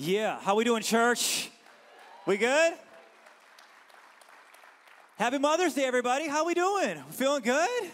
Yeah, 0.00 0.38
how 0.38 0.54
we 0.54 0.62
doing, 0.62 0.84
church? 0.84 1.50
We 2.24 2.36
good? 2.36 2.74
Happy 5.16 5.38
Mother's 5.38 5.74
Day, 5.74 5.86
everybody. 5.86 6.28
How 6.28 6.46
we 6.46 6.54
doing? 6.54 7.02
Feeling 7.10 7.42
good? 7.42 7.90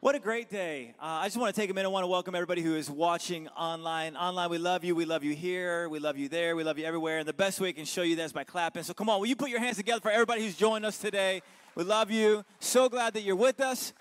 What 0.00 0.16
a 0.16 0.18
great 0.18 0.50
day. 0.50 0.96
Uh, 0.98 1.04
I 1.22 1.26
just 1.26 1.36
want 1.36 1.54
to 1.54 1.60
take 1.60 1.70
a 1.70 1.74
minute. 1.74 1.88
I 1.88 1.92
want 1.92 2.02
to 2.02 2.08
welcome 2.08 2.34
everybody 2.34 2.60
who 2.60 2.74
is 2.74 2.90
watching 2.90 3.46
online. 3.50 4.16
Online, 4.16 4.50
we 4.50 4.58
love 4.58 4.82
you. 4.82 4.96
We 4.96 5.04
love 5.04 5.22
you 5.22 5.32
here. 5.32 5.88
We 5.88 6.00
love 6.00 6.18
you 6.18 6.28
there. 6.28 6.56
We 6.56 6.64
love 6.64 6.76
you 6.76 6.86
everywhere. 6.86 7.20
And 7.20 7.28
the 7.28 7.32
best 7.32 7.60
way 7.60 7.68
we 7.68 7.72
can 7.72 7.84
show 7.84 8.02
you 8.02 8.16
that 8.16 8.24
is 8.24 8.32
by 8.32 8.42
clapping. 8.42 8.82
So 8.82 8.92
come 8.92 9.08
on, 9.08 9.20
will 9.20 9.28
you 9.28 9.36
put 9.36 9.48
your 9.48 9.60
hands 9.60 9.76
together 9.76 10.00
for 10.00 10.10
everybody 10.10 10.42
who's 10.42 10.56
joined 10.56 10.84
us 10.84 10.98
today? 10.98 11.40
We 11.76 11.84
love 11.84 12.10
you. 12.10 12.44
So 12.58 12.88
glad 12.88 13.14
that 13.14 13.22
you're 13.22 13.36
with 13.36 13.60
us. 13.60 13.92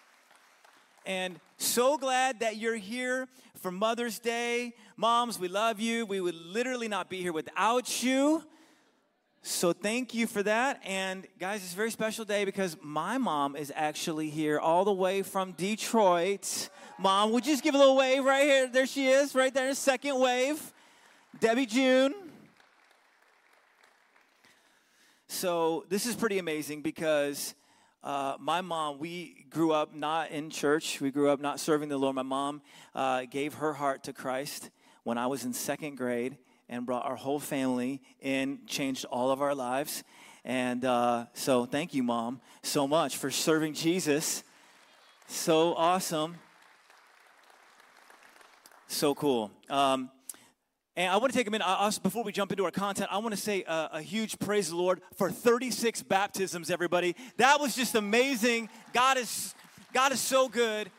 And 1.06 1.40
so 1.58 1.98
glad 1.98 2.42
that 2.42 2.58
you're 2.58 2.76
here 2.76 3.28
for 3.60 3.72
Mother's 3.72 4.20
Day. 4.20 4.74
Moms, 4.98 5.40
we 5.40 5.48
love 5.48 5.80
you. 5.80 6.06
We 6.06 6.22
would 6.22 6.36
literally 6.36 6.88
not 6.88 7.10
be 7.10 7.22
here 7.22 7.34
without 7.34 8.04
you. 8.04 8.44
So 9.44 9.73
thank 9.73 10.14
you 10.14 10.28
for 10.28 10.44
that. 10.44 10.80
And 10.86 11.26
guys, 11.40 11.64
it's 11.64 11.73
a 11.73 11.76
very 11.76 11.90
special 11.90 12.26
day 12.26 12.45
because 12.45 12.78
my 12.82 13.18
mom 13.18 13.56
is 13.56 13.73
actually 13.76 14.30
here 14.30 14.59
all 14.59 14.86
the 14.86 14.94
way 14.94 15.23
from 15.23 15.54
Detroit. 15.54 16.70
Mom, 17.00 17.31
would 17.31 17.48
you 17.48 17.54
just 17.54 17.64
give 17.64 17.73
a 17.73 17.78
little 17.78 17.95
wave 17.95 18.23
right 18.23 18.44
here? 18.44 18.68
There 18.68 18.86
she 18.86 19.08
is, 19.08 19.34
right 19.34 19.52
there, 19.52 19.73
second 19.73 20.20
wave. 20.20 20.72
Debbie 21.40 21.66
June. 21.66 22.14
So 25.28 25.86
this 25.90 26.06
is 26.06 26.16
pretty 26.16 26.38
amazing 26.38 26.81
because 26.81 27.56
uh, 28.04 28.36
my 28.40 28.62
mom, 28.62 28.98
we 28.98 29.46
grew 29.50 29.72
up 29.72 29.94
not 29.94 30.32
in 30.32 30.50
church. 30.50 31.00
We 31.00 31.12
grew 31.12 31.30
up 31.30 31.40
not 31.40 31.59
serving 31.59 31.90
the 31.90 31.98
Lord. 31.98 32.16
My 32.16 32.23
mom 32.23 32.62
uh, 32.96 33.26
gave 33.30 33.55
her 33.55 33.73
heart 33.73 34.04
to 34.05 34.14
Christ 34.14 34.72
when 35.04 35.20
I 35.20 35.28
was 35.28 35.46
in 35.46 35.54
second 35.54 35.98
grade 35.98 36.38
and 36.68 36.86
brought 36.86 37.06
our 37.06 37.16
whole 37.16 37.40
family 37.40 38.02
in, 38.20 38.59
changed 38.66 39.06
all 39.06 39.30
of 39.30 39.42
our 39.42 39.54
lives. 39.54 40.04
And 40.44 40.84
uh, 40.84 41.25
so, 41.34 41.66
thank 41.66 41.94
you, 41.94 42.02
Mom, 42.02 42.42
so 42.64 42.88
much 42.88 43.17
for 43.17 43.30
serving 43.30 43.73
Jesus. 43.75 44.44
So 45.28 45.75
awesome. 45.75 46.36
So 48.88 49.14
cool. 49.14 49.52
Um, 49.70 50.09
and 50.97 51.09
I 51.09 51.17
want 51.17 51.31
to 51.31 51.38
take 51.38 51.47
a 51.47 51.52
minute, 51.52 51.66
also, 51.66 52.02
before 52.02 52.23
we 52.23 52.34
jump 52.34 52.52
into 52.52 52.66
our 52.66 52.72
content, 52.72 53.09
I 53.11 53.17
want 53.20 53.34
to 53.34 53.39
say 53.39 53.64
a, 53.64 53.89
a, 53.94 54.02
huge 54.02 54.38
praise 54.39 54.70
the 54.70 54.75
Lord 54.75 55.02
for 55.16 55.31
36 55.31 56.03
baptisms, 56.03 56.70
everybody. 56.70 57.16
That 57.38 57.61
was 57.61 57.75
just 57.75 57.95
amazing. 57.95 58.67
God 58.92 59.17
is, 59.17 59.56
God 59.94 60.12
is 60.12 60.19
so 60.19 60.50
good. 60.50 60.92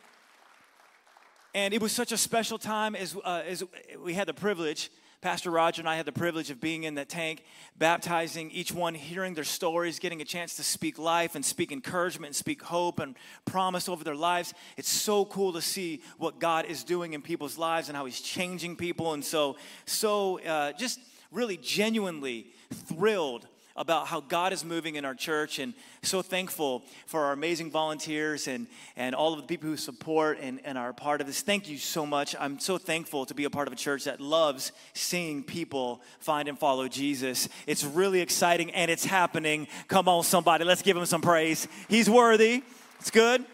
And 1.55 1.75
it 1.75 1.83
was 1.83 1.93
such 1.93 2.11
a 2.11 2.17
special 2.17 2.57
time 2.57 2.97
as, 2.97 3.15
uh, 3.23 3.43
as 3.47 3.63
we 4.03 4.15
had 4.15 4.29
the 4.29 4.35
privilege 4.35 4.91
Pastor 5.23 5.53
Roger 5.53 5.81
and 5.81 5.89
I 5.89 5.95
had 5.95 6.05
the 6.05 6.11
privilege 6.11 6.51
of 6.51 6.61
being 6.61 6.83
in 6.83 6.97
that 6.97 7.09
tank, 7.09 7.45
baptizing 7.79 8.51
each 8.51 8.73
one, 8.73 8.93
hearing 8.93 9.35
their 9.35 9.45
stories, 9.45 10.01
getting 10.01 10.21
a 10.21 10.25
chance 10.25 10.57
to 10.57 10.65
speak 10.65 10.99
life 10.99 11.37
and 11.37 11.45
speak 11.45 11.71
encouragement 11.71 12.31
and 12.31 12.37
speak 12.37 12.61
hope 12.61 12.99
and 12.99 13.15
promise 13.45 13.89
over 13.89 14.03
their 14.03 14.17
lives. 14.17 14.53
It's 14.77 14.89
so 14.89 15.25
cool 15.25 15.53
to 15.53 15.63
see 15.63 16.03
what 16.19 16.41
God 16.41 16.65
is 16.65 16.83
doing 16.83 17.13
in 17.13 17.23
people's 17.23 17.57
lives 17.57 17.87
and 17.87 17.97
how 17.97 18.05
He's 18.05 18.21
changing 18.21 18.75
people. 18.75 19.13
And 19.13 19.25
so, 19.25 19.57
so 19.87 20.41
uh, 20.41 20.73
just 20.73 20.99
really 21.31 21.57
genuinely 21.57 22.49
thrilled 22.73 23.47
about 23.77 24.07
how 24.07 24.21
God 24.21 24.53
is 24.53 24.65
moving 24.65 24.97
in 24.97 25.05
our 25.05 25.15
church 25.15 25.59
and 25.59 25.75
so 26.03 26.23
thankful 26.23 26.85
for 27.07 27.25
our 27.25 27.33
amazing 27.33 27.71
volunteers 27.71 28.49
and, 28.49 28.67
and 28.97 29.15
all 29.15 29.33
of 29.33 29.41
the 29.41 29.47
people 29.47 29.69
who 29.69 29.77
support 29.77 30.39
and, 30.41 30.61
and 30.65 30.77
are 30.77 30.91
a 30.91 30.95
part 30.95 31.21
of 31.21 31.27
this. 31.27 31.41
Thank 31.41 31.69
you 31.69 31.79
so 31.79 32.05
much. 32.05 32.35
I'm 32.39 32.59
so 32.59 32.79
thankful 32.79 33.27
to 33.27 33.35
be 33.35 33.45
a 33.45 33.51
part 33.51 33.69
of 33.69 33.73
a 33.73 33.77
church 33.77 34.05
that 34.05 34.21
loves 34.21 34.73
seeing 34.95 35.43
people 35.43 36.03
find 36.19 36.49
and 36.49 36.59
follow 36.59 36.89
Jesus. 36.89 37.49
It's 37.67 37.85
really 37.85 38.21
exciting 38.21 38.71
and 38.73 38.91
it's 38.91 39.05
happening. 39.05 39.69
Come 39.89 40.09
on, 40.09 40.23
somebody, 40.23 40.65
let's 40.65 40.83
give 40.83 40.97
him 40.97 41.07
some 41.07 41.23
praise. 41.23 41.69
He's 41.89 42.09
worthy. 42.09 42.63
It's 43.01 43.11
good. 43.11 43.45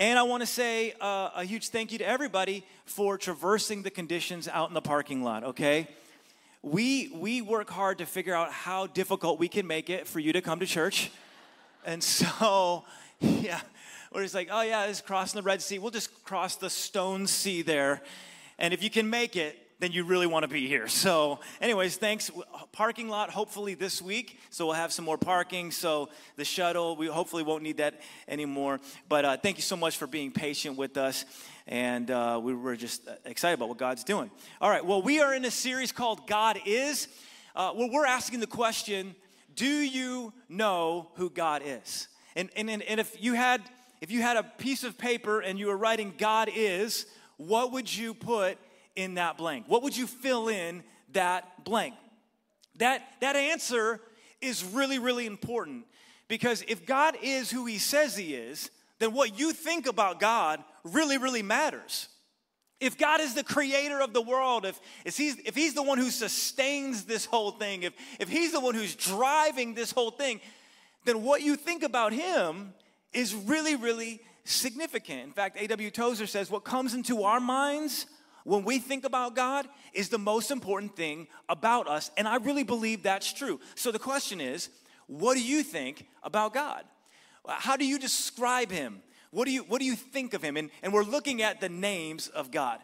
And 0.00 0.16
I 0.16 0.22
want 0.22 0.42
to 0.42 0.46
say 0.46 0.92
uh, 1.00 1.30
a 1.34 1.44
huge 1.44 1.70
thank 1.70 1.90
you 1.90 1.98
to 1.98 2.06
everybody 2.06 2.64
for 2.84 3.18
traversing 3.18 3.82
the 3.82 3.90
conditions 3.90 4.46
out 4.46 4.68
in 4.68 4.74
the 4.74 4.80
parking 4.80 5.24
lot, 5.24 5.42
okay? 5.42 5.88
We 6.62 7.08
we 7.14 7.40
work 7.40 7.70
hard 7.70 7.98
to 7.98 8.06
figure 8.06 8.34
out 8.34 8.52
how 8.52 8.86
difficult 8.86 9.38
we 9.38 9.48
can 9.48 9.66
make 9.66 9.90
it 9.90 10.06
for 10.06 10.18
you 10.18 10.32
to 10.32 10.40
come 10.40 10.60
to 10.60 10.66
church. 10.66 11.10
And 11.84 12.02
so, 12.02 12.84
yeah, 13.20 13.60
we're 14.12 14.22
just 14.22 14.34
like, 14.34 14.48
oh 14.50 14.62
yeah, 14.62 14.86
it's 14.86 15.00
crossing 15.00 15.38
the 15.38 15.42
Red 15.42 15.62
Sea. 15.62 15.78
We'll 15.78 15.90
just 15.90 16.24
cross 16.24 16.56
the 16.56 16.70
Stone 16.70 17.26
Sea 17.26 17.62
there. 17.62 18.02
And 18.58 18.74
if 18.74 18.82
you 18.82 18.90
can 18.90 19.08
make 19.08 19.36
it, 19.36 19.56
then 19.80 19.92
you 19.92 20.02
really 20.02 20.26
want 20.26 20.42
to 20.42 20.48
be 20.48 20.66
here. 20.66 20.88
So, 20.88 21.38
anyways, 21.60 21.96
thanks. 21.96 22.32
Parking 22.72 23.08
lot, 23.08 23.30
hopefully 23.30 23.74
this 23.74 24.02
week. 24.02 24.40
So 24.50 24.66
we'll 24.66 24.74
have 24.74 24.92
some 24.92 25.04
more 25.04 25.18
parking. 25.18 25.70
So 25.70 26.08
the 26.34 26.44
shuttle, 26.44 26.96
we 26.96 27.06
hopefully 27.06 27.44
won't 27.44 27.62
need 27.62 27.76
that 27.76 28.00
anymore. 28.26 28.80
But 29.08 29.24
uh, 29.24 29.36
thank 29.36 29.56
you 29.56 29.62
so 29.62 29.76
much 29.76 29.96
for 29.96 30.08
being 30.08 30.32
patient 30.32 30.76
with 30.76 30.96
us 30.96 31.24
and 31.68 32.10
uh, 32.10 32.40
we 32.42 32.54
were 32.54 32.76
just 32.76 33.06
excited 33.26 33.54
about 33.54 33.68
what 33.68 33.78
God's 33.78 34.02
doing. 34.02 34.30
All 34.60 34.70
right, 34.70 34.84
well, 34.84 35.02
we 35.02 35.20
are 35.20 35.34
in 35.34 35.44
a 35.44 35.50
series 35.50 35.92
called 35.92 36.26
God 36.26 36.58
Is, 36.64 37.08
uh, 37.54 37.72
where 37.72 37.90
we're 37.90 38.06
asking 38.06 38.40
the 38.40 38.46
question 38.46 39.14
Do 39.54 39.66
you 39.66 40.32
know 40.48 41.10
who 41.14 41.30
God 41.30 41.62
is? 41.64 42.08
And, 42.34 42.48
and, 42.56 42.70
and 42.70 42.98
if 42.98 43.22
you 43.22 43.34
had 43.34 43.62
if 44.00 44.10
you 44.10 44.22
had 44.22 44.36
a 44.36 44.42
piece 44.42 44.84
of 44.84 44.96
paper 44.96 45.40
and 45.40 45.58
you 45.58 45.66
were 45.66 45.76
writing 45.76 46.14
God 46.16 46.48
is, 46.54 47.06
what 47.36 47.72
would 47.72 47.94
you 47.94 48.14
put 48.14 48.56
in 48.94 49.14
that 49.14 49.36
blank? 49.36 49.64
What 49.66 49.82
would 49.82 49.96
you 49.96 50.06
fill 50.06 50.48
in 50.48 50.84
that 51.12 51.64
blank? 51.64 51.94
That, 52.76 53.02
that 53.20 53.34
answer 53.34 54.00
is 54.40 54.62
really, 54.64 55.00
really 55.00 55.26
important 55.26 55.84
because 56.28 56.62
if 56.68 56.86
God 56.86 57.16
is 57.20 57.50
who 57.50 57.66
he 57.66 57.78
says 57.78 58.16
he 58.16 58.34
is, 58.34 58.70
then 59.00 59.12
what 59.12 59.38
you 59.38 59.52
think 59.52 59.88
about 59.88 60.20
God 60.20 60.62
really, 60.84 61.18
really 61.18 61.42
matters. 61.42 62.08
If 62.80 62.96
God 62.96 63.20
is 63.20 63.34
the 63.34 63.42
creator 63.42 64.00
of 64.00 64.12
the 64.12 64.22
world, 64.22 64.64
if, 64.64 64.78
if, 65.04 65.16
he's, 65.16 65.36
if 65.38 65.56
he's 65.56 65.74
the 65.74 65.82
one 65.82 65.98
who 65.98 66.10
sustains 66.10 67.04
this 67.04 67.24
whole 67.24 67.50
thing, 67.50 67.82
if, 67.82 67.92
if 68.20 68.28
he's 68.28 68.52
the 68.52 68.60
one 68.60 68.74
who's 68.74 68.94
driving 68.94 69.74
this 69.74 69.90
whole 69.90 70.12
thing, 70.12 70.40
then 71.04 71.22
what 71.22 71.42
you 71.42 71.56
think 71.56 71.82
about 71.82 72.12
him 72.12 72.72
is 73.12 73.34
really, 73.34 73.74
really 73.74 74.20
significant. 74.44 75.24
In 75.24 75.32
fact, 75.32 75.56
A.W. 75.60 75.90
Tozer 75.90 76.26
says 76.26 76.50
what 76.50 76.64
comes 76.64 76.94
into 76.94 77.24
our 77.24 77.40
minds 77.40 78.06
when 78.44 78.64
we 78.64 78.78
think 78.78 79.04
about 79.04 79.34
God 79.34 79.68
is 79.92 80.08
the 80.08 80.18
most 80.18 80.50
important 80.50 80.96
thing 80.96 81.26
about 81.48 81.88
us. 81.88 82.10
And 82.16 82.26
I 82.26 82.36
really 82.36 82.62
believe 82.62 83.02
that's 83.02 83.32
true. 83.32 83.60
So 83.74 83.90
the 83.90 83.98
question 83.98 84.40
is, 84.40 84.70
what 85.06 85.34
do 85.34 85.42
you 85.42 85.62
think 85.62 86.06
about 86.22 86.54
God? 86.54 86.84
How 87.46 87.76
do 87.76 87.86
you 87.86 87.98
describe 87.98 88.70
him? 88.70 89.02
What 89.30 89.44
do 89.46 89.52
you, 89.52 89.62
what 89.62 89.80
do 89.80 89.84
you 89.84 89.94
think 89.96 90.34
of 90.34 90.42
him? 90.42 90.56
And, 90.56 90.70
and 90.82 90.92
we're 90.92 91.04
looking 91.04 91.42
at 91.42 91.60
the 91.60 91.68
names 91.68 92.28
of 92.28 92.50
God. 92.50 92.80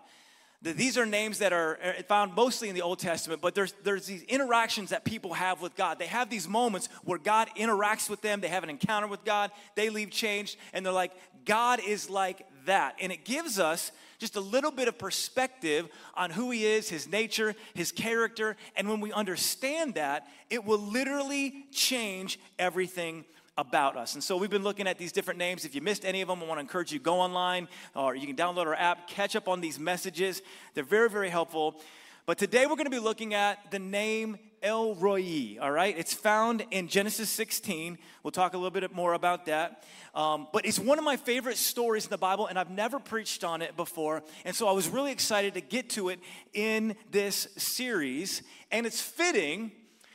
These 0.62 0.97
are 0.97 1.05
names 1.05 1.41
that 1.41 1.53
are 1.53 1.78
found 2.09 2.34
mostly 2.34 2.71
in 2.71 2.75
the 2.75 2.81
Old 2.81 2.99
Testament, 2.99 3.43
but 3.43 3.55
there's, 3.55 3.72
there's 3.82 4.06
these 4.06 4.22
interactions 4.22 4.91
that 4.91 5.05
people 5.05 5.34
have 5.34 5.60
with 5.60 5.77
God. 5.77 5.99
They 5.99 6.06
have 6.06 6.31
these 6.31 6.49
moments 6.49 6.88
where 7.05 7.19
God 7.19 7.50
interacts 7.55 8.09
with 8.09 8.22
them, 8.22 8.41
they 8.41 8.49
have 8.49 8.65
an 8.65 8.71
encounter 8.71 9.06
with 9.06 9.25
God, 9.27 9.50
they 9.75 9.91
leave 9.91 10.10
changed, 10.10 10.56
and 10.72 10.84
they're 10.84 10.93
like, 10.93 11.12
God 11.44 11.81
is 11.87 12.09
like 12.09 12.47
that. 12.65 12.97
And 12.99 13.12
it 13.12 13.26
gives 13.26 13.59
us 13.59 13.93
just 14.19 14.37
a 14.37 14.41
little 14.41 14.71
bit 14.71 14.88
of 14.88 14.97
perspective 14.97 15.87
on 16.15 16.31
who 16.31 16.50
He 16.50 16.65
is, 16.65 16.88
His 16.88 17.06
nature, 17.06 17.55
His 17.75 17.93
character. 17.93 18.56
And 18.75 18.88
when 18.88 19.00
we 19.00 19.12
understand 19.12 19.94
that, 19.94 20.26
it 20.49 20.65
will 20.65 20.78
literally 20.78 21.66
change 21.72 22.38
everything 22.59 23.26
about 23.56 23.97
us. 23.97 24.15
And 24.15 24.25
so 24.25 24.37
we've 24.37 24.50
been 24.50 24.65
looking 24.65 24.87
at 24.87 24.98
these 24.98 25.12
different 25.12 25.38
names. 25.38 25.65
If 25.65 25.75
you 25.75 25.81
missed 25.81 26.04
any 26.04 26.20
of 26.22 26.28
them, 26.28 26.42
I 26.42 26.47
want 26.47 26.59
to 26.59 26.60
encourage 26.60 26.92
you 26.92 26.98
go 26.98 27.20
online 27.20 27.69
or 27.94 28.16
you 28.16 28.26
can 28.26 28.37
download 28.37 28.66
our 28.66 28.75
app, 28.75 29.09
catch 29.09 29.37
up 29.37 29.48
on 29.48 29.60
these 29.60 29.78
messages. 29.78 30.42
They're 30.75 30.84
very, 30.84 31.09
very 31.09 31.28
helpful. 31.28 31.81
But 32.26 32.38
today 32.38 32.66
we're 32.66 32.76
going 32.76 32.87
to 32.87 32.91
be 32.91 32.98
looking 32.98 33.34
at 33.34 33.70
the 33.70 33.78
name 33.78 34.38
El 34.62 34.94
Roi, 34.94 35.58
all 35.61 35.70
right? 35.70 35.94
It's 35.96 36.14
found 36.14 36.64
in 36.70 36.88
Genesis 36.88 37.28
16. 37.28 37.99
We'll 38.23 38.31
talk 38.31 38.55
a 38.55 38.56
little 38.56 38.70
bit 38.70 38.94
more 38.94 39.12
about 39.12 39.44
that. 39.44 39.84
Um, 40.14 40.49
but 40.55 40.64
it's 40.64 40.78
one 40.78 40.99
of 40.99 41.05
my 41.05 41.19
favorite 41.19 41.58
stories 41.58 42.05
in 42.05 42.11
the 42.11 42.17
Bible, 42.17 42.46
and 42.46 42.58
I've 42.58 42.70
never 42.70 42.99
preached 42.99 43.44
on 43.44 43.61
it 43.61 43.76
before. 43.76 44.23
And 44.46 44.56
so 44.56 44.67
I 44.67 44.73
was 44.73 44.88
really 44.88 45.12
excited 45.12 45.52
to 45.55 45.61
get 45.61 45.90
to 45.90 46.08
it 46.08 46.19
in 46.55 46.96
this 47.11 47.46
series. 47.58 48.43
And 48.70 48.87
it's 48.87 49.02
fitting 49.02 49.70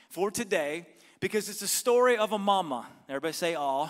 for 0.09 0.31
today 0.31 0.87
because 1.19 1.49
it's 1.49 1.61
a 1.61 1.67
story 1.67 2.17
of 2.17 2.31
a 2.31 2.39
mama. 2.39 2.87
Everybody 3.07 3.33
say, 3.33 3.55
"Aw." 3.55 3.89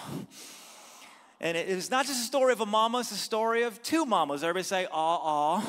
And 1.41 1.55
it 1.55 1.69
is 1.69 1.89
not 1.89 2.05
just 2.05 2.21
a 2.21 2.25
story 2.25 2.51
of 2.51 2.59
a 2.59 2.65
mama, 2.65 2.99
it's 2.99 3.11
a 3.11 3.15
story 3.15 3.63
of 3.63 3.81
two 3.81 4.05
mamas. 4.05 4.43
Everybody 4.43 4.63
say, 4.63 4.87
"Aw, 4.91 5.17
aw." 5.23 5.63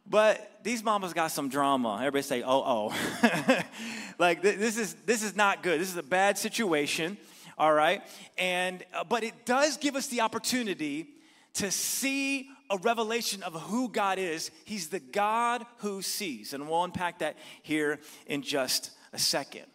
but 0.07 0.59
these 0.63 0.83
mamas 0.83 1.13
got 1.13 1.31
some 1.31 1.49
drama. 1.49 1.97
Everybody 1.99 2.23
say, 2.23 2.43
"Oh, 2.43 2.63
oh." 2.65 3.61
like 4.19 4.41
this 4.41 4.77
is 4.77 4.93
this 5.05 5.23
is 5.23 5.35
not 5.35 5.63
good. 5.63 5.81
This 5.81 5.89
is 5.89 5.97
a 5.97 6.03
bad 6.03 6.37
situation. 6.37 7.17
All 7.57 7.73
right, 7.73 8.01
and 8.37 8.83
uh, 8.93 9.03
but 9.03 9.23
it 9.23 9.45
does 9.45 9.77
give 9.77 9.95
us 9.95 10.07
the 10.07 10.21
opportunity 10.21 11.07
to 11.55 11.69
see 11.71 12.49
a 12.73 12.77
revelation 12.77 13.43
of 13.43 13.53
who 13.53 13.87
God 13.87 14.17
is. 14.17 14.49
He's 14.65 14.87
the 14.87 14.99
God 14.99 15.63
who 15.77 16.01
sees. 16.01 16.53
And 16.53 16.67
we'll 16.67 16.83
unpack 16.83 17.19
that 17.19 17.37
here 17.61 17.99
in 18.25 18.41
just 18.41 18.89
a 19.13 19.19
second. 19.19 19.65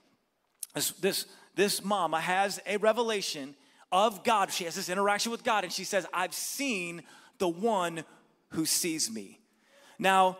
This, 0.74 0.90
this, 0.92 1.26
this 1.54 1.84
mama 1.84 2.20
has 2.20 2.60
a 2.66 2.76
revelation 2.76 3.54
of 3.92 4.24
God. 4.24 4.52
She 4.52 4.64
has 4.64 4.74
this 4.74 4.88
interaction 4.88 5.30
with 5.30 5.44
God, 5.44 5.62
and 5.62 5.72
she 5.72 5.84
says, 5.84 6.06
I've 6.12 6.34
seen 6.34 7.02
the 7.38 7.48
one 7.48 8.02
who 8.50 8.66
sees 8.66 9.10
me. 9.10 9.38
Now, 9.98 10.38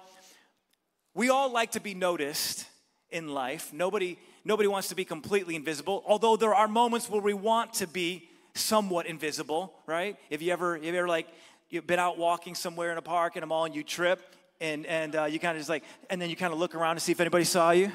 we 1.15 1.31
all 1.31 1.53
like 1.53 1.73
to 1.73 1.81
be 1.81 1.95
noticed 1.95 2.67
in 3.11 3.29
life. 3.29 3.73
Nobody, 3.73 4.19
nobody 4.45 4.69
wants 4.69 4.89
to 4.89 4.97
be 4.97 5.05
completely 5.05 5.55
invisible, 5.55 6.03
although 6.07 6.37
there 6.37 6.55
are 6.55 6.67
moments 6.67 7.09
where 7.09 7.23
we 7.23 7.35
want 7.35 7.75
to 7.75 7.87
be 7.87 8.29
somewhat 8.55 9.07
invisible, 9.07 9.73
right? 9.87 10.17
If 10.29 10.43
you 10.43 10.53
ever, 10.53 10.77
if 10.77 10.85
you 10.85 10.95
ever 10.95 11.09
like, 11.09 11.29
you've 11.71 11.87
been 11.87 11.99
out 11.99 12.19
walking 12.19 12.55
somewhere 12.55 12.93
in 12.93 12.99
a 12.99 13.03
park 13.03 13.37
in 13.37 13.43
a 13.43 13.47
mall 13.47 13.65
and 13.65 13.75
you 13.75 13.83
trip 13.83 14.21
and, 14.61 14.87
and 14.87 15.15
uh, 15.15 15.25
you 15.25 15.39
kind 15.39 15.57
of 15.57 15.61
just 15.61 15.69
like, 15.69 15.85
and 16.11 16.21
then 16.21 16.31
you 16.31 16.37
kind 16.37 16.53
of 16.53 16.59
look 16.59 16.75
around 16.75 16.97
to 16.97 17.01
see 17.01 17.13
if 17.13 17.21
anybody 17.21 17.45
saw 17.45 17.71
you, 17.71 17.93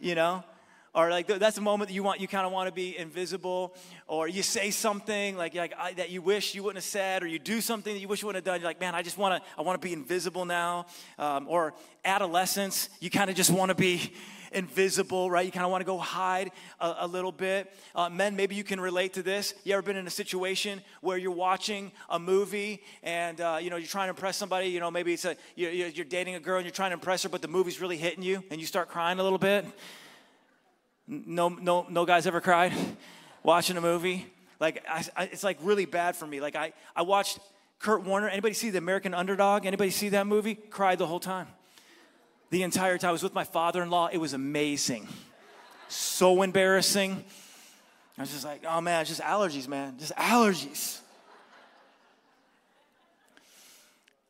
you 0.00 0.14
know? 0.14 0.42
or 0.94 1.10
like 1.10 1.26
that's 1.26 1.56
a 1.56 1.62
moment 1.62 1.88
that 1.88 1.94
you 1.94 2.02
want 2.02 2.20
you 2.20 2.28
kind 2.28 2.46
of 2.46 2.52
want 2.52 2.68
to 2.68 2.72
be 2.72 2.96
invisible 2.98 3.74
or 4.06 4.28
you 4.28 4.42
say 4.42 4.70
something 4.70 5.36
like, 5.36 5.54
like 5.54 5.72
I, 5.78 5.94
that 5.94 6.10
you 6.10 6.20
wish 6.20 6.54
you 6.54 6.62
wouldn't 6.62 6.84
have 6.84 6.90
said 6.90 7.22
or 7.22 7.26
you 7.26 7.38
do 7.38 7.60
something 7.60 7.94
that 7.94 8.00
you 8.00 8.08
wish 8.08 8.20
you 8.20 8.26
wouldn't 8.26 8.44
have 8.44 8.52
done 8.52 8.60
you're 8.60 8.68
like 8.68 8.80
man 8.80 8.94
i 8.94 9.02
just 9.02 9.16
want 9.16 9.42
to 9.42 9.50
i 9.58 9.62
want 9.62 9.80
to 9.80 9.86
be 9.86 9.92
invisible 9.92 10.44
now 10.44 10.86
um, 11.18 11.46
or 11.48 11.72
adolescence 12.04 12.90
you 13.00 13.10
kind 13.10 13.30
of 13.30 13.36
just 13.36 13.50
want 13.50 13.70
to 13.70 13.74
be 13.74 14.12
invisible 14.54 15.30
right 15.30 15.44
you 15.46 15.52
kind 15.52 15.64
of 15.64 15.70
want 15.70 15.80
to 15.80 15.86
go 15.86 15.98
hide 15.98 16.50
a, 16.80 16.94
a 17.00 17.06
little 17.06 17.32
bit 17.32 17.72
uh, 17.94 18.08
men 18.08 18.36
maybe 18.36 18.54
you 18.54 18.64
can 18.64 18.80
relate 18.80 19.12
to 19.12 19.22
this 19.22 19.54
you 19.64 19.72
ever 19.72 19.82
been 19.82 19.96
in 19.96 20.06
a 20.06 20.10
situation 20.10 20.80
where 21.00 21.18
you're 21.18 21.30
watching 21.30 21.92
a 22.10 22.18
movie 22.18 22.82
and 23.02 23.40
uh, 23.40 23.58
you 23.60 23.70
know 23.70 23.76
you're 23.76 23.86
trying 23.86 24.06
to 24.06 24.10
impress 24.10 24.36
somebody 24.36 24.68
you 24.68 24.80
know 24.80 24.90
maybe 24.90 25.12
it's 25.12 25.24
a 25.24 25.36
you're, 25.56 25.70
you're 25.70 26.04
dating 26.04 26.34
a 26.34 26.40
girl 26.40 26.56
and 26.56 26.64
you're 26.64 26.72
trying 26.72 26.90
to 26.90 26.94
impress 26.94 27.22
her 27.22 27.28
but 27.28 27.42
the 27.42 27.48
movie's 27.48 27.80
really 27.80 27.96
hitting 27.96 28.22
you 28.22 28.42
and 28.50 28.60
you 28.60 28.66
start 28.66 28.88
crying 28.88 29.18
a 29.18 29.22
little 29.22 29.38
bit 29.38 29.64
no, 31.06 31.48
no, 31.48 31.86
no 31.88 32.04
guys 32.04 32.26
ever 32.26 32.40
cried 32.40 32.72
watching 33.42 33.76
a 33.76 33.80
movie. 33.80 34.26
Like, 34.60 34.84
I, 34.88 35.04
I, 35.16 35.24
it's 35.24 35.44
like 35.44 35.58
really 35.62 35.84
bad 35.84 36.16
for 36.16 36.26
me. 36.26 36.40
Like, 36.40 36.56
I, 36.56 36.72
I 36.94 37.02
watched 37.02 37.38
Kurt 37.78 38.04
Warner. 38.04 38.28
Anybody 38.28 38.54
see 38.54 38.70
the 38.70 38.78
American 38.78 39.14
Underdog? 39.14 39.66
Anybody 39.66 39.90
see 39.90 40.10
that 40.10 40.26
movie? 40.26 40.54
Cried 40.54 40.98
the 40.98 41.06
whole 41.06 41.20
time. 41.20 41.48
The 42.52 42.64
entire 42.64 42.98
time. 42.98 43.08
I 43.08 43.12
was 43.12 43.22
with 43.22 43.32
my 43.32 43.44
father-in-law. 43.44 44.10
It 44.12 44.18
was 44.18 44.34
amazing. 44.34 45.08
So 45.88 46.42
embarrassing. 46.42 47.24
I 48.18 48.20
was 48.20 48.30
just 48.30 48.44
like, 48.44 48.62
oh 48.68 48.82
man, 48.82 49.00
it's 49.00 49.08
just 49.08 49.22
allergies, 49.22 49.66
man. 49.66 49.94
Just 49.98 50.14
allergies. 50.16 51.00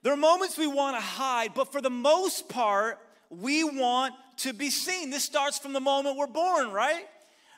There 0.04 0.12
are 0.12 0.16
moments 0.16 0.56
we 0.56 0.68
want 0.68 0.96
to 0.96 1.00
hide, 1.00 1.52
but 1.52 1.72
for 1.72 1.80
the 1.80 1.90
most 1.90 2.48
part, 2.48 3.00
we 3.28 3.64
want 3.64 4.14
to 4.36 4.52
be 4.52 4.70
seen. 4.70 5.10
This 5.10 5.24
starts 5.24 5.58
from 5.58 5.72
the 5.72 5.80
moment 5.80 6.16
we're 6.16 6.28
born, 6.28 6.70
right? 6.70 7.08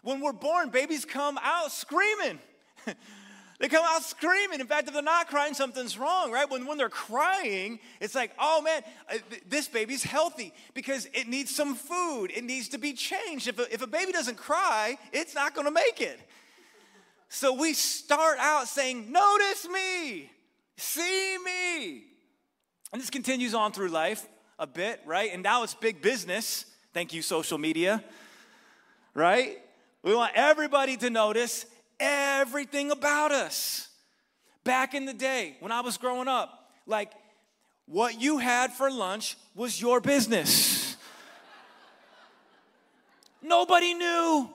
When 0.02 0.22
we're 0.22 0.32
born, 0.32 0.70
babies 0.70 1.04
come 1.04 1.38
out 1.42 1.72
screaming. 1.72 2.38
they 3.64 3.70
come 3.70 3.86
out 3.88 4.02
screaming. 4.02 4.60
In 4.60 4.66
fact, 4.66 4.88
if 4.88 4.92
they're 4.92 5.02
not 5.02 5.28
crying, 5.28 5.54
something's 5.54 5.96
wrong, 5.96 6.30
right? 6.30 6.50
When, 6.50 6.66
when 6.66 6.76
they're 6.76 6.90
crying, 6.90 7.80
it's 7.98 8.14
like, 8.14 8.30
oh 8.38 8.60
man, 8.60 8.82
uh, 9.10 9.16
this 9.48 9.68
baby's 9.68 10.02
healthy 10.02 10.52
because 10.74 11.08
it 11.14 11.28
needs 11.28 11.56
some 11.56 11.74
food. 11.74 12.26
It 12.26 12.44
needs 12.44 12.68
to 12.68 12.78
be 12.78 12.92
changed. 12.92 13.48
If 13.48 13.58
a, 13.58 13.72
if 13.72 13.80
a 13.80 13.86
baby 13.86 14.12
doesn't 14.12 14.36
cry, 14.36 14.98
it's 15.14 15.34
not 15.34 15.54
gonna 15.54 15.70
make 15.70 16.02
it. 16.02 16.20
So 17.30 17.54
we 17.54 17.72
start 17.72 18.36
out 18.38 18.68
saying, 18.68 19.10
Notice 19.10 19.66
me, 19.66 20.30
see 20.76 21.38
me. 21.42 22.04
And 22.92 23.00
this 23.00 23.08
continues 23.08 23.54
on 23.54 23.72
through 23.72 23.88
life 23.88 24.28
a 24.58 24.66
bit, 24.66 25.00
right? 25.06 25.30
And 25.32 25.42
now 25.42 25.62
it's 25.62 25.72
big 25.72 26.02
business. 26.02 26.66
Thank 26.92 27.14
you, 27.14 27.22
social 27.22 27.56
media, 27.56 28.04
right? 29.14 29.56
We 30.02 30.14
want 30.14 30.32
everybody 30.34 30.98
to 30.98 31.08
notice 31.08 31.64
everything 32.00 32.90
about 32.90 33.32
us. 33.32 33.88
Back 34.64 34.94
in 34.94 35.04
the 35.04 35.12
day, 35.12 35.56
when 35.60 35.72
I 35.72 35.80
was 35.80 35.98
growing 35.98 36.28
up, 36.28 36.70
like 36.86 37.12
what 37.86 38.20
you 38.20 38.38
had 38.38 38.72
for 38.72 38.90
lunch 38.90 39.36
was 39.54 39.80
your 39.80 40.00
business. 40.00 40.96
Nobody 43.42 43.92
knew 43.94 44.48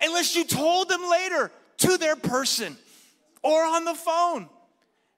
unless 0.00 0.34
you 0.34 0.44
told 0.44 0.88
them 0.88 1.02
later 1.10 1.50
to 1.78 1.98
their 1.98 2.16
person 2.16 2.76
or 3.42 3.64
on 3.64 3.84
the 3.84 3.94
phone. 3.94 4.48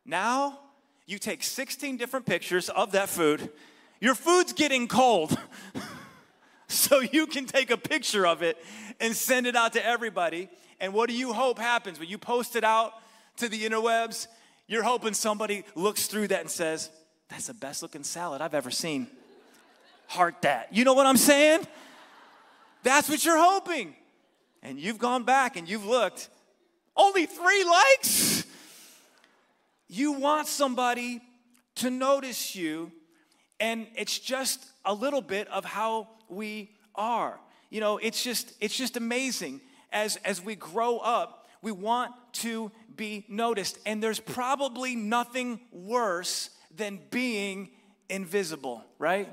Now, 0.05 0.59
you 1.07 1.19
take 1.19 1.43
16 1.43 1.97
different 1.97 2.27
pictures 2.27 2.69
of 2.69 2.93
that 2.93 3.09
food 3.09 3.51
your 4.01 4.15
food's 4.15 4.55
getting 4.55 4.89
cold. 4.89 5.39
so 6.69 7.01
you 7.01 7.27
can 7.27 7.45
take 7.45 7.71
a 7.71 7.77
picture 7.77 8.27
of 8.27 8.43
it 8.43 8.57
and 8.99 9.15
send 9.15 9.47
it 9.47 9.55
out 9.55 9.75
to 9.75 9.85
everybody. 9.85 10.49
And 10.81 10.93
what 10.93 11.09
do 11.09 11.15
you 11.15 11.33
hope 11.33 11.59
happens 11.59 11.99
when 11.99 12.09
you 12.09 12.19
post 12.19 12.57
it 12.57 12.65
out 12.65 12.93
to 13.37 13.49
the 13.49 13.63
interwebs? 13.63 14.27
You're 14.67 14.83
hoping 14.83 15.15
somebody 15.15 15.65
looks 15.75 16.07
through 16.07 16.29
that 16.29 16.41
and 16.41 16.51
says, 16.51 16.91
That's 17.29 17.47
the 17.47 17.55
best 17.55 17.83
looking 17.83 18.05
salad 18.05 18.41
I've 18.41 18.55
ever 18.55 18.71
seen. 18.71 19.07
Heart 20.09 20.43
that. 20.43 20.75
You 20.75 20.85
know 20.85 20.95
what 20.95 21.07
I'm 21.07 21.17
saying? 21.17 21.67
That's 22.83 23.09
what 23.09 23.25
you're 23.25 23.39
hoping. 23.39 23.95
And 24.63 24.79
you've 24.81 24.99
gone 24.99 25.25
back 25.25 25.57
and 25.57 25.69
you've 25.69 25.87
looked. 25.87 26.29
Only 26.97 27.27
three 27.27 27.65
likes? 27.65 28.45
You 29.89 30.13
want 30.13 30.49
somebody 30.49 31.21
to 31.77 31.91
notice 31.91 32.55
you 32.55 32.93
and 33.61 33.87
it's 33.95 34.19
just 34.19 34.65
a 34.85 34.95
little 34.95 35.21
bit 35.21 35.47
of 35.49 35.65
how 35.65 36.09
we 36.29 36.71
are 36.95 37.39
you 37.71 37.81
know 37.81 37.99
it's 37.99 38.23
just 38.23 38.53
it's 38.61 38.77
just 38.77 38.97
amazing 38.97 39.61
as 39.93 40.17
as 40.25 40.43
we 40.43 40.55
grow 40.55 40.99
up 40.99 41.49
we 41.63 41.73
want 41.73 42.13
to 42.33 42.71
be 42.97 43.25
noticed 43.29 43.79
and 43.87 44.03
there's 44.03 44.21
probably 44.21 44.97
nothing 44.97 45.61
worse 45.73 46.51
than 46.75 47.01
being 47.11 47.71
invisible 48.09 48.85
right 48.99 49.29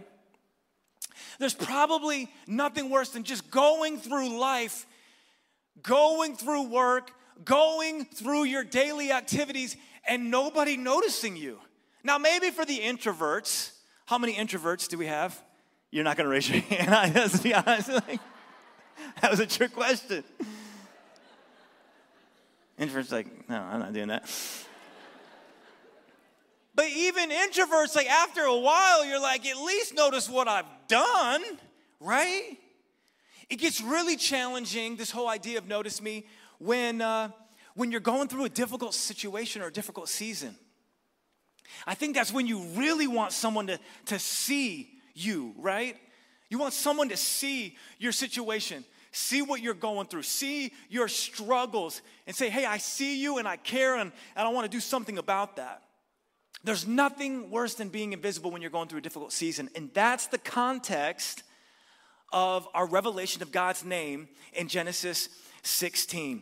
there's 1.39 1.53
probably 1.53 2.29
nothing 2.47 2.89
worse 2.89 3.09
than 3.09 3.23
just 3.23 3.49
going 3.51 3.97
through 3.97 4.37
life 4.39 4.85
going 5.81 6.35
through 6.35 6.63
work 6.63 7.11
going 7.43 8.05
through 8.05 8.43
your 8.43 8.63
daily 8.63 9.11
activities 9.11 9.77
and 10.07 10.31
nobody 10.31 10.77
noticing 10.77 11.35
you 11.35 11.59
now 12.03 12.17
maybe 12.17 12.49
for 12.49 12.65
the 12.65 12.79
introverts 12.79 13.71
how 14.07 14.17
many 14.17 14.35
introverts 14.35 14.87
do 14.87 14.97
we 14.97 15.07
have? 15.07 15.37
You're 15.91 16.05
not 16.05 16.15
gonna 16.15 16.29
raise 16.29 16.49
your 16.49 16.61
hand. 16.69 17.13
Let's 17.15 17.41
be 17.41 17.53
honest. 17.53 17.89
That 19.21 19.31
was 19.31 19.39
a 19.39 19.47
trick 19.47 19.73
question. 19.73 20.23
Introverts 22.79 23.11
like, 23.11 23.49
no, 23.49 23.57
I'm 23.57 23.79
not 23.79 23.93
doing 23.93 24.09
that. 24.09 24.29
But 26.75 26.89
even 26.89 27.31
introverts, 27.31 27.95
like 27.95 28.07
after 28.07 28.41
a 28.41 28.55
while, 28.55 29.03
you're 29.03 29.19
like, 29.19 29.47
at 29.47 29.57
least 29.57 29.95
notice 29.95 30.29
what 30.29 30.47
I've 30.47 30.67
done, 30.87 31.41
right? 31.99 32.55
It 33.49 33.55
gets 33.55 33.81
really 33.81 34.15
challenging, 34.15 34.95
this 34.95 35.09
whole 35.09 35.27
idea 35.27 35.57
of 35.57 35.67
notice 35.67 36.01
me, 36.01 36.27
when, 36.59 37.01
uh, 37.01 37.29
when 37.73 37.89
you're 37.89 37.99
going 37.99 38.27
through 38.27 38.45
a 38.45 38.49
difficult 38.49 38.93
situation 38.93 39.63
or 39.63 39.67
a 39.67 39.73
difficult 39.73 40.07
season. 40.07 40.55
I 41.87 41.95
think 41.95 42.15
that's 42.15 42.31
when 42.31 42.45
you 42.45 42.61
really 42.75 43.07
want 43.07 43.31
someone 43.31 43.67
to, 43.67 43.79
to 44.05 44.19
see 44.19 44.89
you, 45.15 45.53
right? 45.57 45.97
You 46.49 46.57
want 46.57 46.73
someone 46.73 47.09
to 47.09 47.17
see 47.17 47.77
your 47.97 48.11
situation, 48.11 48.85
see 49.11 49.41
what 49.41 49.61
you're 49.61 49.73
going 49.73 50.07
through, 50.07 50.23
see 50.23 50.71
your 50.89 51.07
struggles, 51.07 52.01
and 52.25 52.35
say, 52.35 52.49
hey, 52.49 52.65
I 52.65 52.77
see 52.77 53.21
you 53.21 53.37
and 53.37 53.47
I 53.47 53.57
care 53.57 53.95
and, 53.95 54.11
and 54.35 54.47
I 54.47 54.49
want 54.51 54.65
to 54.65 54.75
do 54.75 54.79
something 54.79 55.17
about 55.17 55.57
that. 55.57 55.83
There's 56.63 56.87
nothing 56.87 57.51
worse 57.51 57.75
than 57.75 57.89
being 57.89 58.13
invisible 58.13 58.51
when 58.51 58.61
you're 58.61 58.71
going 58.71 58.87
through 58.87 58.99
a 58.99 59.03
difficult 59.03 59.31
season. 59.31 59.69
And 59.75 59.91
that's 59.93 60.27
the 60.27 60.37
context 60.37 61.43
of 62.33 62.67
our 62.73 62.85
revelation 62.85 63.41
of 63.41 63.51
God's 63.51 63.85
name 63.85 64.27
in 64.53 64.67
Genesis 64.67 65.29
16. 65.63 66.41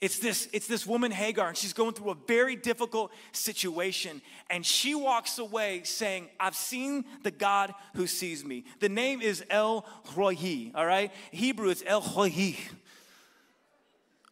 It's 0.00 0.18
this, 0.18 0.48
it's 0.54 0.66
this 0.66 0.86
woman, 0.86 1.10
Hagar, 1.10 1.48
and 1.48 1.56
she's 1.56 1.74
going 1.74 1.92
through 1.92 2.10
a 2.10 2.16
very 2.26 2.56
difficult 2.56 3.12
situation. 3.32 4.22
And 4.48 4.64
she 4.64 4.94
walks 4.94 5.38
away 5.38 5.82
saying, 5.84 6.28
I've 6.38 6.54
seen 6.54 7.04
the 7.22 7.30
God 7.30 7.74
who 7.94 8.06
sees 8.06 8.42
me. 8.42 8.64
The 8.80 8.88
name 8.88 9.20
is 9.20 9.44
El 9.50 9.84
Roi, 10.16 10.72
all 10.74 10.86
right? 10.86 11.12
Hebrew, 11.32 11.68
it's 11.68 11.82
El 11.84 12.00
Roi. 12.00 12.56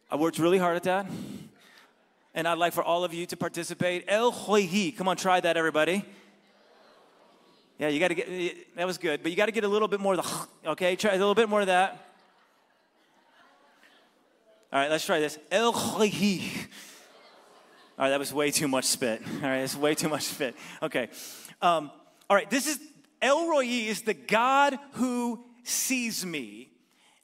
I 0.09 0.15
worked 0.15 0.39
really 0.39 0.57
hard 0.57 0.75
at 0.75 0.83
that. 0.83 1.05
And 2.33 2.47
I'd 2.47 2.57
like 2.57 2.73
for 2.73 2.83
all 2.83 3.03
of 3.03 3.13
you 3.13 3.27
to 3.27 3.37
participate. 3.37 4.05
El 4.07 4.31
Roi. 4.31 4.91
Come 4.97 5.07
on, 5.07 5.17
try 5.17 5.39
that, 5.39 5.55
everybody. 5.55 6.03
Yeah, 7.77 7.89
you 7.89 7.99
got 7.99 8.07
to 8.07 8.15
get, 8.15 8.75
that 8.75 8.87
was 8.87 8.97
good, 8.97 9.21
but 9.21 9.31
you 9.31 9.37
got 9.37 9.45
to 9.45 9.51
get 9.51 9.63
a 9.63 9.67
little 9.67 9.87
bit 9.87 9.99
more 9.99 10.15
of 10.15 10.25
the, 10.63 10.69
okay? 10.71 10.95
Try 10.95 11.11
a 11.11 11.17
little 11.17 11.35
bit 11.35 11.47
more 11.47 11.61
of 11.61 11.67
that. 11.67 12.08
All 14.71 14.79
right, 14.79 14.91
let's 14.91 15.03
try 15.03 15.19
this. 15.19 15.39
El 15.49 15.73
All 15.73 15.79
right, 15.81 16.09
that 17.97 18.19
was 18.19 18.31
way 18.31 18.51
too 18.51 18.67
much 18.67 18.85
spit. 18.85 19.19
All 19.41 19.49
right, 19.49 19.61
it's 19.61 19.75
way 19.75 19.95
too 19.95 20.09
much 20.09 20.23
spit. 20.23 20.55
Okay. 20.83 21.09
Um, 21.59 21.89
all 22.29 22.37
right, 22.37 22.47
this 22.51 22.67
is 22.67 22.79
El 23.19 23.49
Roi 23.49 23.65
is 23.65 24.03
the 24.03 24.13
God 24.13 24.77
who 24.91 25.43
sees 25.63 26.23
me. 26.23 26.69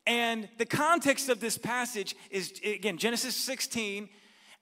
And 0.08 0.50
the 0.58 0.66
context 0.66 1.30
of 1.30 1.40
this 1.40 1.56
passage 1.56 2.16
is, 2.32 2.60
again, 2.66 2.98
Genesis 2.98 3.36
16. 3.36 4.10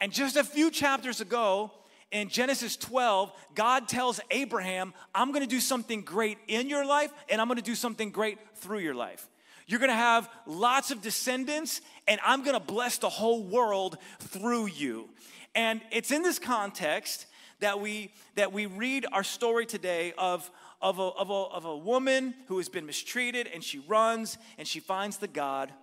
And 0.01 0.11
just 0.11 0.35
a 0.35 0.43
few 0.43 0.69
chapters 0.69 1.21
ago, 1.21 1.71
in 2.11 2.27
Genesis 2.27 2.75
12, 2.75 3.31
God 3.55 3.87
tells 3.87 4.19
Abraham, 4.29 4.93
I'm 5.15 5.31
gonna 5.31 5.47
do 5.47 5.61
something 5.61 6.01
great 6.01 6.37
in 6.49 6.67
your 6.67 6.85
life, 6.85 7.13
and 7.29 7.39
I'm 7.39 7.47
gonna 7.47 7.61
do 7.61 7.75
something 7.75 8.11
great 8.11 8.39
through 8.55 8.79
your 8.79 8.93
life. 8.93 9.29
You're 9.73 9.79
gonna 9.79 9.93
have 9.93 10.29
lots 10.45 10.91
of 10.91 11.01
descendants, 11.01 11.81
and 12.07 12.21
I'm 12.23 12.43
gonna 12.43 12.59
bless 12.59 12.99
the 12.99 13.09
whole 13.09 13.41
world 13.43 13.97
through 14.19 14.67
you. 14.67 15.09
And 15.55 15.81
it's 15.89 16.11
in 16.11 16.21
this 16.21 16.37
context 16.37 17.25
that 17.59 17.79
we 17.79 18.13
that 18.35 18.53
we 18.53 18.67
read 18.67 19.07
our 19.11 19.23
story 19.23 19.65
today 19.65 20.13
of 20.15 20.47
of 20.79 20.99
a, 20.99 21.01
of, 21.01 21.31
a, 21.31 21.33
of 21.33 21.65
a 21.65 21.75
woman 21.75 22.35
who 22.49 22.59
has 22.59 22.69
been 22.69 22.85
mistreated 22.85 23.49
and 23.51 23.63
she 23.63 23.79
runs 23.79 24.37
and 24.59 24.67
she 24.67 24.79
finds 24.79 25.17
the 25.17 25.27
God 25.27 25.73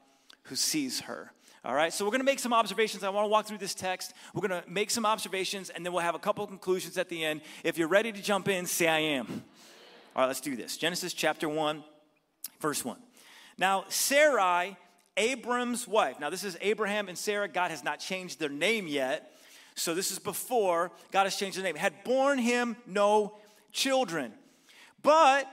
who 0.45 0.55
sees 0.55 1.01
her. 1.01 1.33
All 1.65 1.75
right, 1.75 1.93
so 1.93 2.05
we're 2.05 2.13
gonna 2.13 2.23
make 2.23 2.39
some 2.39 2.53
observations. 2.53 3.03
I 3.03 3.09
wanna 3.09 3.27
walk 3.27 3.47
through 3.47 3.59
this 3.59 3.75
text. 3.75 4.15
We're 4.35 4.47
gonna 4.47 4.63
make 4.69 4.93
some 4.93 5.05
observations 5.05 5.69
and 5.69 5.85
then 5.85 5.93
we'll 5.93 6.03
have 6.03 6.15
a 6.15 6.21
couple 6.21 6.47
conclusions 6.47 6.97
at 6.97 7.09
the 7.09 7.25
end. 7.25 7.41
If 7.65 7.77
you're 7.77 7.89
ready 7.89 8.13
to 8.13 8.23
jump 8.23 8.47
in, 8.47 8.67
say 8.67 8.87
I 8.87 9.01
am. 9.01 9.43
All 10.15 10.23
right, 10.23 10.27
let's 10.29 10.41
do 10.41 10.55
this. 10.55 10.77
Genesis 10.77 11.13
chapter 11.13 11.49
1, 11.49 11.83
verse 12.61 12.85
1. 12.85 12.97
Now, 13.61 13.85
Sarai, 13.89 14.75
Abram's 15.19 15.87
wife, 15.87 16.19
now 16.19 16.31
this 16.31 16.45
is 16.45 16.57
Abraham 16.63 17.11
and 17.11 17.19
Sarah. 17.19 17.47
God 17.47 17.71
has 17.71 17.85
not 17.85 18.01
changed 18.01 18.41
their 18.41 18.49
name 18.49 18.89
yet. 18.89 19.37
So 19.75 19.95
this 19.95 20.11
is 20.11 20.19
before 20.19 20.91
God 21.13 21.25
has 21.25 21.37
changed 21.37 21.59
the 21.59 21.63
name. 21.63 21.77
Had 21.77 22.03
born 22.03 22.39
him 22.39 22.75
no 22.87 23.37
children. 23.71 24.33
But 25.03 25.47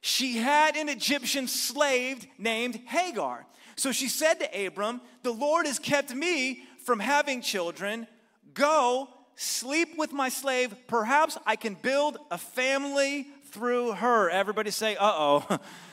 she 0.00 0.38
had 0.38 0.74
an 0.74 0.88
Egyptian 0.88 1.46
slave 1.46 2.26
named 2.38 2.76
Hagar. 2.86 3.46
So 3.76 3.92
she 3.92 4.08
said 4.08 4.40
to 4.40 4.66
Abram, 4.66 5.02
The 5.22 5.32
Lord 5.32 5.66
has 5.66 5.78
kept 5.78 6.14
me 6.14 6.64
from 6.84 6.98
having 6.98 7.42
children. 7.42 8.06
Go 8.54 9.10
sleep 9.36 9.98
with 9.98 10.12
my 10.12 10.30
slave. 10.30 10.74
Perhaps 10.86 11.36
I 11.44 11.56
can 11.56 11.74
build 11.74 12.16
a 12.30 12.38
family 12.38 13.28
through 13.50 13.92
her. 13.92 14.30
Everybody 14.30 14.70
say, 14.70 14.96
uh 14.96 15.12
oh. 15.14 15.58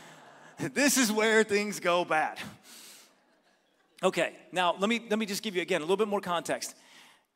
this 0.73 0.97
is 0.97 1.11
where 1.11 1.43
things 1.43 1.79
go 1.79 2.03
bad. 2.03 2.39
Okay, 4.03 4.33
now 4.51 4.75
let 4.79 4.89
me, 4.89 5.01
let 5.09 5.19
me 5.19 5.25
just 5.25 5.43
give 5.43 5.55
you 5.55 5.61
again 5.61 5.81
a 5.81 5.83
little 5.83 5.97
bit 5.97 6.07
more 6.07 6.21
context. 6.21 6.75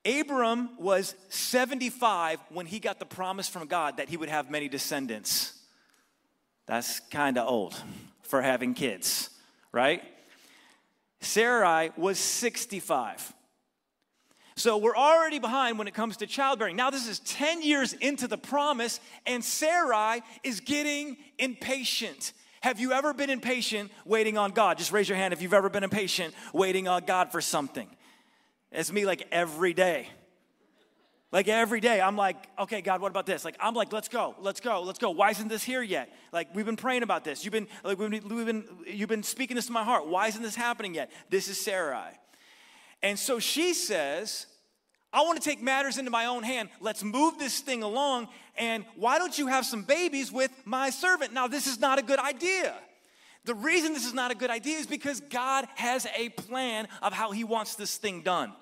Abram 0.06 0.70
was 0.80 1.16
75 1.30 2.40
when 2.50 2.66
he 2.66 2.80
got 2.80 3.00
the 3.00 3.06
promise 3.06 3.48
from 3.48 3.68
God 3.68 3.98
that 3.98 4.10
he 4.10 4.18
would 4.18 4.30
have 4.30 4.50
many 4.50 4.68
descendants. 4.68 5.54
That's 6.66 7.00
kind 7.12 7.38
of 7.38 7.48
old 7.48 7.75
for 8.24 8.42
having 8.42 8.74
kids, 8.74 9.30
right? 9.72 10.04
Sarai 11.20 11.92
was 11.98 12.18
65. 12.18 13.34
So 14.56 14.78
we're 14.78 14.96
already 14.96 15.40
behind 15.40 15.78
when 15.78 15.88
it 15.88 15.94
comes 15.94 16.18
to 16.18 16.28
childbearing. 16.28 16.75
Now, 16.75 16.90
this 16.90 17.08
is 17.08 17.20
10 17.20 17.62
years 17.62 17.94
into 17.94 18.28
the 18.28 18.38
promise, 18.38 19.00
and 19.25 19.44
Sarai 19.44 20.22
is 20.44 20.60
getting 20.60 21.18
impatient. 21.38 22.34
Have 22.62 22.80
you 22.80 22.91
ever 22.94 23.13
been 23.13 23.30
impatient 23.30 23.91
waiting 24.06 24.38
on 24.38 24.51
God? 24.51 24.77
Just 24.77 24.91
raise 24.91 25.10
your 25.10 25.18
hand 25.18 25.34
if 25.34 25.41
you've 25.41 25.53
ever 25.53 25.70
been 25.70 25.84
impatient 25.84 26.34
waiting 26.53 26.88
on 26.88 27.06
God 27.06 27.32
for 27.32 27.41
something. 27.41 27.89
It's 28.72 28.91
me 28.91 29.06
like 29.06 29.27
every 29.32 29.74
day. 29.74 30.08
Like 31.32 31.48
every 31.48 31.80
day, 31.80 32.01
I'm 32.01 32.18
like, 32.18 32.36
okay, 32.60 32.82
God, 32.82 33.01
what 33.01 33.10
about 33.10 33.25
this? 33.25 33.46
Like, 33.46 33.56
I'm 33.60 33.74
like, 33.74 33.94
let's 33.94 34.10
go, 34.10 34.36
let's 34.39 34.60
go, 34.60 34.82
let's 34.84 35.00
go. 35.00 35.12
Why 35.12 35.32
isn't 35.32 35.48
this 35.48 35.63
here 35.63 35.82
yet? 35.82 36.13
Like, 36.34 36.53
we've 36.53 36.65
been 36.65 36.75
praying 36.75 37.03
about 37.03 37.24
this. 37.24 37.46
You've 37.46 37.53
been, 37.53 37.68
like, 37.86 37.98
we've 37.98 38.10
been, 38.10 38.36
we've 38.36 38.46
been, 38.46 38.65
you've 38.86 39.10
been 39.10 39.24
speaking 39.24 39.56
this 39.56 39.68
to 39.68 39.72
my 39.72 39.84
heart. 39.84 40.08
Why 40.08 40.27
isn't 40.27 40.44
this 40.44 40.56
happening 40.56 40.94
yet? 40.94 41.10
This 41.30 41.48
is 41.48 41.60
Sarai. 41.60 42.12
And 43.01 43.18
so 43.18 43.39
she 43.39 43.74
says, 43.74 44.46
I 45.13 45.22
want 45.24 45.41
to 45.41 45.48
take 45.48 45.62
matters 45.62 45.98
into 45.98 46.12
my 46.12 46.25
own 46.27 46.44
hand. 46.44 46.70
Let's 46.80 47.03
move 47.03 47.38
this 47.38 47.60
thing 47.60 47.84
along. 47.84 48.30
And 48.58 48.86
why 48.96 49.18
don't 49.18 49.38
you 49.38 49.48
have 49.48 49.65
some 49.65 49.84
babies 49.84 50.32
with 50.32 50.51
my 50.63 50.89
servant? 50.89 51.34
Now, 51.34 51.48
this 51.48 51.68
is 51.68 51.80
not 51.80 52.00
a 52.00 52.01
good 52.01 52.20
idea. 52.20 52.74
The 53.44 53.56
reason 53.56 53.94
this 53.94 54.06
is 54.06 54.13
not 54.13 54.32
a 54.32 54.36
good 54.36 54.50
idea 54.50 54.77
is 54.77 54.88
because 54.88 55.20
God 55.20 55.68
has 55.75 56.08
a 56.15 56.30
plan 56.30 56.88
of 57.01 57.12
how 57.12 57.32
He 57.32 57.44
wants 57.44 57.75
this 57.75 57.98
thing 57.98 58.22
done. 58.22 58.53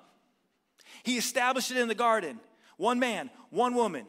He 1.02 1.18
established 1.18 1.70
it 1.70 1.76
in 1.76 1.88
the 1.88 1.94
garden 1.94 2.40
one 2.76 2.98
man, 2.98 3.30
one 3.50 3.74
woman, 3.74 4.06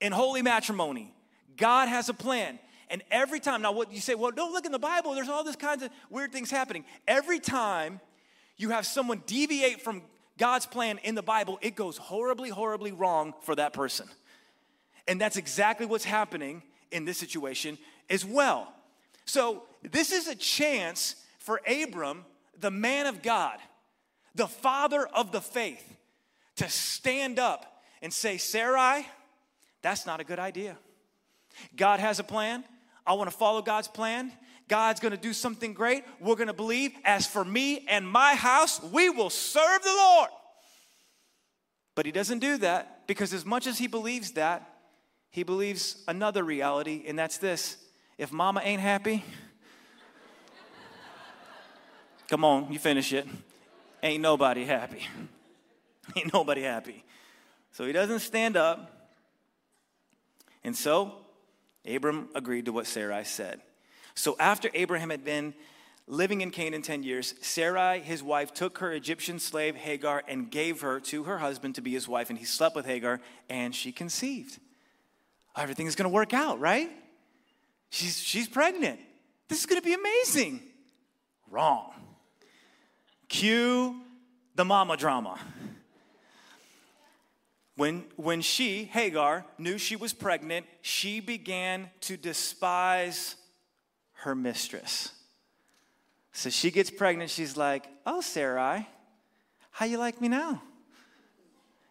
in 0.00 0.10
holy 0.10 0.42
matrimony. 0.42 1.14
God 1.56 1.88
has 1.88 2.08
a 2.08 2.14
plan. 2.14 2.58
And 2.88 3.02
every 3.12 3.38
time, 3.38 3.62
now 3.62 3.70
what 3.70 3.92
you 3.92 4.00
say, 4.00 4.16
well, 4.16 4.32
don't 4.32 4.52
look 4.52 4.66
in 4.66 4.72
the 4.72 4.80
Bible, 4.80 5.14
there's 5.14 5.28
all 5.28 5.44
this 5.44 5.54
kinds 5.54 5.84
of 5.84 5.90
weird 6.10 6.32
things 6.32 6.50
happening. 6.50 6.84
Every 7.06 7.38
time 7.38 8.00
you 8.56 8.70
have 8.70 8.84
someone 8.84 9.22
deviate 9.26 9.80
from 9.80 10.02
God's 10.40 10.64
plan 10.64 10.98
in 11.04 11.14
the 11.14 11.22
Bible, 11.22 11.58
it 11.60 11.76
goes 11.76 11.98
horribly, 11.98 12.48
horribly 12.48 12.92
wrong 12.92 13.34
for 13.42 13.54
that 13.56 13.74
person. 13.74 14.08
And 15.06 15.20
that's 15.20 15.36
exactly 15.36 15.84
what's 15.84 16.04
happening 16.04 16.62
in 16.90 17.04
this 17.04 17.18
situation 17.18 17.76
as 18.08 18.24
well. 18.24 18.72
So, 19.26 19.64
this 19.82 20.12
is 20.12 20.28
a 20.28 20.34
chance 20.34 21.14
for 21.38 21.60
Abram, 21.68 22.24
the 22.58 22.70
man 22.70 23.06
of 23.06 23.22
God, 23.22 23.58
the 24.34 24.48
father 24.48 25.06
of 25.14 25.30
the 25.30 25.42
faith, 25.42 25.84
to 26.56 26.70
stand 26.70 27.38
up 27.38 27.82
and 28.00 28.10
say, 28.10 28.38
Sarai, 28.38 29.06
that's 29.82 30.06
not 30.06 30.20
a 30.20 30.24
good 30.24 30.38
idea. 30.38 30.78
God 31.76 32.00
has 32.00 32.18
a 32.18 32.24
plan. 32.24 32.64
I 33.06 33.12
want 33.12 33.30
to 33.30 33.36
follow 33.36 33.60
God's 33.60 33.88
plan. 33.88 34.32
God's 34.70 35.00
to 35.10 35.18
do 35.18 35.32
something 35.32 35.74
great. 35.74 36.04
We're 36.20 36.36
to 36.46 36.54
believe. 36.54 36.92
As 37.04 37.26
for 37.26 37.44
me 37.44 37.84
and 37.88 38.08
my 38.08 38.36
house, 38.36 38.80
we 38.80 39.10
will 39.10 39.28
serve 39.28 39.82
the 39.82 39.92
Lord. 39.92 40.30
But 41.96 42.06
he 42.06 42.12
doesn't 42.12 42.38
do 42.38 42.56
that 42.58 43.08
because, 43.08 43.34
as 43.34 43.44
much 43.44 43.66
as 43.66 43.78
he 43.78 43.88
believes 43.88 44.30
that, 44.32 44.66
he 45.30 45.42
believes 45.42 45.96
another 46.06 46.44
reality, 46.44 47.02
and 47.06 47.18
that's 47.18 47.38
this 47.38 47.76
if 48.16 48.32
mama 48.32 48.60
ain't 48.62 48.80
happy, 48.80 49.24
come 52.28 52.44
on, 52.44 52.72
you 52.72 52.78
finish 52.78 53.12
it. 53.12 53.26
Ain't 54.02 54.22
nobody 54.22 54.64
happy. 54.64 55.06
Ain't 56.16 56.32
nobody 56.32 56.62
happy. 56.62 57.04
So 57.72 57.86
he 57.86 57.92
doesn't 57.92 58.20
stand 58.20 58.56
up. 58.56 59.10
And 60.64 60.74
so 60.74 61.14
Abram 61.86 62.28
agreed 62.34 62.64
to 62.64 62.72
what 62.72 62.86
Sarai 62.86 63.24
said. 63.24 63.60
So 64.14 64.36
after 64.38 64.70
Abraham 64.74 65.10
had 65.10 65.24
been 65.24 65.54
living 66.06 66.40
in 66.40 66.50
Canaan 66.50 66.82
10 66.82 67.02
years, 67.02 67.34
Sarai, 67.40 68.00
his 68.00 68.22
wife, 68.22 68.52
took 68.52 68.78
her 68.78 68.92
Egyptian 68.92 69.38
slave 69.38 69.76
Hagar 69.76 70.22
and 70.26 70.50
gave 70.50 70.80
her 70.80 71.00
to 71.00 71.24
her 71.24 71.38
husband 71.38 71.76
to 71.76 71.80
be 71.80 71.92
his 71.92 72.08
wife. 72.08 72.30
And 72.30 72.38
he 72.38 72.44
slept 72.44 72.74
with 72.74 72.86
Hagar 72.86 73.20
and 73.48 73.74
she 73.74 73.92
conceived. 73.92 74.58
Everything 75.56 75.86
is 75.86 75.94
going 75.94 76.10
to 76.10 76.14
work 76.14 76.34
out, 76.34 76.60
right? 76.60 76.90
She's, 77.90 78.20
she's 78.20 78.48
pregnant. 78.48 79.00
This 79.48 79.60
is 79.60 79.66
going 79.66 79.80
to 79.80 79.84
be 79.84 79.94
amazing. 79.94 80.60
Wrong. 81.50 81.92
Cue 83.28 84.00
the 84.54 84.64
mama 84.64 84.96
drama. 84.96 85.38
When, 87.76 88.04
when 88.16 88.42
she, 88.42 88.84
Hagar, 88.84 89.46
knew 89.56 89.78
she 89.78 89.96
was 89.96 90.12
pregnant, 90.12 90.66
she 90.82 91.20
began 91.20 91.88
to 92.02 92.16
despise 92.16 93.36
her 94.20 94.34
mistress. 94.34 95.12
So 96.32 96.50
she 96.50 96.70
gets 96.70 96.90
pregnant, 96.90 97.30
she's 97.30 97.56
like, 97.56 97.86
Oh, 98.06 98.20
Sarai, 98.20 98.86
how 99.70 99.86
you 99.86 99.98
like 99.98 100.20
me 100.20 100.28
now? 100.28 100.62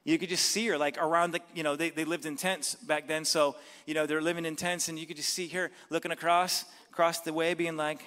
You 0.03 0.17
could 0.17 0.29
just 0.29 0.45
see 0.45 0.67
her 0.67 0.77
like 0.77 0.97
around 0.97 1.31
the, 1.31 1.41
you 1.53 1.63
know, 1.63 1.75
they, 1.75 1.89
they 1.89 2.05
lived 2.05 2.25
in 2.25 2.35
tents 2.35 2.75
back 2.75 3.07
then. 3.07 3.25
So, 3.25 3.55
you 3.85 3.93
know, 3.93 4.05
they're 4.05 4.21
living 4.21 4.45
in 4.45 4.55
tents 4.55 4.87
and 4.87 4.97
you 4.97 5.05
could 5.05 5.17
just 5.17 5.33
see 5.33 5.47
her 5.49 5.69
looking 5.89 6.11
across, 6.11 6.65
across 6.89 7.19
the 7.21 7.33
way 7.33 7.53
being 7.53 7.77
like, 7.77 8.01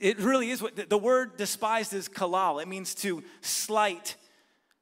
It 0.00 0.18
really 0.18 0.50
is 0.50 0.62
what 0.62 0.88
the 0.88 0.98
word 0.98 1.36
despised 1.36 1.92
is 1.92 2.08
kalal. 2.08 2.62
It 2.62 2.68
means 2.68 2.94
to 2.96 3.22
slight, 3.40 4.16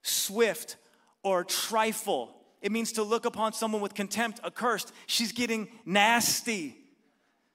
swift, 0.02 0.76
or 1.22 1.44
trifle. 1.44 2.34
It 2.62 2.72
means 2.72 2.92
to 2.92 3.02
look 3.02 3.24
upon 3.24 3.52
someone 3.52 3.80
with 3.80 3.94
contempt, 3.94 4.40
accursed. 4.44 4.92
She's 5.06 5.32
getting 5.32 5.68
nasty. 5.84 6.76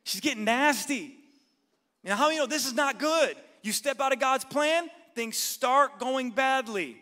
She's 0.04 0.22
getting 0.22 0.44
nasty. 0.44 1.16
Now, 2.04 2.16
how 2.16 2.30
you 2.30 2.40
know 2.40 2.48
this 2.48 2.66
is 2.66 2.74
not 2.74 3.00
good? 3.00 3.36
You 3.62 3.72
step 3.72 4.00
out 4.02 4.14
of 4.14 4.20
God's 4.20 4.46
plan, 4.46 4.90
things 5.16 5.38
start 5.38 6.00
going 6.00 6.32
badly. 6.32 6.98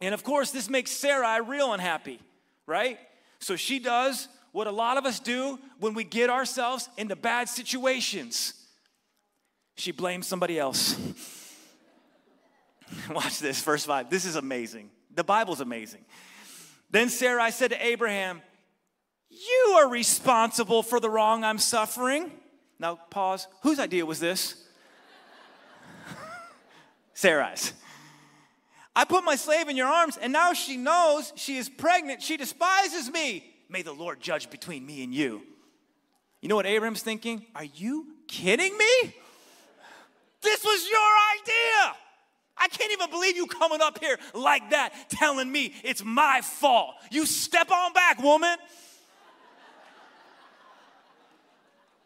And 0.00 0.14
of 0.14 0.24
course, 0.24 0.50
this 0.50 0.68
makes 0.68 0.90
Sarai 0.90 1.40
real 1.40 1.72
unhappy, 1.72 2.18
right? 2.66 2.98
So 3.38 3.54
she 3.56 3.78
does 3.78 4.28
what 4.50 4.66
a 4.66 4.72
lot 4.72 4.98
of 4.98 5.06
us 5.06 5.20
do 5.20 5.58
when 5.78 5.94
we 5.94 6.04
get 6.04 6.30
ourselves 6.30 6.88
into 6.96 7.16
bad 7.16 7.48
situations. 7.48 8.54
She 9.76 9.92
blames 9.92 10.26
somebody 10.26 10.58
else. 10.58 10.96
Watch 13.10 13.38
this, 13.38 13.62
verse 13.62 13.84
5. 13.84 14.10
This 14.10 14.24
is 14.24 14.36
amazing. 14.36 14.90
The 15.14 15.24
Bible's 15.24 15.60
amazing. 15.60 16.04
Then 16.90 17.08
Sarai 17.08 17.50
said 17.50 17.70
to 17.70 17.84
Abraham, 17.84 18.42
You 19.30 19.76
are 19.78 19.88
responsible 19.88 20.82
for 20.82 21.00
the 21.00 21.08
wrong 21.08 21.42
I'm 21.44 21.58
suffering. 21.58 22.30
Now, 22.78 22.96
pause. 23.10 23.48
Whose 23.62 23.78
idea 23.78 24.04
was 24.04 24.20
this? 24.20 24.56
Sarai's. 27.14 27.72
I 28.94 29.04
put 29.06 29.24
my 29.24 29.36
slave 29.36 29.68
in 29.68 29.76
your 29.76 29.86
arms, 29.86 30.18
and 30.18 30.32
now 30.32 30.52
she 30.52 30.76
knows 30.76 31.32
she 31.34 31.56
is 31.56 31.68
pregnant. 31.70 32.22
She 32.22 32.36
despises 32.36 33.10
me. 33.10 33.44
May 33.70 33.80
the 33.80 33.92
Lord 33.92 34.20
judge 34.20 34.50
between 34.50 34.84
me 34.84 35.02
and 35.02 35.14
you. 35.14 35.42
You 36.42 36.48
know 36.48 36.56
what 36.56 36.66
Abraham's 36.66 37.02
thinking? 37.02 37.46
Are 37.54 37.64
you 37.64 38.08
kidding 38.28 38.76
me? 38.76 39.14
This 40.42 40.64
was 40.64 40.88
your 40.90 41.00
idea. 41.40 41.96
I 42.56 42.68
can't 42.68 42.92
even 42.92 43.10
believe 43.10 43.36
you 43.36 43.46
coming 43.46 43.80
up 43.80 43.98
here 43.98 44.18
like 44.34 44.70
that, 44.70 44.92
telling 45.08 45.50
me 45.50 45.74
it's 45.82 46.04
my 46.04 46.40
fault. 46.42 46.94
You 47.10 47.26
step 47.26 47.70
on 47.70 47.92
back, 47.92 48.22
woman. 48.22 48.56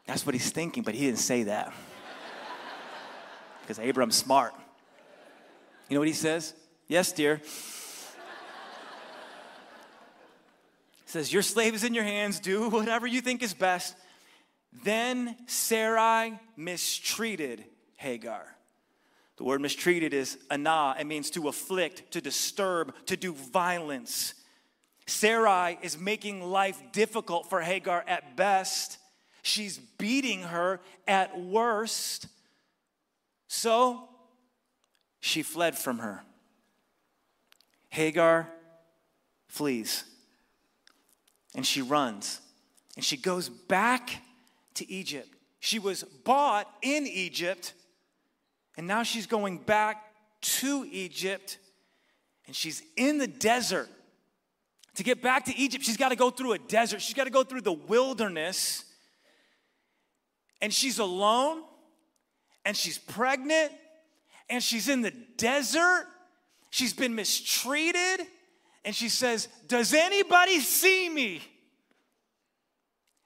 That's 0.07 0.25
what 0.25 0.35
he's 0.35 0.51
thinking, 0.51 0.83
but 0.83 0.95
he 0.95 1.07
didn't 1.07 1.19
say 1.19 1.45
that. 1.45 1.73
Because 3.61 3.79
Abraham's 3.81 4.15
smart. 4.17 4.55
You 5.89 5.95
know 5.95 6.01
what 6.01 6.09
he 6.09 6.15
says? 6.15 6.55
Yes, 6.89 7.13
dear. 7.13 7.41
He 11.05 11.11
says, 11.13 11.33
Your 11.33 11.43
slave 11.43 11.75
is 11.75 11.83
in 11.85 11.93
your 11.93 12.05
hands. 12.05 12.39
Do 12.39 12.69
whatever 12.69 13.07
you 13.07 13.21
think 13.21 13.43
is 13.43 13.55
best. 13.55 13.97
Then 14.85 15.37
Sarai 15.47 16.39
mistreated 16.57 17.65
Hagar. 17.97 18.57
The 19.37 19.45
word 19.45 19.61
mistreated 19.61 20.15
is 20.15 20.39
anah. 20.51 20.97
It 20.99 21.07
means 21.07 21.31
to 21.31 21.49
afflict, 21.49 22.11
to 22.13 22.21
disturb, 22.21 22.95
to 23.07 23.17
do 23.17 23.33
violence. 23.33 24.35
Sarai 25.07 25.79
is 25.83 25.99
making 25.99 26.43
life 26.43 26.83
difficult 26.93 27.49
for 27.49 27.61
Hagar 27.61 28.05
at 28.07 28.37
best. 28.37 28.99
She's 29.43 29.79
beating 29.79 30.43
her 30.43 30.81
at 31.07 31.39
worst. 31.39 32.27
So 33.47 34.09
she 35.21 35.43
fled 35.43 35.77
from 35.79 35.99
her. 35.99 36.23
Hagar 37.91 38.49
flees 39.49 40.05
and 41.55 41.65
she 41.65 41.81
runs 41.81 42.41
and 42.95 43.05
she 43.05 43.17
goes 43.17 43.49
back 43.49 44.23
to 44.75 44.91
Egypt. 44.91 45.29
She 45.61 45.79
was 45.79 46.03
bought 46.03 46.71
in 46.83 47.07
Egypt 47.07 47.73
and 48.77 48.87
now 48.87 49.03
she's 49.03 49.27
going 49.27 49.59
back 49.59 50.05
to 50.41 50.87
Egypt 50.91 51.59
and 52.47 52.55
she's 52.55 52.83
in 52.97 53.19
the 53.19 53.27
desert. 53.27 53.89
To 54.95 55.05
get 55.05 55.21
back 55.21 55.45
to 55.47 55.57
Egypt, 55.57 55.85
she's 55.85 55.97
got 55.97 56.09
to 56.09 56.17
go 56.17 56.31
through 56.31 56.53
a 56.53 56.59
desert. 56.59 57.03
She's 57.03 57.15
got 57.15 57.25
to 57.25 57.31
go 57.31 57.45
through 57.45 57.61
the 57.61 57.73
wilderness. 57.73 58.85
And 60.63 60.73
she's 60.73 60.99
alone 60.99 61.63
and 62.65 62.75
she's 62.75 62.97
pregnant 62.97 63.73
and 64.49 64.63
she's 64.63 64.89
in 64.89 65.03
the 65.03 65.13
desert 65.37 66.07
She's 66.77 66.93
been 66.93 67.15
mistreated, 67.15 68.27
and 68.85 68.95
she 68.95 69.09
says, 69.09 69.49
Does 69.67 69.95
anybody 69.95 70.61
see 70.61 71.09
me? 71.09 71.41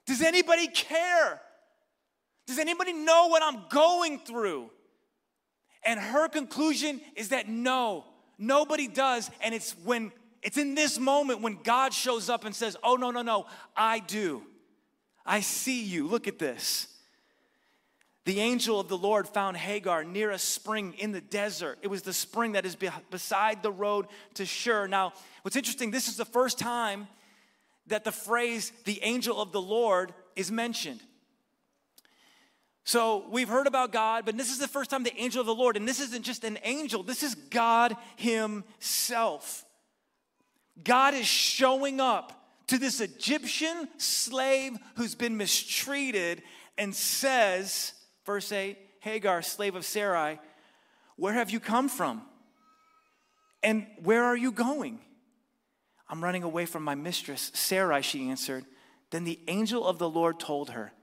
Does 0.05 0.21
anybody 0.21 0.67
care? 0.67 1.41
Does 2.47 2.59
anybody 2.59 2.93
know 2.93 3.27
what 3.27 3.43
I'm 3.43 3.63
going 3.69 4.19
through? 4.19 4.69
And 5.83 5.99
her 5.99 6.27
conclusion 6.27 7.01
is 7.15 7.29
that 7.29 7.49
no, 7.49 8.05
nobody 8.37 8.87
does. 8.87 9.29
And 9.41 9.55
it's 9.55 9.75
when 9.83 10.11
it's 10.41 10.57
in 10.57 10.75
this 10.75 10.99
moment 10.99 11.41
when 11.41 11.59
God 11.63 11.93
shows 11.93 12.29
up 12.29 12.45
and 12.45 12.55
says, 12.55 12.75
Oh, 12.83 12.95
no, 12.95 13.11
no, 13.11 13.21
no, 13.21 13.45
I 13.75 13.99
do. 13.99 14.43
I 15.25 15.41
see 15.41 15.83
you. 15.83 16.07
Look 16.07 16.27
at 16.27 16.39
this. 16.39 16.87
The 18.25 18.39
angel 18.39 18.79
of 18.79 18.87
the 18.87 18.97
Lord 18.97 19.27
found 19.27 19.57
Hagar 19.57 20.03
near 20.03 20.29
a 20.29 20.37
spring 20.37 20.93
in 20.99 21.11
the 21.11 21.21
desert. 21.21 21.79
It 21.81 21.87
was 21.87 22.03
the 22.03 22.13
spring 22.13 22.51
that 22.51 22.65
is 22.65 22.77
beside 23.09 23.63
the 23.63 23.71
road 23.71 24.07
to 24.35 24.45
Shur. 24.45 24.87
Now, 24.87 25.13
what's 25.41 25.55
interesting, 25.55 25.89
this 25.89 26.07
is 26.07 26.17
the 26.17 26.25
first 26.25 26.59
time 26.59 27.07
that 27.87 28.03
the 28.03 28.11
phrase 28.11 28.71
the 28.85 29.01
angel 29.01 29.41
of 29.41 29.51
the 29.51 29.61
Lord 29.61 30.13
is 30.35 30.51
mentioned. 30.51 31.01
So 32.83 33.25
we've 33.29 33.49
heard 33.49 33.67
about 33.67 33.91
God, 33.91 34.25
but 34.25 34.37
this 34.37 34.51
is 34.51 34.57
the 34.57 34.67
first 34.67 34.89
time 34.89 35.03
the 35.03 35.15
angel 35.15 35.41
of 35.41 35.47
the 35.47 35.55
Lord, 35.55 35.77
and 35.77 35.87
this 35.87 35.99
isn't 35.99 36.23
just 36.23 36.43
an 36.43 36.57
angel, 36.63 37.03
this 37.03 37.23
is 37.23 37.35
God 37.35 37.95
Himself. 38.15 39.65
God 40.83 41.13
is 41.13 41.27
showing 41.27 41.99
up 41.99 42.41
to 42.67 42.77
this 42.77 43.01
Egyptian 43.01 43.87
slave 43.97 44.77
who's 44.95 45.15
been 45.15 45.37
mistreated 45.37 46.41
and 46.77 46.95
says, 46.95 47.93
Verse 48.25 48.51
8 48.51 48.77
Hagar, 49.01 49.41
slave 49.41 49.75
of 49.75 49.85
Sarai, 49.85 50.39
where 51.15 51.33
have 51.33 51.49
you 51.49 51.59
come 51.59 51.89
from? 51.89 52.21
And 53.63 53.85
where 54.01 54.23
are 54.23 54.37
you 54.37 54.51
going? 54.51 54.99
I'm 56.09 56.23
running 56.23 56.43
away 56.43 56.65
from 56.65 56.83
my 56.83 56.95
mistress, 56.95 57.51
Sarai, 57.53 58.01
she 58.01 58.29
answered. 58.29 58.65
Then 59.11 59.23
the 59.23 59.39
angel 59.47 59.85
of 59.85 59.97
the 59.97 60.09
Lord 60.09 60.39
told 60.39 60.71
her, 60.71 60.93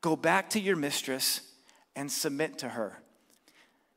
Go 0.00 0.16
back 0.16 0.50
to 0.50 0.60
your 0.60 0.76
mistress 0.76 1.42
and 1.94 2.10
submit 2.10 2.58
to 2.58 2.68
her. 2.70 3.02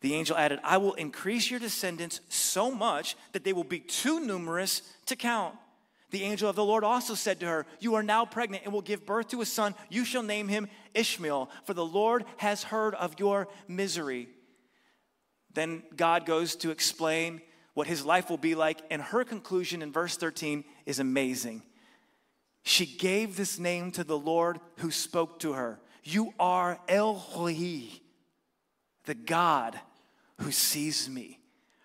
The 0.02 0.16
angel 0.16 0.36
added, 0.36 0.60
I 0.63 0.78
will 0.78 0.96
increase 0.96 1.50
your 1.50 1.62
descendants 1.62 2.20
so 2.28 2.70
much 2.70 3.16
that 3.32 3.46
they 3.46 3.54
will 3.54 3.63
be 3.63 3.80
too 3.80 4.20
numerous 4.20 4.82
to 5.06 5.16
count. 5.16 5.56
The 6.12 6.24
angel 6.24 6.50
of 6.50 6.58
the 6.58 6.66
Lord 6.66 6.84
also 6.84 7.16
said 7.16 7.39
to 7.39 7.48
her, 7.48 7.66
You 7.80 7.96
are 7.96 8.04
now 8.04 8.26
pregnant 8.26 8.66
and 8.66 8.74
will 8.74 8.82
give 8.82 9.06
birth 9.06 9.30
to 9.30 9.42
a 9.42 9.46
son. 9.46 9.74
You 9.89 10.04
shall 10.04 10.22
name 10.22 10.50
him 10.50 10.68
Ishmael, 10.94 11.50
for 11.63 11.74
the 11.74 11.86
Lord 11.86 12.26
has 12.38 12.63
heard 12.63 12.96
of 12.96 13.18
your 13.18 13.48
misery. 13.68 14.28
Then 15.54 15.84
God 15.96 16.26
goes 16.26 16.56
to 16.58 16.72
explain 16.72 17.42
what 17.74 17.88
his 17.88 18.06
life 18.06 18.30
will 18.30 18.38
be 18.38 18.56
like, 18.56 18.82
and 18.92 19.02
her 19.02 19.24
conclusion 19.24 19.82
in 19.82 19.92
verse 19.92 20.18
13 20.18 20.66
is 20.86 21.00
amazing. 21.00 21.63
She 22.63 22.86
gave 22.86 23.36
this 23.36 23.58
name 23.58 23.92
to 23.94 24.04
the 24.04 24.18
Lord 24.18 24.60
who 24.78 24.92
spoke 24.92 25.39
to 25.39 25.54
her 25.54 25.80
You 26.04 26.34
are 26.39 26.80
El 26.88 27.24
Roi, 27.36 27.89
the 29.06 29.16
God 29.16 29.80
who 30.39 30.52
sees 30.52 31.10
me. 31.10 31.39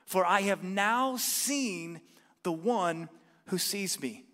For 0.07 0.25
I 0.25 0.43
have 0.43 0.65
now 0.65 1.17
seen 1.17 2.01
the 2.43 2.53
one 2.53 3.09
who 3.47 3.59
sees 3.59 4.01
me. 4.01 4.25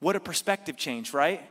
What 0.00 0.16
a 0.16 0.20
perspective 0.20 0.76
change, 0.76 1.12
right? 1.12 1.42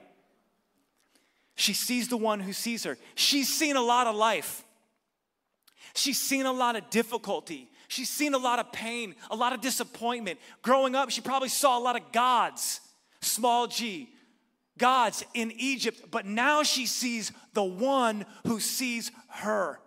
She 1.56 1.74
sees 1.74 2.08
the 2.08 2.18
one 2.18 2.40
who 2.40 2.54
sees 2.54 2.84
her. 2.86 2.98
She's 3.16 3.48
seen 3.54 3.76
a 3.76 3.82
lot 3.82 4.08
of 4.08 4.16
life. 4.16 4.64
She's 5.94 6.20
seen 6.20 6.46
a 6.46 6.52
lot 6.52 6.76
of 6.76 6.90
difficulty. 6.90 7.70
She's 7.88 8.10
seen 8.10 8.34
a 8.34 8.38
lot 8.38 8.60
of 8.60 8.72
pain, 8.72 9.16
a 9.30 9.36
lot 9.36 9.54
of 9.54 9.62
disappointment. 9.62 10.40
Growing 10.62 10.96
up, 10.96 11.10
she 11.10 11.22
probably 11.22 11.50
saw 11.50 11.78
a 11.78 11.82
lot 11.82 11.98
of 11.98 12.12
gods, 12.14 12.80
small 13.22 13.68
g, 13.68 14.10
gods 14.78 15.24
in 15.34 15.52
Egypt, 15.58 16.12
but 16.12 16.26
now 16.26 16.64
she 16.64 16.86
sees 16.86 17.32
the 17.54 17.64
one 17.64 18.26
who 18.46 18.60
sees 18.60 19.12
her. 19.30 19.80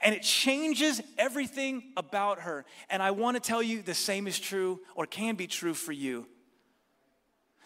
And 0.00 0.14
it 0.14 0.22
changes 0.22 1.00
everything 1.16 1.82
about 1.96 2.40
her. 2.40 2.64
And 2.90 3.02
I 3.02 3.12
want 3.12 3.36
to 3.36 3.40
tell 3.40 3.62
you 3.62 3.82
the 3.82 3.94
same 3.94 4.26
is 4.26 4.38
true 4.38 4.80
or 4.94 5.06
can 5.06 5.36
be 5.36 5.46
true 5.46 5.74
for 5.74 5.92
you 5.92 6.26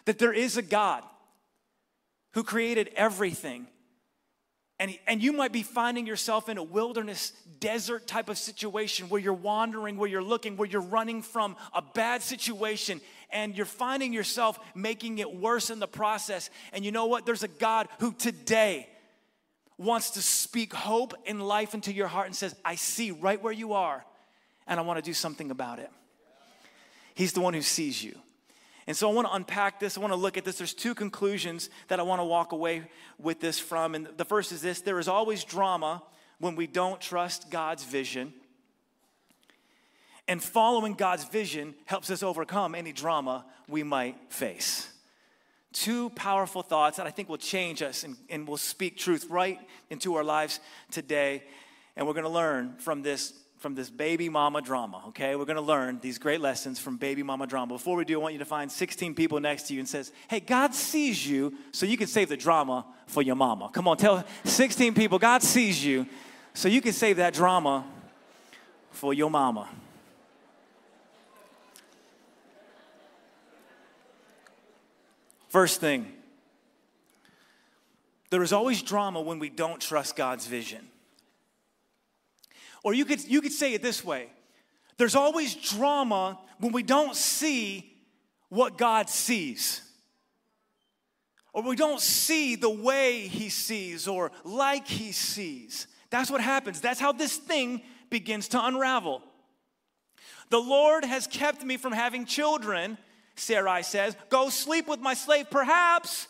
that 0.05 0.17
there 0.17 0.33
is 0.33 0.57
a 0.57 0.61
God 0.61 1.03
who 2.33 2.43
created 2.43 2.89
everything. 2.95 3.67
And, 4.79 4.97
and 5.05 5.21
you 5.21 5.31
might 5.31 5.51
be 5.51 5.61
finding 5.61 6.07
yourself 6.07 6.49
in 6.49 6.57
a 6.57 6.63
wilderness, 6.63 7.33
desert 7.59 8.07
type 8.07 8.29
of 8.29 8.37
situation 8.39 9.09
where 9.09 9.21
you're 9.21 9.31
wandering, 9.31 9.95
where 9.95 10.09
you're 10.09 10.23
looking, 10.23 10.57
where 10.57 10.67
you're 10.67 10.81
running 10.81 11.21
from 11.21 11.55
a 11.71 11.83
bad 11.83 12.23
situation, 12.23 12.99
and 13.31 13.55
you're 13.55 13.65
finding 13.65 14.13
yourself 14.13 14.59
making 14.75 15.19
it 15.19 15.33
worse 15.35 15.69
in 15.69 15.79
the 15.79 15.87
process. 15.87 16.49
And 16.73 16.85
you 16.85 16.91
know 16.91 17.05
what? 17.05 17.25
There's 17.25 17.43
a 17.43 17.47
God 17.47 17.87
who 17.99 18.13
today 18.13 18.87
wants 19.77 20.11
to 20.11 20.21
speak 20.21 20.73
hope 20.73 21.13
and 21.25 21.45
life 21.45 21.73
into 21.73 21.91
your 21.91 22.07
heart 22.07 22.27
and 22.27 22.35
says, 22.35 22.55
I 22.63 22.75
see 22.75 23.11
right 23.11 23.41
where 23.41 23.53
you 23.53 23.73
are, 23.73 24.05
and 24.67 24.79
I 24.79 24.83
want 24.83 24.97
to 24.97 25.01
do 25.01 25.13
something 25.13 25.49
about 25.51 25.79
it. 25.79 25.89
He's 27.15 27.33
the 27.33 27.41
one 27.41 27.53
who 27.53 27.61
sees 27.61 28.03
you. 28.03 28.15
And 28.87 28.97
so 28.97 29.09
I 29.09 29.13
want 29.13 29.27
to 29.27 29.33
unpack 29.33 29.79
this. 29.79 29.97
I 29.97 30.01
want 30.01 30.11
to 30.11 30.17
look 30.17 30.37
at 30.37 30.45
this. 30.45 30.57
There's 30.57 30.73
two 30.73 30.95
conclusions 30.95 31.69
that 31.87 31.99
I 31.99 32.03
want 32.03 32.19
to 32.19 32.25
walk 32.25 32.51
away 32.51 32.83
with 33.19 33.39
this 33.39 33.59
from. 33.59 33.95
And 33.95 34.07
the 34.17 34.25
first 34.25 34.51
is 34.51 34.61
this 34.61 34.81
there 34.81 34.99
is 34.99 35.07
always 35.07 35.43
drama 35.43 36.03
when 36.39 36.55
we 36.55 36.67
don't 36.67 36.99
trust 36.99 37.49
God's 37.49 37.83
vision. 37.83 38.33
And 40.31 40.41
following 40.41 40.93
God's 40.93 41.25
vision 41.25 41.75
helps 41.83 42.09
us 42.09 42.23
overcome 42.23 42.73
any 42.73 42.93
drama 42.93 43.43
we 43.67 43.83
might 43.83 44.15
face. 44.29 44.89
Two 45.73 46.09
powerful 46.11 46.61
thoughts 46.61 46.95
that 46.95 47.05
I 47.05 47.11
think 47.11 47.27
will 47.27 47.35
change 47.35 47.81
us 47.81 48.05
and, 48.05 48.15
and 48.29 48.47
will 48.47 48.55
speak 48.55 48.97
truth 48.97 49.27
right 49.29 49.59
into 49.89 50.15
our 50.15 50.23
lives 50.23 50.61
today. 50.89 51.43
And 51.97 52.07
we're 52.07 52.13
to 52.13 52.29
learn 52.29 52.75
from 52.77 53.01
this 53.01 53.33
from 53.57 53.75
this 53.75 53.89
baby 53.89 54.29
mama 54.29 54.61
drama, 54.61 55.03
okay? 55.09 55.35
We're 55.35 55.43
gonna 55.43 55.59
learn 55.59 55.99
these 55.99 56.17
great 56.17 56.39
lessons 56.39 56.79
from 56.79 56.95
baby 56.95 57.23
mama 57.23 57.45
drama. 57.45 57.73
Before 57.73 57.97
we 57.97 58.05
do, 58.05 58.17
I 58.17 58.23
want 58.23 58.33
you 58.33 58.39
to 58.39 58.45
find 58.45 58.71
16 58.71 59.13
people 59.13 59.39
next 59.41 59.63
to 59.63 59.73
you 59.73 59.81
and 59.81 59.87
says, 59.87 60.13
hey, 60.29 60.39
God 60.39 60.73
sees 60.73 61.27
you 61.27 61.53
so 61.73 61.85
you 61.85 61.97
can 61.97 62.07
save 62.07 62.29
the 62.29 62.37
drama 62.37 62.85
for 63.05 63.21
your 63.21 63.35
mama. 63.35 63.69
Come 63.73 63.87
on, 63.89 63.97
tell 63.97 64.23
16 64.45 64.93
people, 64.93 65.19
God 65.19 65.43
sees 65.43 65.83
you 65.83 66.07
so 66.53 66.69
you 66.69 66.81
can 66.81 66.93
save 66.93 67.17
that 67.17 67.33
drama 67.33 67.85
for 68.91 69.13
your 69.13 69.29
mama. 69.29 69.67
First 75.51 75.81
thing, 75.81 76.07
there 78.29 78.41
is 78.41 78.53
always 78.53 78.81
drama 78.81 79.19
when 79.19 79.37
we 79.37 79.49
don't 79.49 79.81
trust 79.81 80.15
God's 80.15 80.47
vision. 80.47 80.87
Or 82.85 82.93
you 82.93 83.03
could, 83.03 83.21
you 83.25 83.41
could 83.41 83.51
say 83.51 83.73
it 83.73 83.81
this 83.81 84.01
way 84.01 84.29
there's 84.95 85.13
always 85.13 85.53
drama 85.53 86.39
when 86.59 86.71
we 86.71 86.83
don't 86.83 87.17
see 87.17 87.91
what 88.47 88.77
God 88.77 89.09
sees. 89.09 89.81
Or 91.51 91.63
we 91.63 91.75
don't 91.75 91.99
see 91.99 92.55
the 92.55 92.69
way 92.69 93.27
He 93.27 93.49
sees 93.49 94.07
or 94.07 94.31
like 94.45 94.87
He 94.87 95.11
sees. 95.11 95.87
That's 96.11 96.31
what 96.31 96.39
happens. 96.39 96.79
That's 96.79 97.01
how 97.01 97.11
this 97.11 97.35
thing 97.35 97.81
begins 98.09 98.47
to 98.49 98.65
unravel. 98.65 99.21
The 100.49 100.61
Lord 100.61 101.03
has 101.03 101.27
kept 101.27 101.65
me 101.65 101.75
from 101.75 101.91
having 101.91 102.25
children, 102.25 102.97
Sarai 103.41 103.83
says. 103.83 104.15
Go 104.29 104.49
sleep 104.49 104.87
with 104.87 104.99
my 104.99 105.13
slave. 105.13 105.49
Perhaps 105.49 106.27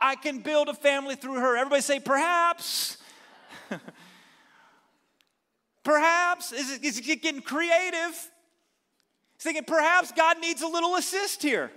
I 0.00 0.14
can 0.14 0.40
build 0.40 0.68
a 0.68 0.74
family 0.74 1.16
through 1.16 1.40
her. 1.40 1.56
Everybody 1.56 1.82
say, 1.82 2.00
perhaps. 2.00 2.98
Perhaps, 5.86 6.50
is 6.50 6.72
it, 6.72 6.84
is 6.84 6.98
it 6.98 7.22
getting 7.22 7.40
creative? 7.40 8.10
He's 9.34 9.42
thinking, 9.42 9.62
perhaps 9.62 10.10
God 10.10 10.40
needs 10.40 10.60
a 10.60 10.66
little 10.66 10.96
assist 10.96 11.44
here. 11.44 11.70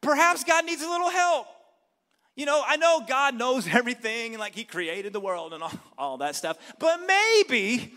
Perhaps 0.00 0.42
God 0.42 0.64
needs 0.64 0.82
a 0.82 0.88
little 0.88 1.08
help. 1.08 1.46
You 2.34 2.44
know, 2.44 2.64
I 2.66 2.78
know 2.78 3.04
God 3.06 3.36
knows 3.36 3.68
everything 3.70 4.32
and 4.32 4.40
like 4.40 4.56
He 4.56 4.64
created 4.64 5.12
the 5.12 5.20
world 5.20 5.54
and 5.54 5.62
all, 5.62 5.72
all 5.96 6.16
that 6.18 6.34
stuff, 6.34 6.58
but 6.80 6.98
maybe, 7.06 7.94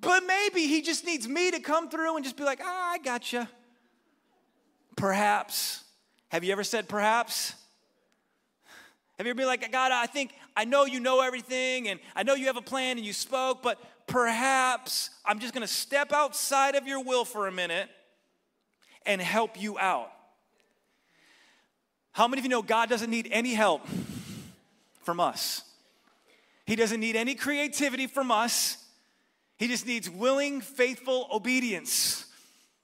but 0.00 0.24
maybe 0.26 0.66
He 0.66 0.82
just 0.82 1.04
needs 1.04 1.28
me 1.28 1.50
to 1.50 1.60
come 1.60 1.88
through 1.88 2.16
and 2.16 2.24
just 2.24 2.36
be 2.36 2.44
like, 2.44 2.60
ah, 2.62 2.90
I 2.92 2.98
got 2.98 3.32
you. 3.32 3.46
Perhaps. 4.96 5.84
Have 6.28 6.44
you 6.44 6.52
ever 6.52 6.64
said 6.64 6.88
perhaps? 6.88 7.54
Have 9.18 9.26
you 9.26 9.30
ever 9.30 9.36
been 9.36 9.46
like, 9.46 9.70
God, 9.70 9.92
I 9.92 10.06
think, 10.06 10.32
I 10.56 10.64
know 10.64 10.84
you 10.86 11.00
know 11.00 11.20
everything 11.20 11.88
and 11.88 12.00
I 12.16 12.22
know 12.22 12.34
you 12.34 12.46
have 12.46 12.56
a 12.56 12.62
plan 12.62 12.96
and 12.96 13.06
you 13.06 13.12
spoke, 13.12 13.62
but 13.62 13.78
perhaps 14.06 15.10
I'm 15.24 15.40
just 15.40 15.52
gonna 15.52 15.66
step 15.66 16.12
outside 16.12 16.74
of 16.74 16.86
your 16.86 17.02
will 17.02 17.24
for 17.24 17.46
a 17.46 17.52
minute 17.52 17.88
and 19.04 19.20
help 19.20 19.60
you 19.60 19.78
out. 19.78 20.10
How 22.12 22.28
many 22.28 22.40
of 22.40 22.44
you 22.44 22.50
know 22.50 22.62
God 22.62 22.88
doesn't 22.88 23.10
need 23.10 23.28
any 23.30 23.54
help 23.54 23.86
from 25.02 25.20
us? 25.20 25.62
He 26.64 26.76
doesn't 26.76 27.00
need 27.00 27.16
any 27.16 27.34
creativity 27.34 28.06
from 28.06 28.30
us. 28.30 28.76
He 29.60 29.68
just 29.68 29.86
needs 29.86 30.08
willing, 30.08 30.62
faithful 30.62 31.28
obedience. 31.30 32.24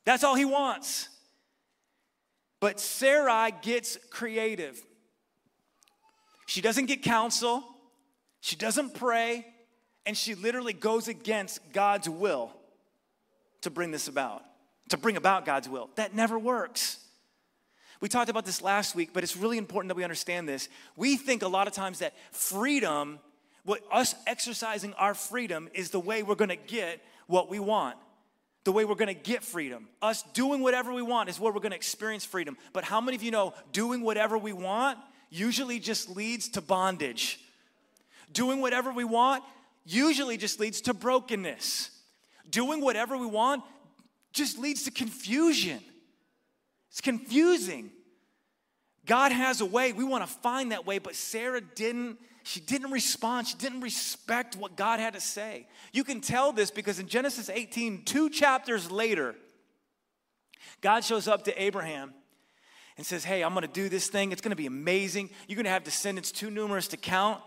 That's 0.05 0.23
all 0.23 0.35
he 0.35 0.45
wants. 0.45 1.09
But 2.61 2.79
Sarai 2.79 3.51
gets 3.63 3.97
creative. 4.11 4.79
She 6.45 6.61
doesn't 6.61 6.85
get 6.85 7.03
counsel, 7.03 7.65
she 8.43 8.57
doesn't 8.57 8.95
pray, 8.95 9.47
and 10.05 10.15
she 10.15 10.35
literally 10.35 10.75
goes 10.75 11.09
against 11.09 11.61
God's 11.73 12.11
will 12.11 12.53
to 13.63 13.71
bring 13.71 13.91
this 13.91 14.07
about, 14.07 14.45
to 14.91 14.99
bring 14.99 15.17
about 15.17 15.47
God's 15.47 15.71
will. 15.71 15.89
That 15.95 16.15
never 16.15 16.39
works. 16.39 16.99
We 18.03 18.11
talked 18.11 18.29
about 18.29 18.45
this 18.45 18.61
last 18.61 18.95
week, 18.95 19.11
but 19.15 19.23
it's 19.23 19.37
really 19.37 19.57
important 19.57 19.89
that 19.89 19.97
we 19.97 20.05
understand 20.05 20.47
this. 20.47 20.69
We 20.95 21.17
think 21.17 21.43
a 21.43 21.49
lot 21.49 21.67
of 21.69 21.73
times 21.73 22.01
that 22.01 22.13
freedom, 22.33 23.19
what 23.67 23.83
us 23.93 24.15
exercising 24.27 24.95
our 24.95 25.13
freedom, 25.13 25.69
is 25.75 25.91
the 25.91 26.01
way 26.01 26.23
we're 26.23 26.35
gonna 26.35 26.57
get 26.57 27.01
what 27.27 27.51
we 27.51 27.59
want. 27.59 27.97
The 28.65 28.73
way 28.73 28.85
we're 28.85 28.95
gonna 28.95 29.15
get 29.15 29.45
freedom. 29.45 29.89
Us 30.01 30.23
doing 30.33 30.63
whatever 30.63 30.93
we 30.93 31.03
want 31.03 31.29
is 31.29 31.39
where 31.39 31.53
we're 31.53 31.61
gonna 31.61 31.75
experience 31.75 32.25
freedom. 32.25 32.57
But 32.73 32.85
how 32.85 33.01
many 33.01 33.17
of 33.17 33.23
you 33.23 33.31
know 33.31 33.53
doing 33.73 34.01
whatever 34.01 34.39
we 34.39 34.53
want 34.53 34.99
usually 35.31 35.79
just 35.79 36.09
leads 36.17 36.49
to 36.51 36.61
bondage. 36.61 37.41
Doing 38.33 38.61
whatever 38.61 38.93
we 38.93 39.05
want 39.05 39.45
usually 39.85 40.37
just 40.37 40.59
leads 40.59 40.81
to 40.83 40.95
brokenness. 40.95 41.91
Doing 42.51 42.81
whatever 42.81 43.17
we 43.17 43.27
want 43.27 43.63
just 44.33 44.59
leads 44.59 44.85
to 44.85 44.91
confusion. 44.91 45.81
It's 46.91 47.01
confusing. 47.01 47.91
God 49.07 49.33
has 49.33 49.61
a 49.61 49.67
way. 49.67 49.93
We 49.93 50.05
want 50.05 50.27
to 50.27 50.33
find 50.33 50.73
that 50.73 50.87
way, 50.87 50.99
but 50.99 51.15
Sarah 51.15 51.61
didn't. 51.61 52.19
She 52.47 52.61
didn't 52.61 52.93
respond. 52.93 53.49
She 53.49 53.57
didn't 53.57 53.81
respect 53.81 54.55
what 54.55 54.77
God 54.77 55.01
had 55.01 55.15
to 55.15 55.21
say. 55.21 55.67
You 55.93 56.05
can 56.05 56.21
tell 56.21 56.53
this 56.53 56.71
because 56.71 57.01
in 57.01 57.09
Genesis 57.09 57.51
18, 57.51 58.05
two 58.05 58.31
chapters 58.31 58.89
later, 58.89 59.35
God 60.81 61.03
shows 61.03 61.27
up 61.27 61.43
to 61.47 61.61
Abraham 61.61 62.15
and 62.97 63.05
says, 63.05 63.25
Hey, 63.25 63.43
I'm 63.43 63.53
gonna 63.53 63.67
do 63.67 63.89
this 63.89 64.07
thing. 64.07 64.31
It's 64.31 64.41
gonna 64.41 64.55
be 64.55 64.67
amazing. 64.67 65.31
You're 65.49 65.57
gonna 65.57 65.71
have 65.71 65.83
descendants 65.83 66.31
too 66.31 66.49
numerous 66.49 66.87
to 66.89 66.97
count. 66.97 67.43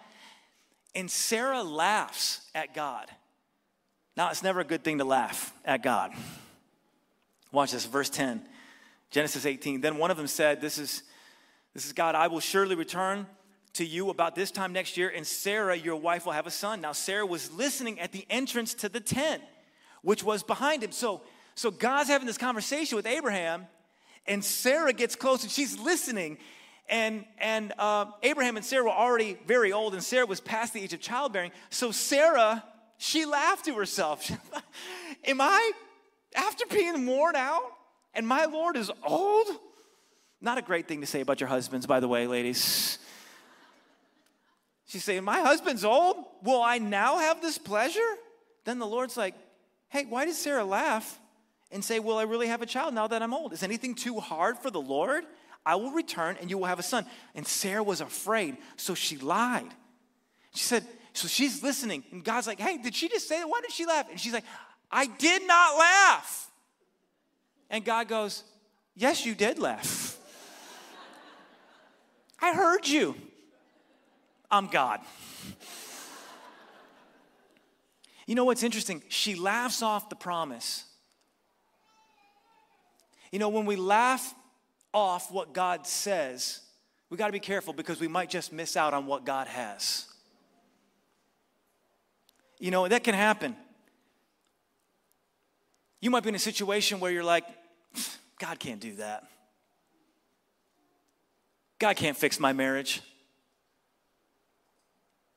And 0.93 1.09
Sarah 1.09 1.63
laughs 1.63 2.41
at 2.53 2.73
God. 2.73 3.07
Now, 4.17 4.31
it's 4.31 4.43
never 4.43 4.59
a 4.59 4.65
good 4.65 4.83
thing 4.83 4.97
to 4.97 5.05
laugh 5.05 5.53
at 5.63 5.81
God. 5.81 6.11
Watch 7.53 7.71
this, 7.71 7.85
verse 7.85 8.09
10, 8.09 8.41
Genesis 9.11 9.45
18. 9.45 9.79
Then 9.79 9.97
one 9.97 10.11
of 10.11 10.17
them 10.17 10.27
said, 10.27 10.59
This 10.59 10.77
is, 10.77 11.03
this 11.73 11.85
is 11.85 11.93
God, 11.93 12.15
I 12.15 12.27
will 12.27 12.41
surely 12.41 12.75
return 12.75 13.27
to 13.73 13.85
you 13.85 14.09
about 14.09 14.35
this 14.35 14.51
time 14.51 14.73
next 14.73 14.97
year, 14.97 15.11
and 15.15 15.25
Sarah, 15.25 15.75
your 15.75 15.95
wife, 15.95 16.25
will 16.25 16.33
have 16.33 16.47
a 16.47 16.51
son. 16.51 16.81
Now, 16.81 16.91
Sarah 16.91 17.25
was 17.25 17.51
listening 17.51 17.99
at 17.99 18.11
the 18.11 18.25
entrance 18.29 18.73
to 18.75 18.89
the 18.89 18.99
tent, 18.99 19.41
which 20.01 20.23
was 20.23 20.43
behind 20.43 20.83
him. 20.83 20.91
So, 20.91 21.21
so 21.55 21.71
God's 21.71 22.09
having 22.09 22.27
this 22.27 22.37
conversation 22.37 22.95
with 22.95 23.05
Abraham, 23.05 23.67
and 24.25 24.43
Sarah 24.43 24.93
gets 24.93 25.15
close 25.15 25.43
and 25.43 25.51
she's 25.51 25.77
listening. 25.79 26.37
And, 26.87 27.25
and 27.37 27.73
uh, 27.77 28.05
Abraham 28.23 28.57
and 28.57 28.65
Sarah 28.65 28.83
were 28.83 28.89
already 28.89 29.37
very 29.45 29.71
old, 29.71 29.93
and 29.93 30.03
Sarah 30.03 30.25
was 30.25 30.39
past 30.39 30.73
the 30.73 30.81
age 30.81 30.93
of 30.93 30.99
childbearing. 30.99 31.51
So 31.69 31.91
Sarah, 31.91 32.63
she 32.97 33.25
laughed 33.25 33.65
to 33.65 33.75
herself. 33.75 34.31
Am 35.25 35.39
I, 35.39 35.71
after 36.35 36.65
being 36.65 37.05
worn 37.05 37.35
out, 37.35 37.63
and 38.13 38.27
my 38.27 38.45
Lord 38.45 38.75
is 38.75 38.91
old? 39.03 39.47
Not 40.41 40.57
a 40.57 40.61
great 40.61 40.87
thing 40.87 41.01
to 41.01 41.07
say 41.07 41.21
about 41.21 41.39
your 41.39 41.49
husbands, 41.49 41.85
by 41.85 41.99
the 41.99 42.07
way, 42.07 42.25
ladies. 42.25 42.97
She's 44.89 45.03
saying, 45.03 45.23
My 45.23 45.39
husband's 45.41 45.85
old. 45.85 46.17
Will 46.41 46.61
I 46.61 46.79
now 46.79 47.19
have 47.19 47.41
this 47.41 47.57
pleasure? 47.57 47.99
Then 48.65 48.79
the 48.79 48.87
Lord's 48.87 49.15
like, 49.15 49.35
Hey, 49.87 50.05
why 50.05 50.25
did 50.25 50.35
Sarah 50.35 50.65
laugh? 50.65 51.19
and 51.71 51.83
say, 51.83 51.99
Will 51.99 52.17
I 52.17 52.23
really 52.23 52.47
have 52.47 52.61
a 52.61 52.65
child 52.65 52.93
now 52.93 53.07
that 53.07 53.21
I'm 53.21 53.33
old? 53.33 53.53
Is 53.53 53.63
anything 53.63 53.95
too 53.95 54.19
hard 54.19 54.57
for 54.57 54.71
the 54.71 54.81
Lord? 54.81 55.25
I 55.65 55.75
will 55.75 55.91
return 55.91 56.37
and 56.41 56.49
you 56.49 56.57
will 56.57 56.65
have 56.65 56.79
a 56.79 56.83
son. 56.83 57.05
And 57.35 57.45
Sarah 57.45 57.83
was 57.83 58.01
afraid, 58.01 58.57
so 58.77 58.95
she 58.95 59.17
lied. 59.17 59.69
She 60.55 60.63
said, 60.63 60.83
So 61.13 61.27
she's 61.27 61.61
listening, 61.61 62.03
and 62.11 62.23
God's 62.23 62.47
like, 62.47 62.59
Hey, 62.59 62.77
did 62.77 62.95
she 62.95 63.09
just 63.09 63.27
say 63.27 63.39
that? 63.39 63.47
Why 63.47 63.61
did 63.61 63.71
she 63.71 63.85
laugh? 63.85 64.09
And 64.09 64.19
she's 64.19 64.33
like, 64.33 64.45
I 64.91 65.05
did 65.05 65.47
not 65.47 65.77
laugh. 65.77 66.49
And 67.69 67.85
God 67.85 68.07
goes, 68.07 68.43
Yes, 68.95 69.25
you 69.25 69.35
did 69.35 69.59
laugh. 69.59 70.17
I 72.41 72.53
heard 72.53 72.87
you. 72.87 73.15
I'm 74.51 74.67
God. 74.67 75.01
You 78.25 78.35
know 78.35 78.45
what's 78.45 78.63
interesting? 78.63 79.01
She 79.09 79.35
laughs 79.35 79.81
off 79.81 80.09
the 80.09 80.15
promise 80.15 80.85
you 83.31 83.39
know, 83.39 83.49
when 83.49 83.65
we 83.65 83.75
laugh 83.75 84.33
off 84.93 85.31
what 85.31 85.53
God 85.53 85.85
says, 85.85 86.61
we 87.09 87.17
got 87.17 87.27
to 87.27 87.33
be 87.33 87.39
careful 87.39 87.73
because 87.73 87.99
we 87.99 88.07
might 88.07 88.29
just 88.29 88.51
miss 88.51 88.75
out 88.75 88.93
on 88.93 89.05
what 89.05 89.25
God 89.25 89.47
has. 89.47 90.05
You 92.59 92.71
know, 92.71 92.87
that 92.87 93.03
can 93.03 93.13
happen. 93.13 93.55
You 96.01 96.09
might 96.09 96.23
be 96.23 96.29
in 96.29 96.35
a 96.35 96.39
situation 96.39 96.99
where 96.99 97.11
you're 97.11 97.23
like, 97.23 97.45
God 98.39 98.59
can't 98.59 98.79
do 98.79 98.95
that. 98.95 99.23
God 101.77 101.95
can't 101.95 102.17
fix 102.17 102.39
my 102.39 102.51
marriage. 102.51 103.01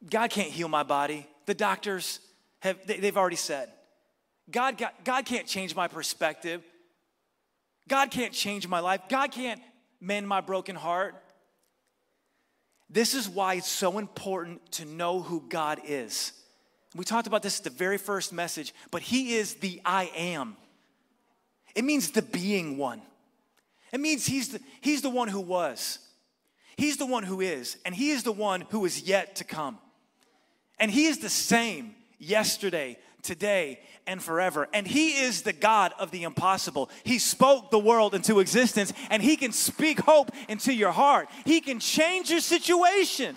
God 0.08 0.30
can't 0.30 0.50
heal 0.50 0.68
my 0.68 0.82
body. 0.82 1.26
The 1.46 1.54
doctors 1.54 2.20
have, 2.60 2.78
they've 2.86 3.16
already 3.16 3.36
said. 3.36 3.70
God, 4.50 4.78
God, 4.78 4.90
God 5.04 5.24
can't 5.24 5.46
change 5.46 5.74
my 5.74 5.88
perspective. 5.88 6.62
God 7.88 8.10
can't 8.10 8.32
change 8.32 8.66
my 8.68 8.80
life. 8.80 9.02
God 9.08 9.32
can't 9.32 9.60
mend 10.00 10.26
my 10.26 10.40
broken 10.40 10.76
heart. 10.76 11.14
This 12.90 13.14
is 13.14 13.28
why 13.28 13.54
it's 13.54 13.68
so 13.68 13.98
important 13.98 14.72
to 14.72 14.84
know 14.84 15.20
who 15.20 15.42
God 15.48 15.80
is. 15.86 16.32
We 16.94 17.04
talked 17.04 17.26
about 17.26 17.42
this 17.42 17.58
at 17.58 17.64
the 17.64 17.70
very 17.70 17.96
first 17.96 18.32
message, 18.32 18.74
but 18.90 19.00
He 19.00 19.34
is 19.34 19.54
the 19.54 19.80
I 19.84 20.10
am. 20.14 20.56
It 21.74 21.84
means 21.84 22.10
the 22.10 22.20
being 22.20 22.76
one. 22.76 23.00
It 23.92 24.00
means 24.00 24.26
He's 24.26 24.50
the, 24.50 24.60
he's 24.80 25.00
the 25.00 25.10
one 25.10 25.28
who 25.28 25.40
was, 25.40 25.98
He's 26.76 26.98
the 26.98 27.06
one 27.06 27.22
who 27.22 27.40
is, 27.40 27.78
and 27.86 27.94
He 27.94 28.10
is 28.10 28.24
the 28.24 28.32
one 28.32 28.62
who 28.70 28.84
is 28.84 29.02
yet 29.02 29.36
to 29.36 29.44
come. 29.44 29.78
And 30.78 30.90
He 30.90 31.06
is 31.06 31.18
the 31.18 31.28
same 31.28 31.94
yesterday, 32.18 32.98
today, 33.22 33.80
and 34.06 34.22
forever. 34.22 34.68
And 34.72 34.87
He 34.87 35.22
is 35.22 35.42
the 35.42 35.52
God 35.52 35.92
of 35.98 36.11
the 36.11 36.24
impossible. 36.24 36.90
He 37.04 37.18
spoke 37.18 37.70
the 37.70 37.78
world 37.78 38.14
into 38.14 38.40
existence, 38.40 38.92
and 39.11 39.22
He 39.22 39.37
can 39.37 39.52
speak 39.52 40.00
hope 40.00 40.30
into 40.48 40.72
your 40.72 40.92
heart. 40.92 41.28
He 41.44 41.61
can 41.61 41.78
change 41.78 42.30
your 42.30 42.40
situation. 42.40 43.37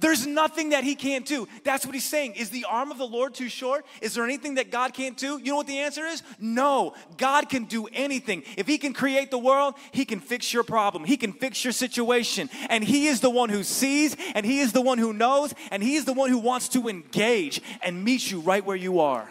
There's 0.00 0.26
nothing 0.26 0.70
that 0.70 0.84
he 0.84 0.94
can't 0.94 1.24
do. 1.24 1.48
That's 1.64 1.86
what 1.86 1.94
he's 1.94 2.04
saying. 2.04 2.34
Is 2.34 2.50
the 2.50 2.64
arm 2.64 2.90
of 2.90 2.98
the 2.98 3.06
Lord 3.06 3.34
too 3.34 3.48
short? 3.48 3.86
Is 4.00 4.14
there 4.14 4.24
anything 4.24 4.54
that 4.54 4.70
God 4.70 4.94
can't 4.94 5.16
do? 5.16 5.38
You 5.38 5.52
know 5.52 5.56
what 5.56 5.66
the 5.66 5.78
answer 5.78 6.04
is? 6.06 6.22
No. 6.38 6.94
God 7.16 7.48
can 7.48 7.64
do 7.64 7.86
anything. 7.92 8.42
If 8.56 8.66
he 8.66 8.78
can 8.78 8.92
create 8.92 9.30
the 9.30 9.38
world, 9.38 9.74
he 9.92 10.04
can 10.04 10.20
fix 10.20 10.52
your 10.52 10.64
problem. 10.64 11.04
He 11.04 11.16
can 11.16 11.32
fix 11.32 11.64
your 11.64 11.72
situation. 11.72 12.50
And 12.68 12.82
he 12.84 13.06
is 13.06 13.20
the 13.20 13.30
one 13.30 13.48
who 13.48 13.62
sees, 13.62 14.16
and 14.34 14.44
he 14.44 14.60
is 14.60 14.72
the 14.72 14.82
one 14.82 14.98
who 14.98 15.12
knows, 15.12 15.54
and 15.70 15.82
he 15.82 15.94
is 15.94 16.04
the 16.04 16.12
one 16.12 16.30
who 16.30 16.38
wants 16.38 16.68
to 16.70 16.88
engage 16.88 17.60
and 17.82 18.04
meet 18.04 18.30
you 18.30 18.40
right 18.40 18.64
where 18.64 18.76
you 18.76 19.00
are. 19.00 19.30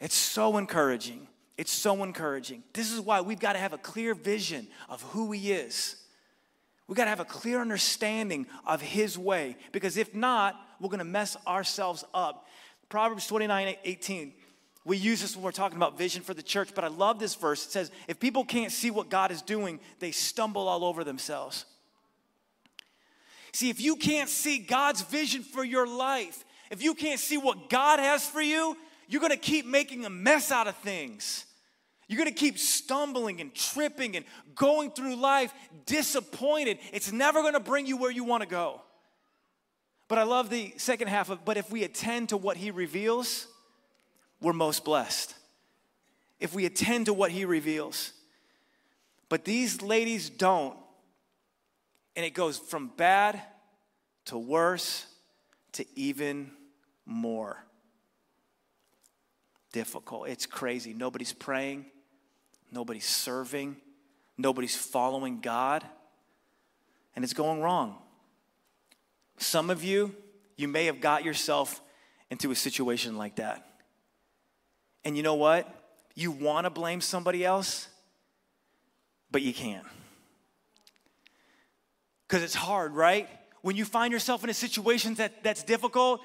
It's 0.00 0.14
so 0.14 0.56
encouraging. 0.56 1.26
It's 1.56 1.72
so 1.72 2.04
encouraging. 2.04 2.62
This 2.72 2.92
is 2.92 3.00
why 3.00 3.20
we've 3.20 3.40
got 3.40 3.54
to 3.54 3.58
have 3.58 3.72
a 3.72 3.78
clear 3.78 4.14
vision 4.14 4.68
of 4.88 5.02
who 5.02 5.32
he 5.32 5.52
is 5.52 5.96
we 6.88 6.94
got 6.94 7.04
to 7.04 7.10
have 7.10 7.20
a 7.20 7.24
clear 7.24 7.60
understanding 7.60 8.46
of 8.66 8.80
his 8.80 9.18
way 9.18 9.56
because 9.72 9.98
if 9.98 10.14
not, 10.14 10.58
we're 10.80 10.88
going 10.88 10.98
to 10.98 11.04
mess 11.04 11.36
ourselves 11.46 12.02
up. 12.14 12.46
Proverbs 12.88 13.26
29 13.26 13.76
18. 13.84 14.32
We 14.84 14.96
use 14.96 15.20
this 15.20 15.36
when 15.36 15.44
we're 15.44 15.52
talking 15.52 15.76
about 15.76 15.98
vision 15.98 16.22
for 16.22 16.32
the 16.32 16.42
church, 16.42 16.70
but 16.74 16.82
I 16.82 16.88
love 16.88 17.18
this 17.18 17.34
verse. 17.34 17.66
It 17.66 17.72
says, 17.72 17.90
If 18.08 18.18
people 18.18 18.42
can't 18.42 18.72
see 18.72 18.90
what 18.90 19.10
God 19.10 19.30
is 19.30 19.42
doing, 19.42 19.80
they 19.98 20.12
stumble 20.12 20.66
all 20.66 20.82
over 20.82 21.04
themselves. 21.04 21.66
See, 23.52 23.68
if 23.68 23.82
you 23.82 23.96
can't 23.96 24.30
see 24.30 24.58
God's 24.58 25.02
vision 25.02 25.42
for 25.42 25.62
your 25.62 25.86
life, 25.86 26.42
if 26.70 26.82
you 26.82 26.94
can't 26.94 27.20
see 27.20 27.36
what 27.36 27.68
God 27.68 27.98
has 27.98 28.26
for 28.26 28.40
you, 28.40 28.78
you're 29.08 29.20
gonna 29.20 29.36
keep 29.36 29.66
making 29.66 30.06
a 30.06 30.10
mess 30.10 30.50
out 30.50 30.68
of 30.68 30.76
things. 30.78 31.44
You're 32.08 32.18
gonna 32.18 32.30
keep 32.30 32.58
stumbling 32.58 33.42
and 33.42 33.54
tripping 33.54 34.16
and 34.16 34.24
going 34.54 34.90
through 34.90 35.16
life 35.16 35.52
disappointed. 35.84 36.78
It's 36.90 37.12
never 37.12 37.42
gonna 37.42 37.60
bring 37.60 37.86
you 37.86 37.98
where 37.98 38.10
you 38.10 38.24
wanna 38.24 38.46
go. 38.46 38.80
But 40.08 40.16
I 40.16 40.22
love 40.22 40.48
the 40.48 40.72
second 40.78 41.08
half 41.08 41.28
of, 41.28 41.44
but 41.44 41.58
if 41.58 41.70
we 41.70 41.84
attend 41.84 42.30
to 42.30 42.38
what 42.38 42.56
he 42.56 42.70
reveals, 42.70 43.46
we're 44.40 44.54
most 44.54 44.86
blessed. 44.86 45.34
If 46.40 46.54
we 46.54 46.64
attend 46.64 47.06
to 47.06 47.12
what 47.12 47.30
he 47.30 47.44
reveals. 47.44 48.12
But 49.28 49.44
these 49.44 49.82
ladies 49.82 50.30
don't. 50.30 50.78
And 52.16 52.24
it 52.24 52.30
goes 52.30 52.58
from 52.58 52.88
bad 52.96 53.42
to 54.26 54.38
worse 54.38 55.04
to 55.72 55.84
even 55.94 56.52
more 57.04 57.62
difficult. 59.72 60.28
It's 60.28 60.46
crazy. 60.46 60.94
Nobody's 60.94 61.34
praying 61.34 61.84
nobody's 62.70 63.06
serving, 63.06 63.76
nobody's 64.36 64.76
following 64.76 65.40
God, 65.40 65.84
and 67.14 67.24
it's 67.24 67.34
going 67.34 67.60
wrong. 67.60 67.96
Some 69.38 69.70
of 69.70 69.84
you, 69.84 70.14
you 70.56 70.68
may 70.68 70.86
have 70.86 71.00
got 71.00 71.24
yourself 71.24 71.80
into 72.30 72.50
a 72.50 72.54
situation 72.54 73.16
like 73.16 73.36
that. 73.36 73.64
And 75.04 75.16
you 75.16 75.22
know 75.22 75.34
what? 75.34 75.66
You 76.14 76.30
want 76.30 76.64
to 76.64 76.70
blame 76.70 77.00
somebody 77.00 77.44
else, 77.44 77.88
but 79.30 79.42
you 79.42 79.54
can't. 79.54 79.86
Because 82.26 82.42
it's 82.42 82.54
hard, 82.54 82.94
right? 82.94 83.28
When 83.62 83.76
you 83.76 83.84
find 83.84 84.12
yourself 84.12 84.44
in 84.44 84.50
a 84.50 84.54
situation 84.54 85.14
that, 85.14 85.42
that's 85.42 85.62
difficult, 85.62 86.20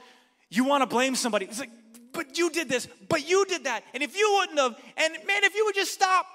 you 0.50 0.64
want 0.64 0.82
to 0.82 0.88
blame 0.88 1.16
somebody. 1.16 1.46
It's 1.46 1.60
like, 1.60 1.70
but 2.14 2.38
you 2.38 2.50
did 2.50 2.70
this, 2.70 2.88
but 3.10 3.28
you 3.28 3.46
did 3.46 3.66
that. 3.66 3.84
And 3.94 4.04
if 4.04 4.18
you 4.18 4.38
wouldn't 4.40 4.60
have, 4.60 4.76
and 4.98 5.14
man, 5.28 5.44
if 5.44 5.56
you 5.56 5.66
would 5.66 5.76
just 5.76 5.94
stop. 5.94 6.26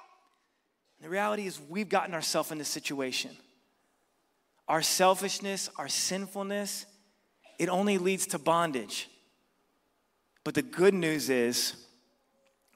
The 1.01 1.09
reality 1.09 1.47
is, 1.47 1.61
we've 1.69 1.89
gotten 1.89 2.15
ourselves 2.15 2.51
in 2.51 2.59
this 2.59 2.69
situation. 2.69 3.31
Our 4.67 4.83
selfishness, 4.83 5.71
our 5.77 5.89
sinfulness, 5.89 6.87
it 7.59 7.69
only 7.69 7.99
leads 7.99 8.27
to 8.29 8.39
bondage. 8.39 9.09
But 10.45 10.55
the 10.55 10.63
good 10.63 10.95
news 10.95 11.31
is, 11.31 11.75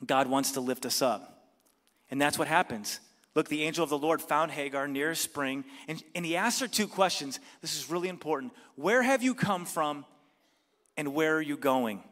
God 0.04 0.28
wants 0.28 0.52
to 0.52 0.60
lift 0.60 0.86
us 0.86 1.02
up. 1.02 1.28
And 2.10 2.20
that's 2.20 2.38
what 2.38 2.48
happens. 2.48 3.00
Look, 3.34 3.48
the 3.48 3.62
angel 3.62 3.82
of 3.82 3.90
the 3.90 3.98
Lord 3.98 4.20
found 4.20 4.50
Hagar 4.50 4.86
near 4.86 5.10
a 5.10 5.16
spring, 5.16 5.64
and, 5.88 6.02
and 6.14 6.24
he 6.24 6.36
asked 6.36 6.60
her 6.60 6.68
two 6.68 6.86
questions. 6.86 7.40
This 7.60 7.76
is 7.76 7.90
really 7.90 8.08
important. 8.08 8.52
Where 8.76 9.02
have 9.02 9.22
you 9.22 9.34
come 9.34 9.64
from, 9.64 10.04
and 10.96 11.14
where 11.14 11.36
are 11.36 11.42
you 11.42 11.56
going? 11.56 12.02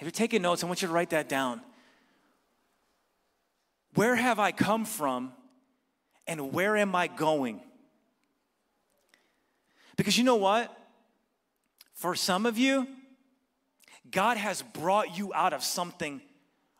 If 0.00 0.04
you're 0.04 0.12
taking 0.12 0.40
notes, 0.40 0.64
I 0.64 0.66
want 0.66 0.80
you 0.80 0.88
to 0.88 0.94
write 0.94 1.10
that 1.10 1.28
down. 1.28 1.60
Where 3.94 4.16
have 4.16 4.38
I 4.38 4.50
come 4.50 4.86
from 4.86 5.32
and 6.26 6.54
where 6.54 6.74
am 6.74 6.94
I 6.94 7.06
going? 7.06 7.60
Because 9.96 10.16
you 10.16 10.24
know 10.24 10.36
what? 10.36 10.74
For 11.92 12.14
some 12.14 12.46
of 12.46 12.56
you, 12.56 12.88
God 14.10 14.38
has 14.38 14.62
brought 14.62 15.18
you 15.18 15.34
out 15.34 15.52
of 15.52 15.62
something 15.62 16.22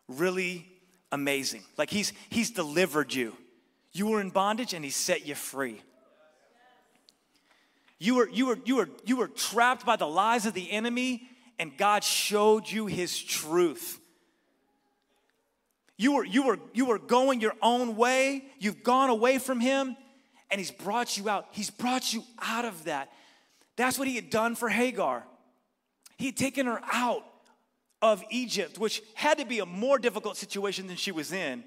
really 0.08 0.66
amazing. 1.12 1.62
Like 1.76 1.90
he's 1.90 2.14
he's 2.30 2.50
delivered 2.50 3.12
you. 3.12 3.36
You 3.92 4.06
were 4.06 4.22
in 4.22 4.30
bondage 4.30 4.72
and 4.72 4.82
he 4.82 4.90
set 4.90 5.26
you 5.26 5.34
free. 5.34 5.82
You 7.98 8.14
were 8.14 8.30
you 8.30 8.46
were 8.46 8.58
you 8.64 8.76
were 8.76 8.88
you 9.04 9.16
were 9.16 9.28
trapped 9.28 9.84
by 9.84 9.96
the 9.96 10.06
lies 10.06 10.46
of 10.46 10.54
the 10.54 10.70
enemy 10.70 11.28
and 11.60 11.76
God 11.76 12.02
showed 12.02 12.70
you 12.70 12.86
his 12.86 13.22
truth. 13.22 14.00
You 15.98 16.14
were, 16.14 16.24
you, 16.24 16.44
were, 16.44 16.58
you 16.72 16.86
were 16.86 16.98
going 16.98 17.42
your 17.42 17.52
own 17.60 17.96
way, 17.96 18.46
you've 18.58 18.82
gone 18.82 19.10
away 19.10 19.36
from 19.36 19.60
him, 19.60 19.94
and 20.50 20.58
he's 20.58 20.70
brought 20.70 21.18
you 21.18 21.28
out. 21.28 21.48
He's 21.50 21.68
brought 21.68 22.14
you 22.14 22.24
out 22.40 22.64
of 22.64 22.84
that. 22.84 23.12
That's 23.76 23.98
what 23.98 24.08
he 24.08 24.14
had 24.16 24.30
done 24.30 24.54
for 24.54 24.70
Hagar. 24.70 25.22
He 26.16 26.26
had 26.26 26.36
taken 26.38 26.64
her 26.64 26.80
out 26.90 27.26
of 28.00 28.24
Egypt, 28.30 28.78
which 28.78 29.02
had 29.14 29.36
to 29.36 29.44
be 29.44 29.58
a 29.58 29.66
more 29.66 29.98
difficult 29.98 30.38
situation 30.38 30.86
than 30.86 30.96
she 30.96 31.12
was 31.12 31.30
in, 31.30 31.62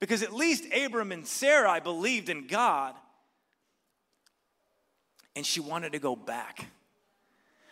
because 0.00 0.24
at 0.24 0.34
least 0.34 0.64
Abram 0.74 1.12
and 1.12 1.24
Sarai 1.24 1.78
believed 1.78 2.28
in 2.30 2.48
God, 2.48 2.96
and 5.36 5.46
she 5.46 5.60
wanted 5.60 5.92
to 5.92 6.00
go 6.00 6.16
back. 6.16 6.66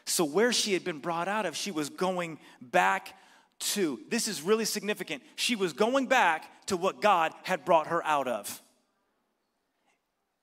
So, 0.05 0.25
where 0.25 0.53
she 0.53 0.73
had 0.73 0.85
been 0.85 0.99
brought 0.99 1.29
out 1.29 1.47
of, 1.47 1.57
she 1.57 1.71
was 1.71 1.89
going 1.89 2.39
back 2.61 3.15
to. 3.61 4.01
This 4.09 4.29
is 4.29 4.43
really 4.43 4.65
significant. 4.65 5.23
She 5.37 5.57
was 5.57 5.73
going 5.73 6.07
back 6.07 6.67
to 6.67 6.77
what 6.77 7.01
God 7.01 7.33
had 7.45 7.65
brought 7.65 7.89
her 7.89 8.05
out 8.05 8.29
of. 8.29 8.61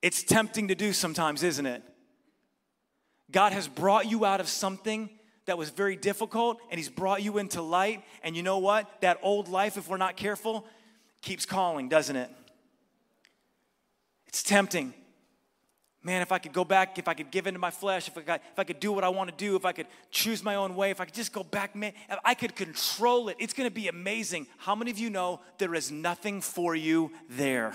It's 0.01 0.23
tempting 0.23 0.69
to 0.69 0.75
do 0.75 0.93
sometimes, 0.93 1.43
isn't 1.43 1.65
it? 1.65 1.83
God 3.31 3.51
has 3.51 3.67
brought 3.67 4.09
you 4.09 4.25
out 4.25 4.39
of 4.39 4.47
something 4.47 5.09
that 5.45 5.57
was 5.57 5.69
very 5.69 5.95
difficult 5.95 6.59
and 6.69 6.77
He's 6.79 6.89
brought 6.89 7.21
you 7.21 7.37
into 7.37 7.61
light. 7.61 8.03
And 8.23 8.35
you 8.35 8.43
know 8.43 8.59
what? 8.59 9.01
That 9.01 9.19
old 9.21 9.49
life, 9.49 9.77
if 9.77 9.89
we're 9.89 9.97
not 9.97 10.15
careful, 10.15 10.65
keeps 11.21 11.45
calling, 11.45 11.89
doesn't 11.89 12.15
it? 12.15 12.29
It's 14.27 14.43
tempting 14.43 14.93
man, 16.03 16.21
if 16.21 16.31
I 16.31 16.39
could 16.39 16.53
go 16.53 16.63
back, 16.63 16.97
if 16.97 17.07
I 17.07 17.13
could 17.13 17.31
give 17.31 17.47
into 17.47 17.59
my 17.59 17.71
flesh, 17.71 18.07
if 18.07 18.17
I, 18.17 18.21
could, 18.21 18.41
if 18.51 18.59
I 18.59 18.63
could 18.63 18.79
do 18.79 18.91
what 18.91 19.03
I 19.03 19.09
want 19.09 19.29
to 19.29 19.35
do, 19.35 19.55
if 19.55 19.65
I 19.65 19.71
could 19.71 19.87
choose 20.11 20.43
my 20.43 20.55
own 20.55 20.75
way, 20.75 20.91
if 20.91 21.01
I 21.01 21.05
could 21.05 21.13
just 21.13 21.33
go 21.33 21.43
back, 21.43 21.75
man, 21.75 21.93
I 22.23 22.35
could 22.35 22.55
control 22.55 23.29
it, 23.29 23.37
it's 23.39 23.53
going 23.53 23.67
to 23.67 23.73
be 23.73 23.87
amazing. 23.87 24.47
How 24.57 24.75
many 24.75 24.91
of 24.91 24.97
you 24.97 25.09
know 25.09 25.41
there 25.57 25.75
is 25.75 25.91
nothing 25.91 26.41
for 26.41 26.75
you 26.75 27.11
there 27.29 27.73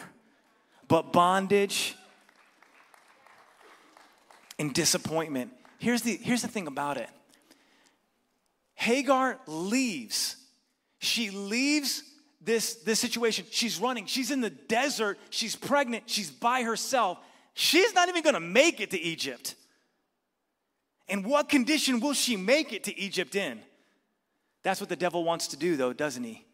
but 0.88 1.12
bondage 1.12 1.96
and 4.58 4.72
disappointment? 4.72 5.52
Here's 5.78 6.02
the, 6.02 6.16
here's 6.16 6.42
the 6.42 6.48
thing 6.48 6.66
about 6.66 6.96
it 6.96 7.10
Hagar 8.74 9.38
leaves. 9.46 10.36
She 10.98 11.28
leaves 11.30 12.02
this, 12.40 12.76
this 12.76 12.98
situation. 12.98 13.44
She's 13.50 13.78
running. 13.78 14.06
She's 14.06 14.30
in 14.30 14.40
the 14.40 14.48
desert. 14.48 15.18
She's 15.28 15.54
pregnant. 15.54 16.04
She's 16.06 16.30
by 16.30 16.62
herself 16.62 17.18
she's 17.54 17.94
not 17.94 18.08
even 18.08 18.22
gonna 18.22 18.40
make 18.40 18.80
it 18.80 18.90
to 18.90 19.00
Egypt. 19.00 19.54
And 21.08 21.24
what 21.24 21.48
condition 21.48 22.00
will 22.00 22.14
she 22.14 22.36
make 22.36 22.72
it 22.72 22.84
to 22.84 22.98
Egypt 22.98 23.34
in? 23.34 23.60
That's 24.62 24.80
what 24.80 24.88
the 24.88 24.96
devil 24.96 25.24
wants 25.24 25.48
to 25.48 25.56
do, 25.56 25.76
though, 25.76 25.92
doesn't 25.92 26.24
he? 26.24 26.44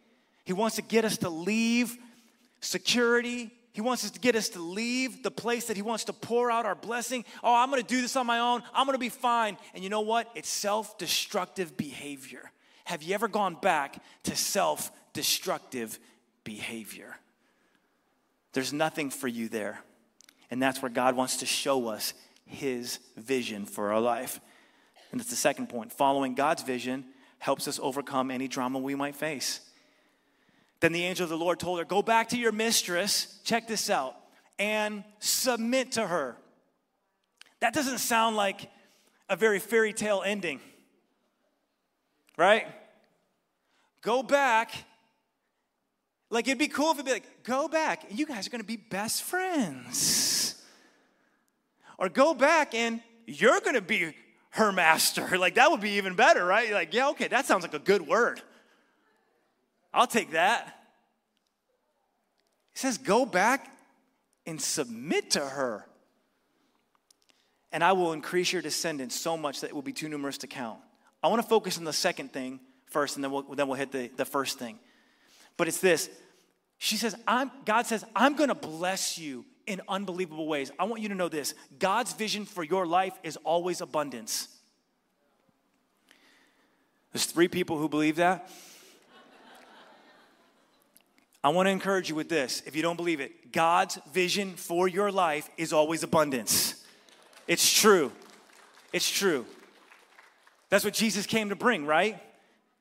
He 0.45 0.53
wants 0.53 0.77
to 0.77 0.83
get 0.83 1.05
us 1.05 1.19
to 1.19 1.31
leave 1.31 1.97
security. 2.61 3.53
He 3.73 3.81
wants 3.81 4.05
us 4.05 4.11
to 4.11 4.19
get 4.19 4.35
us 4.35 4.49
to 4.51 4.61
leave 4.61 5.23
the 5.23 5.31
place 5.31 5.67
that 5.67 5.77
he 5.77 5.83
wants 5.83 6.05
to 6.05 6.13
pour 6.13 6.51
out 6.51 6.67
our 6.67 6.75
blessing. 6.75 7.25
Oh, 7.45 7.55
I'm 7.55 7.71
going 7.71 7.81
to 7.81 7.87
do 7.87 8.01
this 8.03 8.17
on 8.17 8.27
my 8.27 8.41
own. 8.41 8.63
I'm 8.75 8.87
going 8.87 8.97
to 8.97 8.99
be 8.99 9.09
fine. 9.09 9.57
And 9.75 9.85
you 9.85 9.91
know 9.91 10.01
what? 10.01 10.29
It's 10.35 10.49
self 10.49 10.99
destructive 10.99 11.77
behavior. 11.77 12.51
Have 12.85 13.05
you 13.05 13.15
ever 13.15 13.29
gone 13.29 13.55
back 13.55 14.03
to 14.25 14.35
self 14.35 14.91
destructive 15.13 16.01
behavior? 16.43 17.17
There's 18.53 18.73
nothing 18.73 19.11
for 19.11 19.29
you 19.29 19.49
there. 19.49 19.79
And 20.51 20.61
that's 20.61 20.83
where 20.83 20.91
God 20.91 21.17
wants 21.17 21.39
to 21.39 21.47
show 21.47 21.89
us 21.89 22.15
his 22.45 22.99
vision 23.17 23.65
for 23.65 23.93
our 23.93 24.01
life. 24.01 24.41
And 25.11 25.21
that's 25.21 25.31
the 25.31 25.37
second 25.37 25.69
point. 25.69 25.93
Following 25.93 26.35
God's 26.35 26.63
vision 26.63 27.05
helps 27.39 27.69
us 27.69 27.79
overcome 27.83 28.31
any 28.31 28.49
drama 28.49 28.79
we 28.79 28.95
might 28.95 29.15
face. 29.15 29.61
Then 30.81 30.93
the 30.93 31.05
angel 31.05 31.25
of 31.25 31.31
the 31.31 31.37
Lord 31.37 31.61
told 31.61 31.79
her, 31.79 31.85
Go 31.85 32.03
back 32.03 32.31
to 32.31 32.37
your 32.37 32.53
mistress, 32.53 33.39
check 33.45 33.69
this 33.69 33.91
out, 33.91 34.17
and 34.59 35.05
submit 35.19 35.93
to 35.93 36.07
her. 36.07 36.37
That 37.61 37.75
doesn't 37.75 37.99
sound 37.99 38.37
like 38.37 38.71
a 39.29 39.37
very 39.37 39.59
fairy 39.59 39.93
tale 39.93 40.23
ending, 40.25 40.61
right? 42.37 42.67
Go 44.03 44.23
back. 44.23 44.73
Like 46.31 46.47
it'd 46.47 46.59
be 46.59 46.69
cool 46.69 46.93
if 46.93 46.97
it'd 46.97 47.07
be 47.07 47.13
like, 47.13 47.43
Go 47.43 47.69
back, 47.69 48.05
and 48.09 48.19
you 48.19 48.25
guys 48.25 48.47
are 48.47 48.51
gonna 48.51 48.65
be 48.65 48.77
best 48.77 49.25
friends. 49.25 50.55
Or 51.99 52.09
go 52.09 52.33
back 52.33 52.75
and 52.75 53.03
you're 53.27 53.61
gonna 53.61 53.83
be 53.83 54.15
her 54.51 54.73
master. 54.73 55.29
Like 55.39 55.57
that 55.57 55.71
would 55.71 55.81
be 55.81 55.93
even 55.93 56.15
better, 56.15 56.45
right? 56.45 56.69
You're 56.69 56.79
like, 56.79 56.95
yeah, 56.95 57.11
okay, 57.11 57.29
that 57.29 57.47
sounds 57.47 57.63
like 57.63 57.75
a 57.75 57.79
good 57.79 58.07
word. 58.07 58.41
I'll 59.93 60.07
take 60.07 60.33
that. 60.33 60.67
He 62.73 62.79
says, 62.79 62.99
go 62.99 63.27
back 63.27 63.77
and 64.47 64.61
submit 64.61 65.33
to 65.33 65.41
her. 65.41 65.87
And 67.73 67.85
I 67.85 67.93
will 67.93 68.13
increase 68.13 68.53
your 68.53 68.63
descendants 68.63 69.15
so 69.15 69.37
much 69.37 69.61
that 69.61 69.71
it 69.71 69.75
will 69.75 69.83
be 69.83 69.93
too 69.93 70.09
numerous 70.09 70.39
to 70.39 70.47
count. 70.47 70.79
I 71.23 71.29
want 71.29 71.43
to 71.43 71.49
focus 71.49 71.79
on 71.79 71.85
the 71.85 71.93
second 71.93 72.33
thing 72.33 72.61
first, 72.87 73.17
and 73.17 73.25
then 73.25 73.31
we'll, 73.31 73.43
then 73.43 73.69
we'll 73.69 73.77
hit 73.77 73.93
the, 73.93 74.11
the 74.17 74.25
first 74.25 74.59
thing. 74.59 74.79
But 75.61 75.69
it's 75.69 75.81
this. 75.81 76.09
She 76.79 76.97
says, 76.97 77.15
I'm, 77.29 77.51
God 77.67 77.87
says, 77.87 78.03
I'm 78.17 78.35
going 78.35 78.49
to 78.49 78.55
bless 78.55 79.19
you 79.19 79.45
in 79.67 79.83
unbelievable 79.91 80.49
ways. 80.49 80.73
I 80.79 80.85
want 80.85 81.03
you 81.03 81.11
to 81.11 81.15
know 81.15 81.29
this 81.29 81.53
God's 81.79 82.15
vision 82.15 82.47
for 82.47 82.65
your 82.65 82.87
life 82.87 83.13
is 83.23 83.37
always 83.45 83.83
abundance. 83.83 84.49
There's 87.13 87.27
three 87.27 87.47
people 87.47 87.77
who 87.77 87.91
believe 87.91 88.17
that. 88.17 88.51
I 91.45 91.51
want 91.51 91.67
to 91.67 91.71
encourage 91.73 92.09
you 92.09 92.15
with 92.15 92.31
this. 92.31 92.63
If 92.65 92.75
you 92.75 92.81
don't 92.81 92.97
believe 92.97 93.21
it, 93.21 93.53
God's 93.53 93.99
vision 94.15 94.55
for 94.55 94.89
your 94.89 95.13
life 95.13 95.51
is 95.59 95.75
always 95.75 96.03
abundance. 96.03 96.83
It's 97.47 97.71
true. 97.71 98.13
It's 98.95 99.11
true. 99.11 99.45
That's 100.71 100.87
what 100.87 100.95
Jesus 100.95 101.27
came 101.27 101.51
to 101.51 101.55
bring, 101.55 101.85
right? 101.85 102.19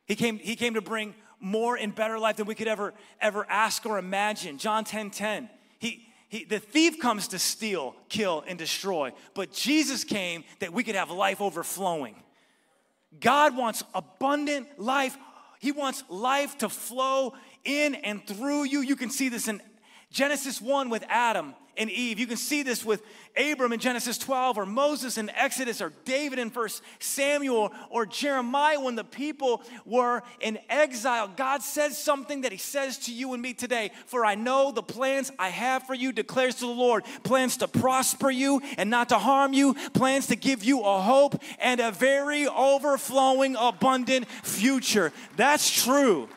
He 0.06 0.15
came, 0.15 0.38
he 0.38 0.56
came 0.56 0.76
to 0.76 0.82
bring 0.82 1.13
more 1.39 1.78
and 1.78 1.93
better 1.93 2.19
life 2.19 2.38
than 2.38 2.45
we 2.45 2.56
could 2.56 2.67
ever, 2.67 2.93
ever 3.21 3.45
ask 3.49 3.86
or 3.86 3.97
imagine. 3.97 4.58
John 4.58 4.84
10 4.84 5.12
10. 5.12 5.49
He, 5.80 6.08
he, 6.28 6.43
the 6.43 6.60
thief 6.60 6.99
comes 6.99 7.30
to 7.30 7.39
steal, 7.39 7.95
kill, 8.08 8.43
and 8.47 8.58
destroy, 8.58 9.13
but 9.34 9.52
Jesus 9.52 10.04
came 10.04 10.43
that 10.60 10.73
we 10.73 10.84
could 10.84 10.95
have 10.95 11.10
life 11.10 11.41
overflowing. 11.41 12.15
God 13.19 13.58
wants 13.58 13.84
abundant 13.93 14.80
life. 14.80 15.17
He 15.60 15.71
wants 15.71 16.04
life 16.10 16.58
to 16.60 16.69
flow 16.69 17.34
in 17.63 17.95
and 17.95 18.25
through 18.25 18.65
you. 18.65 18.82
You 18.82 18.95
can 18.95 19.10
see 19.10 19.30
this 19.30 19.47
in 19.47 19.62
Genesis 20.12 20.62
1 20.62 20.89
with 20.89 21.04
Adam 21.10 21.56
and 21.80 21.89
Eve. 21.89 22.20
You 22.20 22.28
can 22.28 22.38
see 22.38 22.62
this 22.62 22.86
with 22.86 23.02
Abram 23.38 23.72
in 23.72 23.80
Genesis 23.80 24.18
12, 24.18 24.58
or 24.58 24.65
Moses 24.65 25.18
in 25.18 25.30
Exodus, 25.30 25.82
or 25.82 25.94
David 26.04 26.38
in 26.38 26.50
1 26.50 26.70
Samuel, 27.00 27.72
or 27.89 28.06
Jeremiah 28.06 28.80
when 28.80 28.96
the 28.96 29.04
people 29.04 29.63
were 29.86 30.22
in 30.42 30.60
exile. 30.70 31.30
God 31.36 31.63
says 31.63 31.98
something 31.98 32.42
that 32.42 32.52
He 32.52 32.58
says 32.58 32.98
to 33.00 33.13
you 33.13 33.34
and 33.34 33.42
me 33.42 33.54
today. 33.54 33.92
For 34.06 34.26
I 34.26 34.36
know 34.36 34.72
the 34.72 34.84
plans 34.84 35.32
I 35.39 35.50
have 35.50 35.84
for 35.84 35.96
you, 35.96 36.12
declares 36.12 36.56
to 36.56 36.65
the 36.65 36.68
Lord 36.68 37.06
plans 37.24 37.58
to 37.58 37.68
prosper 37.68 38.30
you 38.30 38.62
and 38.78 38.89
not 38.89 39.10
to 39.10 39.18
harm 39.18 39.54
you, 39.54 39.74
plans 39.94 40.28
to 40.28 40.36
give 40.36 40.63
you 40.63 40.82
a 40.82 41.02
hope 41.02 41.42
and 41.60 41.80
a 41.80 41.92
very 41.92 42.46
overflowing, 42.46 43.56
abundant 43.58 44.28
future. 44.28 45.13
That's 45.38 45.70
true. 45.72 46.28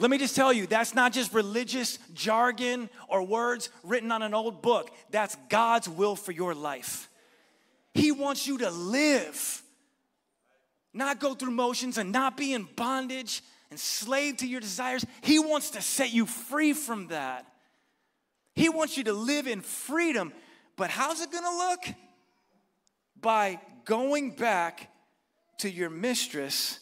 Let 0.00 0.10
me 0.10 0.16
just 0.16 0.34
tell 0.34 0.50
you, 0.50 0.66
that's 0.66 0.94
not 0.94 1.12
just 1.12 1.34
religious 1.34 1.98
jargon 2.14 2.88
or 3.06 3.22
words 3.22 3.68
written 3.84 4.10
on 4.10 4.22
an 4.22 4.32
old 4.32 4.62
book. 4.62 4.90
That's 5.10 5.36
God's 5.50 5.90
will 5.90 6.16
for 6.16 6.32
your 6.32 6.54
life. 6.54 7.10
He 7.92 8.10
wants 8.10 8.46
you 8.46 8.56
to 8.58 8.70
live, 8.70 9.62
not 10.94 11.20
go 11.20 11.34
through 11.34 11.50
motions 11.50 11.98
and 11.98 12.12
not 12.12 12.38
be 12.38 12.54
in 12.54 12.66
bondage 12.76 13.42
and 13.68 13.78
slave 13.78 14.38
to 14.38 14.46
your 14.46 14.60
desires. 14.60 15.04
He 15.20 15.38
wants 15.38 15.72
to 15.72 15.82
set 15.82 16.14
you 16.14 16.24
free 16.24 16.72
from 16.72 17.08
that. 17.08 17.46
He 18.54 18.70
wants 18.70 18.96
you 18.96 19.04
to 19.04 19.12
live 19.12 19.46
in 19.46 19.60
freedom. 19.60 20.32
But 20.76 20.88
how's 20.88 21.20
it 21.20 21.30
gonna 21.30 21.50
look? 21.50 21.80
By 23.20 23.60
going 23.84 24.30
back 24.30 24.90
to 25.58 25.70
your 25.70 25.90
mistress 25.90 26.80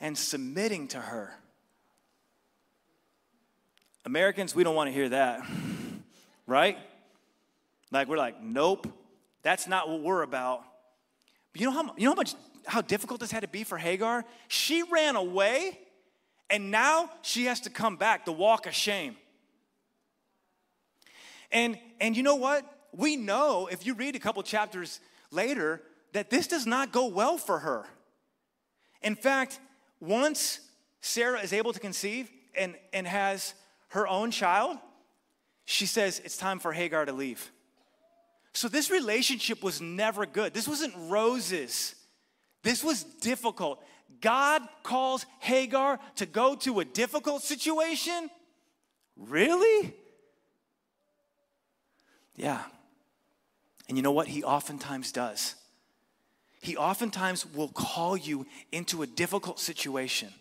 and 0.00 0.16
submitting 0.16 0.86
to 0.88 1.00
her. 1.00 1.34
Americans, 4.04 4.54
we 4.54 4.64
don't 4.64 4.74
want 4.74 4.88
to 4.88 4.92
hear 4.92 5.08
that, 5.10 5.46
right? 6.46 6.76
Like, 7.90 8.08
we're 8.08 8.16
like, 8.16 8.42
nope, 8.42 8.88
that's 9.42 9.68
not 9.68 9.88
what 9.88 10.02
we're 10.02 10.22
about. 10.22 10.64
But 11.52 11.60
you 11.60 11.66
know 11.66 11.72
how, 11.72 11.94
you 11.96 12.04
know 12.04 12.12
how 12.12 12.16
much, 12.16 12.34
how 12.66 12.80
difficult 12.80 13.20
this 13.20 13.30
had 13.30 13.42
to 13.42 13.48
be 13.48 13.64
for 13.64 13.78
Hagar? 13.78 14.24
She 14.48 14.82
ran 14.82 15.14
away, 15.14 15.78
and 16.50 16.70
now 16.70 17.10
she 17.22 17.44
has 17.44 17.60
to 17.60 17.70
come 17.70 17.96
back, 17.96 18.24
the 18.24 18.32
walk 18.32 18.66
of 18.66 18.74
shame. 18.74 19.16
And, 21.52 21.78
and 22.00 22.16
you 22.16 22.22
know 22.22 22.36
what? 22.36 22.64
We 22.92 23.16
know, 23.16 23.68
if 23.70 23.86
you 23.86 23.94
read 23.94 24.16
a 24.16 24.18
couple 24.18 24.42
chapters 24.42 25.00
later, 25.30 25.80
that 26.12 26.28
this 26.28 26.46
does 26.46 26.66
not 26.66 26.92
go 26.92 27.06
well 27.06 27.38
for 27.38 27.60
her. 27.60 27.84
In 29.02 29.14
fact, 29.14 29.60
once 30.00 30.60
Sarah 31.00 31.40
is 31.40 31.52
able 31.52 31.72
to 31.72 31.80
conceive 31.80 32.30
and, 32.56 32.74
and 32.92 33.06
has 33.06 33.54
her 33.92 34.08
own 34.08 34.30
child, 34.30 34.78
she 35.66 35.84
says 35.84 36.20
it's 36.24 36.38
time 36.38 36.58
for 36.58 36.72
Hagar 36.72 37.04
to 37.04 37.12
leave. 37.12 37.50
So 38.54 38.68
this 38.68 38.90
relationship 38.90 39.62
was 39.62 39.80
never 39.80 40.24
good. 40.24 40.54
This 40.54 40.66
wasn't 40.66 40.94
roses. 41.08 41.94
This 42.62 42.82
was 42.82 43.04
difficult. 43.04 43.82
God 44.20 44.62
calls 44.82 45.26
Hagar 45.40 45.98
to 46.16 46.26
go 46.26 46.54
to 46.56 46.80
a 46.80 46.84
difficult 46.86 47.42
situation? 47.42 48.30
Really? 49.16 49.94
Yeah. 52.34 52.62
And 53.88 53.98
you 53.98 54.02
know 54.02 54.12
what? 54.12 54.28
He 54.28 54.42
oftentimes 54.42 55.12
does. 55.12 55.54
He 56.62 56.78
oftentimes 56.78 57.44
will 57.44 57.68
call 57.68 58.16
you 58.16 58.46
into 58.70 59.02
a 59.02 59.06
difficult 59.06 59.60
situation. 59.60 60.32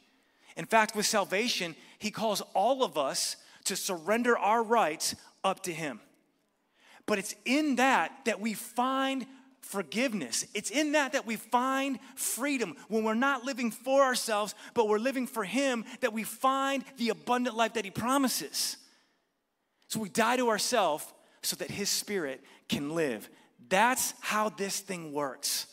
In 0.55 0.65
fact, 0.65 0.95
with 0.95 1.05
salvation, 1.05 1.75
he 1.99 2.11
calls 2.11 2.41
all 2.53 2.83
of 2.83 2.97
us 2.97 3.35
to 3.65 3.75
surrender 3.75 4.37
our 4.37 4.63
rights 4.63 5.15
up 5.43 5.63
to 5.63 5.73
Him. 5.73 5.99
But 7.05 7.19
it's 7.19 7.35
in 7.45 7.75
that 7.75 8.11
that 8.25 8.39
we 8.39 8.53
find 8.53 9.25
forgiveness. 9.61 10.45
It's 10.53 10.69
in 10.69 10.93
that 10.93 11.13
that 11.13 11.25
we 11.25 11.35
find 11.35 11.99
freedom. 12.15 12.75
When 12.89 13.03
we're 13.03 13.13
not 13.13 13.43
living 13.43 13.71
for 13.71 14.03
ourselves, 14.03 14.53
but 14.73 14.87
we're 14.87 14.99
living 14.99 15.27
for 15.27 15.43
Him, 15.43 15.85
that 16.01 16.13
we 16.13 16.23
find 16.23 16.83
the 16.97 17.09
abundant 17.09 17.55
life 17.55 17.73
that 17.73 17.85
He 17.85 17.91
promises. 17.91 18.77
So 19.87 19.99
we 19.99 20.09
die 20.09 20.37
to 20.37 20.49
ourselves 20.49 21.05
so 21.41 21.55
that 21.57 21.71
His 21.71 21.89
Spirit 21.89 22.43
can 22.69 22.95
live. 22.95 23.29
That's 23.69 24.13
how 24.19 24.49
this 24.49 24.79
thing 24.79 25.13
works. 25.13 25.67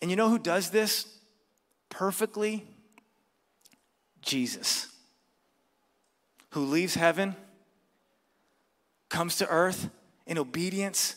And 0.00 0.10
you 0.10 0.16
know 0.16 0.28
who 0.28 0.38
does 0.38 0.70
this 0.70 1.06
perfectly? 1.88 2.66
Jesus, 4.28 4.88
who 6.50 6.60
leaves 6.60 6.94
heaven, 6.94 7.34
comes 9.08 9.36
to 9.36 9.48
earth 9.48 9.88
in 10.26 10.36
obedience. 10.36 11.16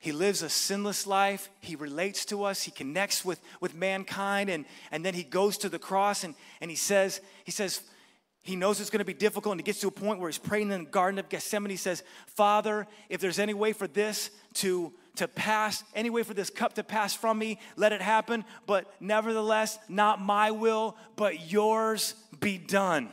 He 0.00 0.10
lives 0.10 0.42
a 0.42 0.48
sinless 0.48 1.06
life. 1.06 1.48
He 1.60 1.76
relates 1.76 2.24
to 2.24 2.42
us. 2.42 2.64
He 2.64 2.72
connects 2.72 3.24
with, 3.24 3.40
with 3.60 3.76
mankind. 3.76 4.50
And, 4.50 4.64
and 4.90 5.04
then 5.04 5.14
he 5.14 5.22
goes 5.22 5.56
to 5.58 5.68
the 5.68 5.78
cross 5.78 6.24
and, 6.24 6.34
and 6.60 6.72
he 6.72 6.76
says, 6.76 7.20
he 7.44 7.52
says, 7.52 7.82
he 8.42 8.56
knows 8.56 8.80
it's 8.80 8.90
going 8.90 8.98
to 8.98 9.04
be 9.04 9.14
difficult. 9.14 9.52
And 9.52 9.60
he 9.60 9.64
gets 9.64 9.78
to 9.82 9.88
a 9.88 9.92
point 9.92 10.18
where 10.18 10.28
he's 10.28 10.38
praying 10.38 10.72
in 10.72 10.84
the 10.84 10.90
Garden 10.90 11.20
of 11.20 11.28
Gethsemane. 11.28 11.70
He 11.70 11.76
says, 11.76 12.02
Father, 12.26 12.88
if 13.10 13.20
there's 13.20 13.38
any 13.38 13.54
way 13.54 13.72
for 13.72 13.86
this 13.86 14.30
to, 14.54 14.92
to 15.16 15.28
pass, 15.28 15.84
any 15.94 16.10
way 16.10 16.22
for 16.22 16.34
this 16.34 16.50
cup 16.50 16.74
to 16.74 16.84
pass 16.84 17.14
from 17.14 17.38
me, 17.38 17.58
let 17.76 17.92
it 17.92 18.00
happen. 18.00 18.44
But 18.66 18.92
nevertheless, 19.00 19.78
not 19.88 20.20
my 20.20 20.50
will, 20.50 20.96
but 21.16 21.50
yours 21.50 22.14
be 22.40 22.58
done. 22.58 23.10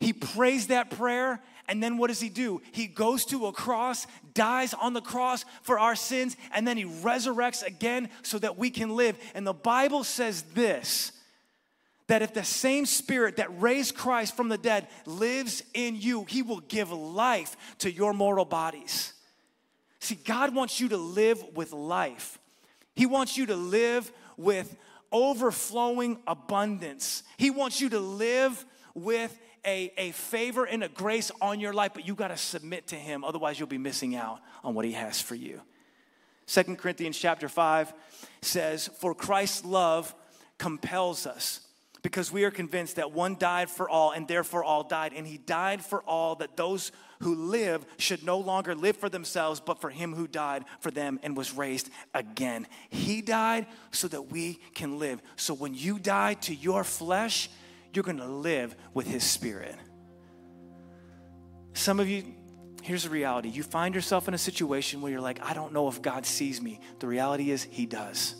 He 0.00 0.12
prays 0.12 0.66
that 0.66 0.90
prayer, 0.90 1.40
and 1.68 1.80
then 1.80 1.96
what 1.96 2.08
does 2.08 2.20
he 2.20 2.28
do? 2.28 2.60
He 2.72 2.88
goes 2.88 3.24
to 3.26 3.46
a 3.46 3.52
cross, 3.52 4.08
dies 4.34 4.74
on 4.74 4.94
the 4.94 5.00
cross 5.00 5.44
for 5.62 5.78
our 5.78 5.94
sins, 5.94 6.36
and 6.52 6.66
then 6.66 6.76
he 6.76 6.84
resurrects 6.84 7.64
again 7.64 8.08
so 8.22 8.38
that 8.40 8.58
we 8.58 8.70
can 8.70 8.96
live. 8.96 9.16
And 9.34 9.46
the 9.46 9.52
Bible 9.52 10.02
says 10.02 10.42
this 10.54 11.12
that 12.08 12.20
if 12.20 12.34
the 12.34 12.44
same 12.44 12.84
spirit 12.84 13.36
that 13.36 13.60
raised 13.60 13.94
Christ 13.94 14.36
from 14.36 14.48
the 14.48 14.58
dead 14.58 14.88
lives 15.06 15.62
in 15.72 15.94
you, 15.96 16.24
he 16.24 16.42
will 16.42 16.60
give 16.60 16.90
life 16.90 17.56
to 17.78 17.90
your 17.90 18.12
mortal 18.12 18.44
bodies. 18.44 19.14
See, 20.02 20.16
God 20.16 20.52
wants 20.52 20.80
you 20.80 20.88
to 20.88 20.96
live 20.96 21.44
with 21.54 21.72
life. 21.72 22.40
He 22.96 23.06
wants 23.06 23.36
you 23.36 23.46
to 23.46 23.54
live 23.54 24.10
with 24.36 24.76
overflowing 25.12 26.18
abundance. 26.26 27.22
He 27.36 27.50
wants 27.50 27.80
you 27.80 27.88
to 27.90 28.00
live 28.00 28.66
with 28.94 29.38
a, 29.64 29.92
a 29.96 30.10
favor 30.10 30.64
and 30.64 30.82
a 30.82 30.88
grace 30.88 31.30
on 31.40 31.60
your 31.60 31.72
life, 31.72 31.92
but 31.94 32.04
you 32.04 32.16
got 32.16 32.28
to 32.28 32.36
submit 32.36 32.88
to 32.88 32.96
Him. 32.96 33.22
Otherwise, 33.22 33.60
you'll 33.60 33.68
be 33.68 33.78
missing 33.78 34.16
out 34.16 34.40
on 34.64 34.74
what 34.74 34.84
He 34.84 34.90
has 34.90 35.22
for 35.22 35.36
you. 35.36 35.60
Second 36.46 36.78
Corinthians 36.78 37.16
chapter 37.16 37.48
5 37.48 37.94
says, 38.40 38.88
For 38.98 39.14
Christ's 39.14 39.64
love 39.64 40.12
compels 40.58 41.26
us 41.26 41.60
because 42.02 42.32
we 42.32 42.42
are 42.44 42.50
convinced 42.50 42.96
that 42.96 43.12
one 43.12 43.36
died 43.38 43.70
for 43.70 43.88
all 43.88 44.10
and 44.10 44.26
therefore 44.26 44.64
all 44.64 44.82
died. 44.82 45.12
And 45.14 45.26
he 45.26 45.38
died 45.38 45.84
for 45.84 46.02
all 46.02 46.34
that 46.36 46.56
those 46.56 46.90
who 47.22 47.34
live 47.34 47.84
should 47.98 48.24
no 48.24 48.38
longer 48.38 48.74
live 48.74 48.96
for 48.96 49.08
themselves, 49.08 49.60
but 49.60 49.80
for 49.80 49.90
him 49.90 50.14
who 50.14 50.26
died 50.26 50.64
for 50.80 50.90
them 50.90 51.18
and 51.22 51.36
was 51.36 51.54
raised 51.54 51.88
again. 52.14 52.66
He 52.90 53.22
died 53.22 53.66
so 53.90 54.08
that 54.08 54.30
we 54.30 54.58
can 54.74 54.98
live. 54.98 55.22
So 55.36 55.54
when 55.54 55.74
you 55.74 55.98
die 55.98 56.34
to 56.34 56.54
your 56.54 56.84
flesh, 56.84 57.48
you're 57.94 58.04
going 58.04 58.18
to 58.18 58.26
live 58.26 58.74
with 58.94 59.06
His 59.06 59.24
Spirit. 59.24 59.76
Some 61.74 62.00
of 62.00 62.08
you, 62.08 62.24
here's 62.82 63.04
the 63.04 63.10
reality 63.10 63.48
you 63.48 63.62
find 63.62 63.94
yourself 63.94 64.28
in 64.28 64.34
a 64.34 64.38
situation 64.38 65.00
where 65.00 65.12
you're 65.12 65.20
like, 65.20 65.42
I 65.42 65.54
don't 65.54 65.72
know 65.72 65.88
if 65.88 66.02
God 66.02 66.26
sees 66.26 66.60
me. 66.60 66.80
The 66.98 67.06
reality 67.06 67.50
is, 67.50 67.64
He 67.64 67.86
does. 67.86 68.34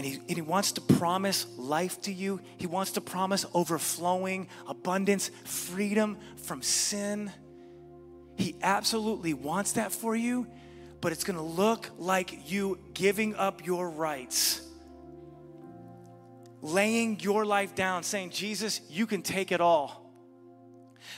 And 0.00 0.06
he, 0.06 0.14
and 0.14 0.30
he 0.30 0.40
wants 0.40 0.72
to 0.72 0.80
promise 0.80 1.46
life 1.58 2.00
to 2.02 2.12
you. 2.12 2.40
He 2.56 2.66
wants 2.66 2.92
to 2.92 3.02
promise 3.02 3.44
overflowing, 3.52 4.48
abundance, 4.66 5.30
freedom 5.44 6.16
from 6.36 6.62
sin. 6.62 7.30
He 8.34 8.56
absolutely 8.62 9.34
wants 9.34 9.72
that 9.72 9.92
for 9.92 10.16
you, 10.16 10.46
but 11.02 11.12
it's 11.12 11.22
gonna 11.22 11.44
look 11.44 11.90
like 11.98 12.50
you 12.50 12.78
giving 12.94 13.34
up 13.34 13.66
your 13.66 13.90
rights 13.90 14.62
laying 16.62 17.20
your 17.20 17.44
life 17.44 17.74
down, 17.74 18.02
saying, 18.02 18.30
Jesus, 18.30 18.80
you 18.88 19.06
can 19.06 19.20
take 19.20 19.52
it 19.52 19.60
all. 19.60 20.10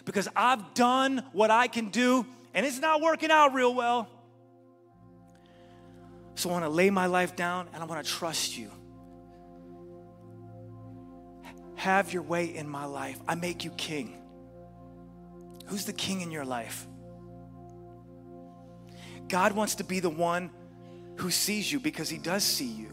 Because 0.05 0.29
I've 0.35 0.75
done 0.75 1.23
what 1.33 1.53
I 1.53 1.69
can 1.69 1.91
do 1.91 2.27
and 2.55 2.67
it's 2.67 2.81
not 2.81 3.01
working 3.01 3.31
out 3.31 3.55
real 3.55 3.75
well. 3.75 4.09
So 6.35 6.49
I 6.49 6.53
want 6.53 6.65
to 6.65 6.71
lay 6.71 6.91
my 6.91 7.07
life 7.07 7.37
down 7.37 7.69
and 7.73 7.83
I 7.83 7.87
want 7.87 8.05
to 8.05 8.11
trust 8.11 8.57
you. 8.57 8.71
Have 11.77 12.13
your 12.13 12.23
way 12.23 12.55
in 12.55 12.69
my 12.69 12.85
life. 12.85 13.19
I 13.27 13.35
make 13.35 13.65
you 13.65 13.71
king. 13.73 14.19
Who's 15.67 15.85
the 15.85 15.93
king 15.93 16.21
in 16.21 16.31
your 16.31 16.45
life? 16.45 16.87
God 19.29 19.53
wants 19.53 19.77
to 19.77 19.85
be 19.85 20.01
the 20.01 20.11
one 20.11 20.51
who 21.17 21.31
sees 21.31 21.71
you 21.71 21.81
because 21.81 22.09
he 22.09 22.19
does 22.19 22.45
see 22.45 22.67
you. 22.67 22.91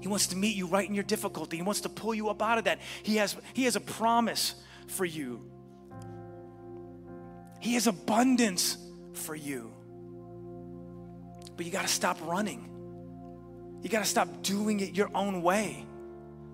He 0.00 0.08
wants 0.08 0.28
to 0.28 0.36
meet 0.36 0.56
you 0.56 0.66
right 0.66 0.88
in 0.88 0.94
your 0.94 1.04
difficulty. 1.04 1.56
He 1.56 1.62
wants 1.62 1.82
to 1.82 1.88
pull 1.88 2.14
you 2.14 2.28
up 2.28 2.42
out 2.42 2.58
of 2.58 2.64
that. 2.64 2.78
He 3.02 3.16
has, 3.16 3.36
he 3.52 3.64
has 3.64 3.76
a 3.76 3.80
promise 3.80 4.54
for 4.86 5.04
you. 5.04 5.50
He 7.60 7.74
has 7.74 7.86
abundance 7.86 8.78
for 9.12 9.34
you. 9.34 9.72
But 11.60 11.66
you 11.66 11.72
got 11.72 11.82
to 11.82 11.88
stop 11.88 12.16
running. 12.22 12.70
You 13.82 13.90
got 13.90 13.98
to 13.98 14.06
stop 14.06 14.42
doing 14.42 14.80
it 14.80 14.96
your 14.96 15.10
own 15.14 15.42
way. 15.42 15.84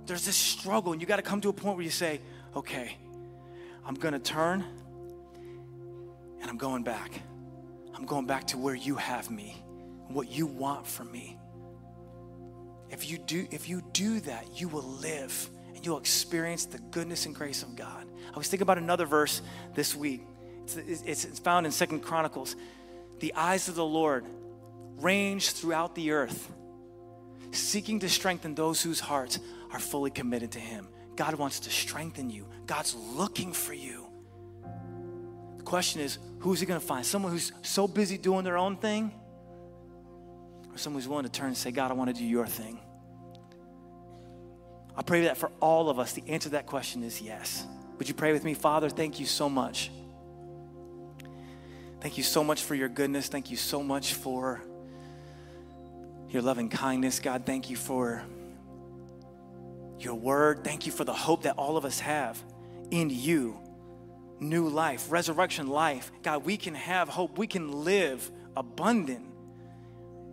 There's 0.05 0.27
this 0.27 0.35
struggle, 0.35 0.91
and 0.91 1.01
you 1.01 1.07
got 1.07 1.19
to 1.19 1.23
come 1.23 1.41
to 1.43 1.49
a 1.49 1.53
point 1.53 1.77
where 1.77 1.85
you 1.85 1.93
say, 1.93 2.21
okay, 2.57 2.97
I'm 3.85 3.95
going 3.95 4.15
to 4.15 4.19
turn 4.19 4.65
and 6.41 6.51
I'm 6.51 6.57
going 6.57 6.83
back. 6.83 7.23
I'm 7.95 8.05
going 8.05 8.27
back 8.27 8.49
to 8.49 8.59
where 8.59 8.75
you 8.75 8.97
have 8.97 9.31
me, 9.31 9.63
what 10.09 10.29
you 10.29 10.45
want 10.45 10.89
from 10.89 11.13
me. 11.13 11.39
If 12.91 13.09
you 13.09 13.19
do, 13.19 13.47
if 13.53 13.69
you 13.69 13.85
do 13.93 14.19
that, 14.23 14.61
you 14.61 14.67
will 14.67 14.83
live 14.83 15.49
and 15.73 15.87
you'll 15.87 15.99
experience 15.99 16.65
the 16.65 16.79
goodness 16.79 17.27
and 17.27 17.33
grace 17.33 17.63
of 17.63 17.77
God. 17.77 18.09
I 18.35 18.37
was 18.37 18.49
thinking 18.49 18.65
about 18.65 18.79
another 18.79 19.07
verse 19.07 19.41
this 19.73 19.95
week. 19.95 20.23
It's, 20.65 20.75
it's, 20.75 21.25
it's 21.25 21.39
found 21.39 21.65
in 21.65 21.71
Second 21.71 22.01
Chronicles. 22.01 22.57
The 23.21 23.33
eyes 23.35 23.69
of 23.69 23.77
the 23.77 23.85
Lord 23.85 24.27
range 25.01 25.51
throughout 25.51 25.95
the 25.95 26.13
earth, 26.13 26.51
seeking 27.53 28.01
to 28.01 28.09
strengthen 28.09 28.55
those 28.55 28.83
whose 28.83 29.01
hearts 29.01 29.39
are 29.73 29.79
fully 29.79 30.11
committed 30.11 30.53
to 30.53 30.59
Him. 30.59 30.89
God 31.17 31.35
wants 31.35 31.61
to 31.61 31.71
strengthen 31.71 32.31
you. 32.31 32.47
God's 32.67 32.95
looking 32.95 33.53
for 33.53 33.73
you. 33.73 34.07
The 35.57 35.63
question 35.63 36.01
is, 36.01 36.19
who's 36.41 36.61
He 36.61 36.67
going 36.67 36.81
to 36.81 36.87
find? 36.87 37.05
Someone 37.05 37.33
who's 37.33 37.53
so 37.63 37.89
busy 37.89 38.19
doing 38.19 38.45
their 38.45 38.59
own 38.59 38.77
thing 38.77 39.13
or 40.73 40.79
someone 40.79 41.01
who's 41.01 41.09
willing 41.09 41.25
to 41.25 41.33
turn 41.33 41.49
and 41.49 41.57
say, 41.57 41.71
God, 41.71 41.91
I 41.91 41.95
want 41.95 42.15
to 42.15 42.21
do 42.21 42.25
your 42.25 42.47
thing? 42.47 42.81
I 44.97 45.03
pray 45.03 45.23
that 45.23 45.37
for 45.37 45.51
all 45.61 45.91
of 45.91 45.99
us, 45.99 46.13
the 46.13 46.23
answer 46.29 46.49
to 46.49 46.53
that 46.53 46.67
question 46.67 47.03
is 47.03 47.21
yes. 47.21 47.67
Would 47.99 48.09
you 48.09 48.15
pray 48.15 48.33
with 48.33 48.45
me? 48.45 48.55
Father, 48.55 48.89
thank 48.89 49.21
you 49.21 49.27
so 49.27 49.49
much. 49.49 49.91
Thank 52.01 52.19
you 52.19 52.25
so 52.25 52.45
much 52.45 52.63
for 52.63 52.75
your 52.75 52.89
goodness. 52.89 53.29
Thank 53.29 53.51
you 53.51 53.57
so 53.57 53.83
much 53.83 54.15
for 54.15 54.63
your 56.31 56.43
loving 56.43 56.69
kindness. 56.69 57.21
God, 57.21 57.45
thank 57.47 57.71
you 57.71 57.77
for 57.77 58.23
your 59.99 60.15
word. 60.15 60.65
Thank 60.65 60.87
you 60.87 60.93
for 60.93 61.05
the 61.05 61.15
hope 61.15 61.43
that 61.43 61.57
all 61.57 61.77
of 61.77 61.85
us 61.85 62.01
have 62.01 62.43
in 62.91 63.11
you. 63.11 63.59
New 64.39 64.69
life, 64.69 65.07
resurrection 65.11 65.67
life. 65.67 66.13
God, 66.23 66.45
we 66.45 66.57
can 66.57 66.75
have 66.75 67.09
hope. 67.09 67.39
We 67.39 67.47
can 67.47 67.85
live 67.85 68.31
abundant 68.57 69.25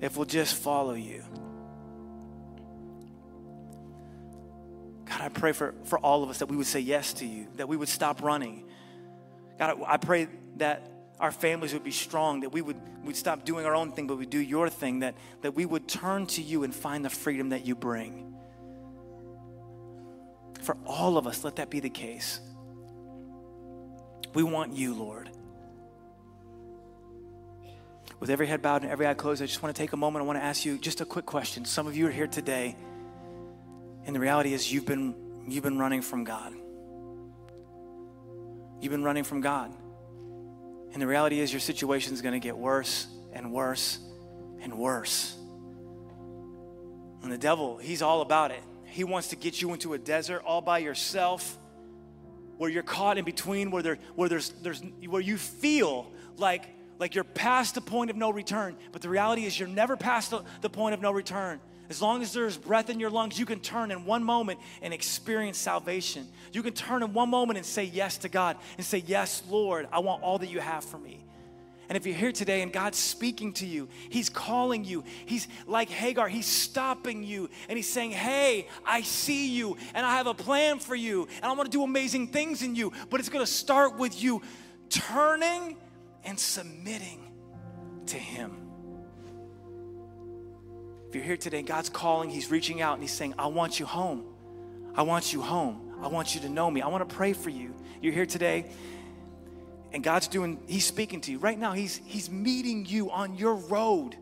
if 0.02 0.18
we'll 0.18 0.26
just 0.26 0.56
follow 0.56 0.94
you. 0.94 1.24
God, 5.06 5.22
I 5.22 5.30
pray 5.30 5.52
for, 5.54 5.74
for 5.86 6.00
all 6.00 6.24
of 6.24 6.30
us 6.30 6.40
that 6.40 6.48
we 6.48 6.58
would 6.58 6.68
say 6.68 6.80
yes 6.80 7.14
to 7.14 7.26
you, 7.26 7.48
that 7.56 7.68
we 7.68 7.78
would 7.78 7.88
stop 7.88 8.22
running. 8.22 8.66
God, 9.60 9.80
I 9.88 9.98
pray 9.98 10.28
that 10.58 10.93
our 11.24 11.32
families 11.32 11.74
would 11.74 11.86
be 11.86 11.92
strong, 11.92 12.42
that 12.42 12.50
we 12.50 12.62
would 12.62 12.76
we'd 13.04 13.16
stop 13.16 13.46
doing 13.46 13.66
our 13.66 13.74
own 13.74 13.94
thing, 13.94 14.08
but 14.08 14.18
we 14.18 14.26
do 14.26 14.40
your 14.40 14.70
thing, 14.70 15.00
that, 15.00 15.16
that 15.42 15.56
we 15.56 15.66
would 15.66 15.88
turn 15.88 16.28
to 16.28 16.42
you 16.42 16.64
and 16.64 16.76
find 16.76 17.04
the 17.04 17.10
freedom 17.10 17.50
that 17.50 17.66
you 17.66 17.76
bring. 17.76 18.36
For 20.62 20.78
all 20.86 21.18
of 21.18 21.26
us, 21.26 21.44
let 21.44 21.56
that 21.56 21.70
be 21.70 21.80
the 21.80 21.90
case. 21.90 22.40
We 24.34 24.44
want 24.44 24.74
you, 24.74 24.94
Lord 24.94 25.30
with 28.20 28.30
every 28.30 28.48
head 28.48 28.62
bowed 28.62 28.84
and 28.84 28.90
every 28.90 29.06
eye 29.06 29.14
closed, 29.14 29.44
I 29.44 29.48
just 29.48 29.62
want 29.62 29.76
to 29.76 29.82
take 29.82 29.92
a 29.92 29.98
moment. 29.98 30.24
I 30.24 30.26
want 30.26 30.40
to 30.40 30.46
ask 30.46 30.64
you 30.64 30.78
just 30.78 31.02
a 31.02 31.06
quick 31.06 31.26
question. 31.26 31.66
Some 31.66 31.88
of 31.88 31.98
you 31.98 32.08
are 32.08 32.10
here 32.10 32.26
today, 32.26 32.74
and 34.06 34.16
the 34.16 34.20
reality 34.22 34.54
is 34.54 34.72
you've 34.72 34.86
been, 34.86 35.14
you've 35.46 35.66
been 35.66 35.78
running 35.78 36.02
from 36.02 36.24
God. 36.24 36.54
You've 38.80 38.92
been 38.94 39.04
running 39.04 39.26
from 39.26 39.42
God. 39.42 39.74
And 40.94 41.02
the 41.02 41.08
reality 41.08 41.40
is 41.40 41.52
your 41.52 41.60
situation 41.60 42.14
is 42.14 42.22
going 42.22 42.34
to 42.34 42.40
get 42.40 42.58
worse 42.58 43.08
and 43.34 43.52
worse 43.52 44.00
and 44.62 44.78
worse. 44.78 45.36
And 47.24 47.32
the 47.32 47.38
devil, 47.38 47.78
he's 47.78 48.02
all 48.02 48.22
about 48.22 48.52
it. 48.52 48.62
He 48.86 49.04
wants 49.04 49.30
to 49.30 49.36
get 49.36 49.62
you 49.62 49.74
into 49.74 49.94
a 49.94 49.98
desert 49.98 50.44
all 50.46 50.62
by 50.62 50.78
yourself 50.78 51.58
where 52.58 52.70
you're 52.70 52.84
caught 52.84 53.18
in 53.18 53.26
between, 53.26 53.72
where, 53.72 53.82
there, 53.82 53.98
where, 54.16 54.30
there's, 54.30 54.50
there's, 54.62 54.82
where 55.08 55.22
you 55.22 55.38
feel 55.38 56.12
like 56.38 56.66
like 57.00 57.16
you're 57.16 57.24
past 57.24 57.76
the 57.76 57.82
point 57.82 58.10
of 58.10 58.16
no 58.16 58.30
return. 58.30 58.78
But 58.92 59.02
the 59.02 59.10
reality 59.10 59.46
is, 59.46 59.60
you're 59.60 59.68
never 59.68 59.98
past 59.98 60.32
the, 60.32 60.44
the 60.62 60.70
point 60.70 60.94
of 60.94 61.02
no 61.02 61.12
return. 61.12 61.60
As 61.90 62.02
long 62.02 62.22
as 62.22 62.34
there's 62.34 62.58
breath 62.58 62.90
in 62.90 63.00
your 63.00 63.10
lungs, 63.10 63.38
you 63.38 63.46
can 63.46 63.60
turn 63.60 63.92
in 63.92 64.06
one 64.06 64.24
moment 64.24 64.60
and 64.82 64.94
experience 64.94 65.58
salvation. 65.58 66.28
You 66.52 66.64
can 66.64 66.74
turn 66.74 67.04
in 67.04 67.14
one 67.14 67.30
moment 67.30 67.58
and 67.58 67.66
say 67.66 67.84
yes 67.84 68.18
to 68.20 68.30
God 68.30 68.58
and 68.78 68.86
say, 68.86 69.04
Yes, 69.06 69.44
Lord, 69.50 69.88
I 69.92 70.00
want 70.00 70.24
all 70.24 70.38
that 70.40 70.48
you 70.48 70.60
have 70.60 70.84
for 70.84 70.98
me. 70.98 71.24
And 71.90 71.98
if 71.98 72.06
you're 72.06 72.16
here 72.16 72.32
today 72.32 72.62
and 72.62 72.72
God's 72.72 72.98
speaking 72.98 73.54
to 73.54 73.66
you, 73.66 73.90
He's 74.10 74.30
calling 74.30 74.86
you. 74.86 75.04
He's 75.26 75.48
like 75.68 75.90
Hagar, 75.90 76.30
He's 76.30 76.46
stopping 76.46 77.24
you 77.24 77.50
and 77.68 77.78
He's 77.78 77.90
saying, 77.90 78.12
Hey, 78.12 78.68
I 78.86 79.02
see 79.02 79.50
you 79.50 79.78
and 79.94 80.06
I 80.06 80.16
have 80.16 80.28
a 80.28 80.34
plan 80.34 80.80
for 80.80 80.96
you 80.96 81.28
and 81.36 81.46
I 81.46 81.52
want 81.52 81.70
to 81.70 81.78
do 81.78 81.84
amazing 81.84 82.28
things 82.28 82.64
in 82.64 82.76
you. 82.76 82.94
But 83.10 83.20
it's 83.20 83.30
going 83.30 83.46
to 83.46 83.52
start 83.52 83.98
with 83.98 84.22
you 84.24 84.42
turning 84.90 85.78
and 86.24 86.40
submitting 86.40 87.20
to 88.08 88.18
Him. 88.18 88.63
If 91.14 91.18
you're 91.18 91.26
here 91.26 91.38
today, 91.38 91.62
God's 91.62 91.90
calling, 91.90 92.32
He's 92.32 92.50
reaching 92.50 92.82
out 92.82 92.96
and 92.96 93.04
He's 93.04 93.12
saying, 93.12 93.36
I 93.38 93.46
want 93.46 93.80
you 93.80 93.86
home. 93.86 94.26
I 94.96 95.04
want 95.04 95.32
you 95.32 95.44
home. 95.44 95.94
I 96.02 96.08
want 96.08 96.34
you 96.34 96.42
to 96.42 96.50
know 96.50 96.72
me. 96.72 96.82
I 96.82 96.88
want 96.88 97.08
to 97.08 97.16
pray 97.16 97.34
for 97.34 97.52
you. 97.52 97.76
You're 98.02 98.14
here 98.14 98.26
today, 98.26 98.66
and 99.92 100.04
God's 100.04 100.28
doing, 100.28 100.64
He's 100.66 100.88
speaking 100.88 101.22
to 101.22 101.32
you. 101.32 101.38
Right 101.38 101.60
now, 101.60 101.74
He's 101.74 102.02
He's 102.04 102.32
meeting 102.32 102.88
you 102.88 103.12
on 103.12 103.36
your 103.36 103.54
road. 103.54 104.16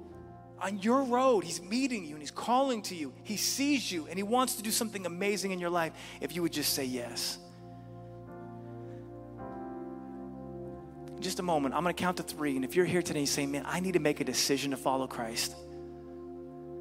On 0.59 0.79
your 0.79 1.03
road, 1.03 1.45
He's 1.45 1.61
meeting 1.61 2.03
you 2.03 2.15
and 2.15 2.21
He's 2.21 2.29
calling 2.29 2.81
to 2.81 2.93
you. 2.93 3.13
He 3.23 3.37
sees 3.37 3.89
you 3.89 4.07
and 4.07 4.17
He 4.17 4.23
wants 4.23 4.55
to 4.55 4.61
do 4.61 4.69
something 4.69 5.05
amazing 5.05 5.51
in 5.51 5.59
your 5.59 5.69
life 5.69 5.93
if 6.19 6.35
you 6.35 6.41
would 6.41 6.51
just 6.51 6.73
say 6.73 6.83
yes. 6.83 7.37
In 11.07 11.21
just 11.21 11.39
a 11.39 11.43
moment, 11.43 11.73
I'm 11.73 11.83
going 11.83 11.95
to 11.95 12.01
count 12.01 12.17
to 12.17 12.23
three. 12.23 12.57
And 12.57 12.65
if 12.65 12.75
you're 12.75 12.83
here 12.83 13.01
today 13.01 13.19
and 13.19 13.29
say, 13.29 13.45
man, 13.45 13.63
I 13.65 13.79
need 13.79 13.93
to 13.93 13.99
make 13.99 14.19
a 14.19 14.25
decision 14.25 14.71
to 14.71 14.77
follow 14.77 15.07
Christ, 15.07 15.55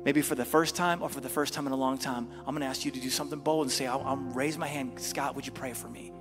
maybe 0.05 0.23
for 0.23 0.35
the 0.35 0.45
first 0.45 0.77
time 0.77 1.03
or 1.03 1.09
for 1.09 1.21
the 1.21 1.29
first 1.29 1.55
time 1.55 1.67
in 1.67 1.73
a 1.73 1.77
long 1.77 1.99
time, 1.99 2.29
I'm 2.41 2.55
going 2.55 2.61
to 2.61 2.67
ask 2.67 2.85
you 2.85 2.91
to 2.91 3.01
do 3.01 3.11
something 3.11 3.39
bold 3.39 3.67
and 3.67 3.73
say, 3.73 3.87
I'll, 3.87 4.03
I'll 4.05 4.17
raise 4.17 4.57
my 4.57 4.67
hand. 4.67 5.01
Scott, 5.01 5.37
would 5.37 5.47
you 5.47 5.53
pray 5.53 5.73
for 5.73 5.89
me? 5.89 6.13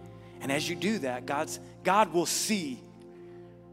And 0.42 0.52
as 0.52 0.70
you 0.70 0.76
do 0.76 1.00
that, 1.00 1.26
God's, 1.26 1.60
God 1.84 2.14
will 2.14 2.26
see 2.26 2.82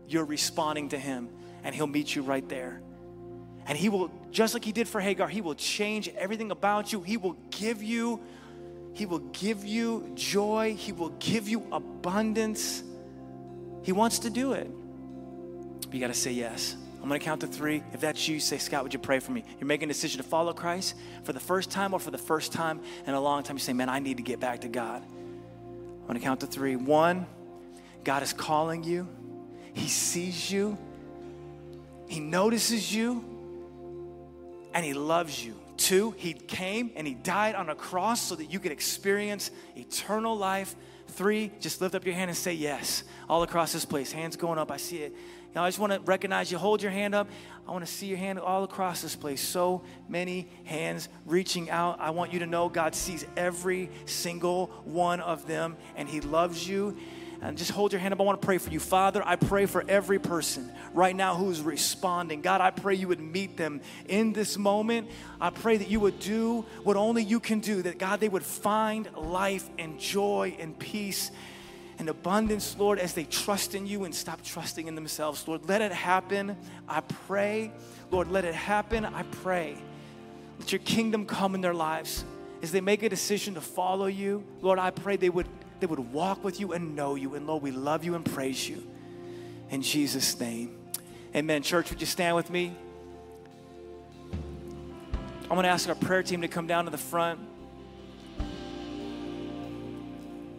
you're 0.09 0.25
responding 0.25 0.91
to 0.91 0.99
Him 0.99 1.29
and 1.65 1.75
He'll 1.75 1.87
meet 1.87 2.15
you 2.15 2.23
right 2.23 2.49
there. 2.49 2.81
And 3.67 3.77
He 3.77 3.89
will, 3.89 4.11
just 4.31 4.55
like 4.55 4.65
He 4.65 4.73
did 4.73 4.89
for 4.89 5.01
Hagar, 5.01 5.29
He 5.29 5.41
will 5.41 5.55
change 5.55 6.09
everything 6.17 6.51
about 6.51 6.93
you. 6.93 7.03
He 7.03 7.17
will 7.17 7.37
give 7.51 7.83
you, 7.83 8.21
He 8.93 9.07
will 9.07 9.19
give 9.19 9.65
you 9.65 10.13
joy. 10.15 10.75
He 10.79 10.93
will 10.93 11.11
give 11.19 11.49
you 11.49 11.67
abundance. 11.73 12.83
He 13.83 13.93
wants 13.93 14.21
to 14.21 14.31
do 14.31 14.53
it. 14.53 14.71
But 15.83 15.95
you 15.95 16.01
got 16.01 16.09
to 16.09 16.15
say 16.15 16.33
yes. 16.33 16.77
I'm 17.07 17.11
going 17.11 17.21
to 17.21 17.25
count 17.25 17.41
to 17.43 17.47
three. 17.47 17.85
If 17.93 18.01
that's 18.01 18.27
you, 18.27 18.41
say, 18.41 18.59
Scott, 18.59 18.83
would 18.83 18.93
you 18.93 18.99
pray 18.99 19.21
for 19.21 19.31
me? 19.31 19.45
You're 19.61 19.69
making 19.69 19.89
a 19.89 19.93
decision 19.93 20.21
to 20.21 20.29
follow 20.29 20.53
Christ 20.53 20.97
for 21.23 21.33
the 21.33 21.39
first 21.39 21.71
time 21.71 21.95
or 21.95 22.01
for 22.01 22.11
the 22.11 22.19
first 22.19 22.51
time 22.51 22.81
in 23.07 23.15
a 23.15 23.21
long 23.21 23.45
time. 23.45 23.55
You 23.55 23.61
say, 23.61 23.75
man, 23.75 23.89
I 23.89 24.01
need 24.01 24.17
to 24.17 24.25
get 24.25 24.41
back 24.41 24.63
to 24.63 24.69
God. 24.69 25.05
I'm 25.05 26.07
going 26.09 26.19
to 26.19 26.25
count 26.25 26.41
to 26.41 26.49
three. 26.49 26.75
One, 26.75 27.29
God 28.03 28.25
is 28.25 28.33
calling 28.33 28.83
you, 28.83 29.07
He 29.73 29.87
sees 29.87 30.51
you, 30.51 30.77
He 32.09 32.19
notices 32.19 32.93
you, 32.93 33.25
and 34.75 34.85
He 34.85 34.93
loves 34.93 35.45
you. 35.45 35.55
Two, 35.77 36.11
He 36.17 36.33
came 36.33 36.91
and 36.97 37.07
He 37.07 37.15
died 37.15 37.55
on 37.55 37.71
a 37.71 37.77
cross 37.77 38.21
so 38.21 38.35
that 38.35 38.47
you 38.47 38.59
could 38.59 38.73
experience 38.73 39.53
eternal 39.77 40.37
life 40.37 40.75
Three, 41.09 41.53
just 41.61 41.81
lift 41.81 41.95
up 41.95 42.05
your 42.05 42.15
hand 42.15 42.31
and 42.31 42.37
say 42.37 42.53
yes. 42.53 43.05
All 43.29 43.43
across 43.43 43.73
this 43.73 43.85
place, 43.85 44.13
hands 44.13 44.37
going 44.37 44.59
up. 44.59 44.71
I 44.71 44.77
see 44.77 44.99
it. 44.99 45.15
Know, 45.57 45.63
I 45.63 45.69
just 45.69 45.79
want 45.79 45.95
to 45.95 46.01
recognize 46.01 46.53
you. 46.53 46.59
Hold 46.59 46.83
your 46.83 46.93
hand 46.93 47.15
up. 47.15 47.31
I 47.67 47.71
want 47.71 47.85
to 47.85 47.91
see 47.91 48.09
your 48.09 48.19
hand 48.19 48.39
all 48.39 48.63
across 48.63 49.01
this 49.01 49.17
place. 49.17 49.41
So 49.41 49.81
many 50.07 50.49
hands 50.65 51.09
reaching 51.25 51.71
out. 51.71 51.99
I 51.99 52.11
want 52.11 52.31
you 52.35 52.41
to 52.41 52.47
know 52.47 52.69
God 52.69 52.95
sees 52.95 53.25
every 53.39 53.89
single 54.05 54.67
one 54.85 55.21
of 55.21 55.47
them 55.47 55.79
and 55.97 56.11
He 56.11 56.21
loves 56.21 56.69
you 56.69 56.99
and 57.41 57.57
just 57.57 57.71
hold 57.71 57.91
your 57.91 58.01
hand 58.01 58.13
up. 58.13 58.21
I 58.21 58.25
want 58.25 58.39
to 58.39 58.45
pray 58.45 58.59
for 58.59 58.69
you. 58.69 58.79
Father, 58.79 59.23
I 59.25 59.37
pray 59.37 59.65
for 59.65 59.83
every 59.89 60.19
person 60.19 60.71
right 60.93 61.17
now 61.17 61.35
who's 61.37 61.63
responding. 61.63 62.43
God, 62.43 62.61
I 62.61 62.71
pray 62.71 62.95
you 62.95 63.09
would 63.09 63.21
meet 63.21 63.57
them 63.57 63.81
in 64.09 64.35
this 64.35 64.59
moment. 64.59 65.09
I 65.41 65.49
pray 65.49 65.79
that 65.79 65.89
you 65.89 66.01
would 66.01 66.21
do 66.21 66.67
what 66.83 66.99
only 66.99 67.25
you 67.25 67.41
can 67.41 67.61
do, 67.61 67.81
that 67.81 67.97
God, 67.99 68.21
they 68.21 68.29
would 68.29 68.45
find 68.45 69.09
life 69.17 69.67
and 69.79 69.99
joy 69.99 70.55
and 70.59 70.79
peace 70.79 71.31
and 71.99 72.09
abundance, 72.09 72.77
Lord, 72.79 72.99
as 72.99 73.15
they 73.15 73.25
trust 73.25 73.75
in 73.75 73.87
you 73.87 74.05
and 74.05 74.15
stop 74.15 74.43
trusting 74.43 74.87
in 74.87 74.95
themselves. 74.95 75.47
Lord, 75.49 75.67
let 75.69 75.81
it 75.81 75.93
happen. 75.93 76.57
I 76.89 77.01
pray. 77.01 77.73
Lord, 78.11 78.31
let 78.31 78.45
it 78.45 78.55
happen. 78.55 79.05
I 79.05 79.23
pray. 79.23 79.77
Let 80.59 80.73
your 80.73 80.81
kingdom 80.81 81.27
come 81.27 81.55
in 81.55 81.61
their 81.61 81.75
lives. 81.75 82.25
As 82.63 82.73
they 82.73 82.81
make 82.81 83.03
a 83.03 83.09
decision 83.09 83.55
to 83.55 83.61
follow 83.61 84.07
you, 84.07 84.45
Lord, 84.61 84.79
I 84.79 84.91
pray 84.91 85.17
they 85.17 85.31
would 85.31 85.49
they 85.79 85.87
would 85.87 86.13
walk 86.13 86.43
with 86.43 86.59
you 86.59 86.73
and 86.73 86.97
know 86.97 87.17
you. 87.17 87.35
And 87.35 87.47
Lord, 87.47 87.63
we 87.63 87.71
love 87.71 88.05
you 88.05 88.15
and 88.15 88.25
praise 88.25 88.67
you. 88.69 88.83
In 89.71 89.83
Jesus' 89.83 90.39
name. 90.41 90.75
Amen. 91.35 91.63
Church, 91.63 91.91
would 91.91 92.01
you 92.01 92.07
stand 92.07 92.35
with 92.35 92.49
me? 92.49 92.75
I'm 95.43 95.51
going 95.51 95.65
to 95.65 95.69
ask 95.69 95.89
our 95.89 95.95
prayer 95.95 96.23
team 96.23 96.41
to 96.41 96.49
come 96.49 96.67
down 96.67 96.87
to 96.87 96.91
the 96.91 96.99
front. 96.99 97.41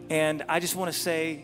And 0.10 0.44
I 0.48 0.60
just 0.60 0.76
want 0.76 0.92
to 0.92 0.98
say 0.98 1.44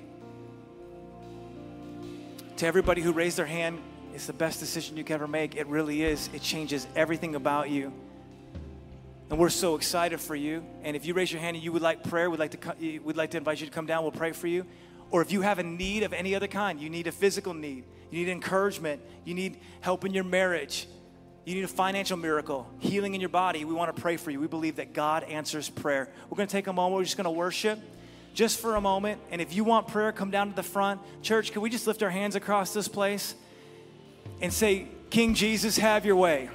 to 2.58 2.66
everybody 2.66 3.02
who 3.02 3.12
raised 3.12 3.38
their 3.38 3.46
hand, 3.46 3.80
it's 4.14 4.28
the 4.28 4.34
best 4.34 4.60
decision 4.60 4.96
you 4.96 5.04
can 5.04 5.16
ever 5.16 5.28
make. 5.28 5.56
It 5.56 5.68
really 5.68 6.04
is. 6.04 6.30
It 6.34 6.42
changes 6.42 6.88
everything 6.96 7.36
about 7.36 7.70
you. 7.70 7.92
And 9.30 9.40
we're 9.40 9.50
so 9.50 9.76
excited 9.76 10.22
for 10.22 10.36
you. 10.36 10.64
And 10.84 10.96
if 10.96 11.06
you 11.06 11.14
raise 11.14 11.32
your 11.32 11.42
hand 11.42 11.56
and 11.56 11.64
you 11.64 11.72
would 11.72 11.82
like 11.82 12.04
prayer, 12.04 12.30
we'd 12.30 12.40
like 12.40 12.52
to, 12.52 13.00
we'd 13.00 13.18
like 13.18 13.32
to 13.32 13.38
invite 13.38 13.60
you 13.60 13.66
to 13.66 13.72
come 13.72 13.86
down. 13.86 14.04
We'll 14.04 14.12
pray 14.12 14.32
for 14.32 14.48
you. 14.48 14.66
Or 15.12 15.22
if 15.22 15.32
you 15.32 15.42
have 15.42 15.60
a 15.60 15.64
need 15.64 16.04
of 16.04 16.14
any 16.14 16.34
other 16.34 16.48
kind, 16.48 16.80
you 16.80 16.90
need 16.90 17.08
a 17.08 17.12
physical 17.12 17.54
need, 17.54 17.84
you 18.10 18.26
need 18.26 18.32
encouragement, 18.32 19.02
you 19.26 19.36
need 19.36 19.60
help 19.82 20.06
in 20.06 20.14
your 20.14 20.24
marriage, 20.24 20.88
you 21.46 21.54
need 21.54 21.64
a 21.64 21.68
financial 21.68 22.18
miracle, 22.18 22.68
healing 22.80 23.14
in 23.14 23.22
your 23.22 23.30
body, 23.30 23.64
we 23.64 23.76
want 23.76 23.96
to 23.96 24.02
pray 24.02 24.18
for 24.18 24.32
you. 24.32 24.40
We 24.40 24.48
believe 24.48 24.78
that 24.78 24.94
God 24.94 25.24
answers 25.26 25.70
prayer. 25.70 26.10
We're 26.30 26.38
going 26.38 26.48
to 26.48 26.52
take 26.52 26.66
a 26.66 26.74
moment, 26.74 26.96
we're 26.96 27.04
just 27.04 27.18
going 27.18 27.26
to 27.26 27.32
worship 27.32 27.80
just 28.34 28.60
for 28.60 28.76
a 28.76 28.82
moment. 28.82 29.22
And 29.32 29.42
if 29.42 29.54
you 29.54 29.64
want 29.64 29.88
prayer, 29.88 30.12
come 30.12 30.32
down 30.32 30.50
to 30.50 30.56
the 30.56 30.64
front. 30.64 31.02
Church, 31.22 31.52
can 31.52 31.62
we 31.62 31.70
just 31.70 31.88
lift 31.88 32.04
our 32.04 32.10
hands 32.10 32.36
across 32.36 32.74
this 32.74 32.88
place 32.88 33.36
and 34.42 34.52
say, 34.52 34.88
King 35.10 35.36
Jesus, 35.36 35.78
have 35.78 36.06
your 36.06 36.16
way. 36.16 36.50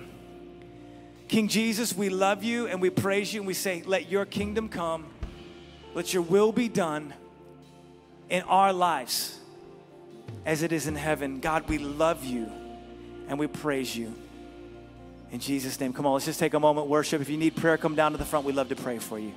King 1.29 1.47
Jesus, 1.47 1.95
we 1.95 2.09
love 2.09 2.43
you 2.43 2.67
and 2.67 2.81
we 2.81 2.91
praise 2.91 3.33
you 3.33 3.41
and 3.41 3.47
we 3.47 3.55
say, 3.55 3.83
let 3.85 4.11
your 4.11 4.25
kingdom 4.25 4.69
come, 4.69 5.07
let 5.95 6.13
your 6.13 6.23
will 6.23 6.53
be 6.53 6.69
done 6.69 7.13
in 8.31 8.43
our 8.43 8.73
lives 8.73 9.39
as 10.47 10.63
it 10.63 10.73
is 10.73 10.87
in 10.87 10.97
heaven. 10.97 11.39
God, 11.41 11.69
we 11.69 11.79
love 11.79 12.25
you 12.25 12.51
and 13.29 13.39
we 13.39 13.47
praise 13.47 13.95
you. 13.95 14.15
In 15.31 15.39
Jesus' 15.39 15.79
name, 15.79 15.93
come 15.93 16.07
on, 16.07 16.15
let's 16.15 16.25
just 16.25 16.41
take 16.41 16.55
a 16.55 16.61
moment, 16.61 16.87
worship. 16.87 17.21
If 17.21 17.29
you 17.29 17.37
need 17.37 17.55
prayer, 17.55 17.77
come 17.77 17.95
down 17.95 18.13
to 18.13 18.19
the 18.19 18.25
front. 18.25 18.47
We'd 18.47 18.57
love 18.57 18.71
to 18.71 18.77
pray 18.77 18.99
for 18.99 19.19
you. 19.19 19.35